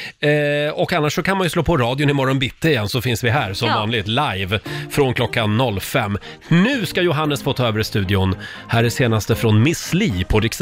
[0.69, 3.25] Eh, och annars så kan man ju slå på radion imorgon bitti igen så finns
[3.25, 3.75] vi här som Ja.
[3.75, 4.61] vanligt live
[4.91, 6.19] från klockan 05.
[6.49, 8.35] Nu ska Johannes få ta över studion.
[8.69, 10.61] Här är senaste från Miss Li på Rix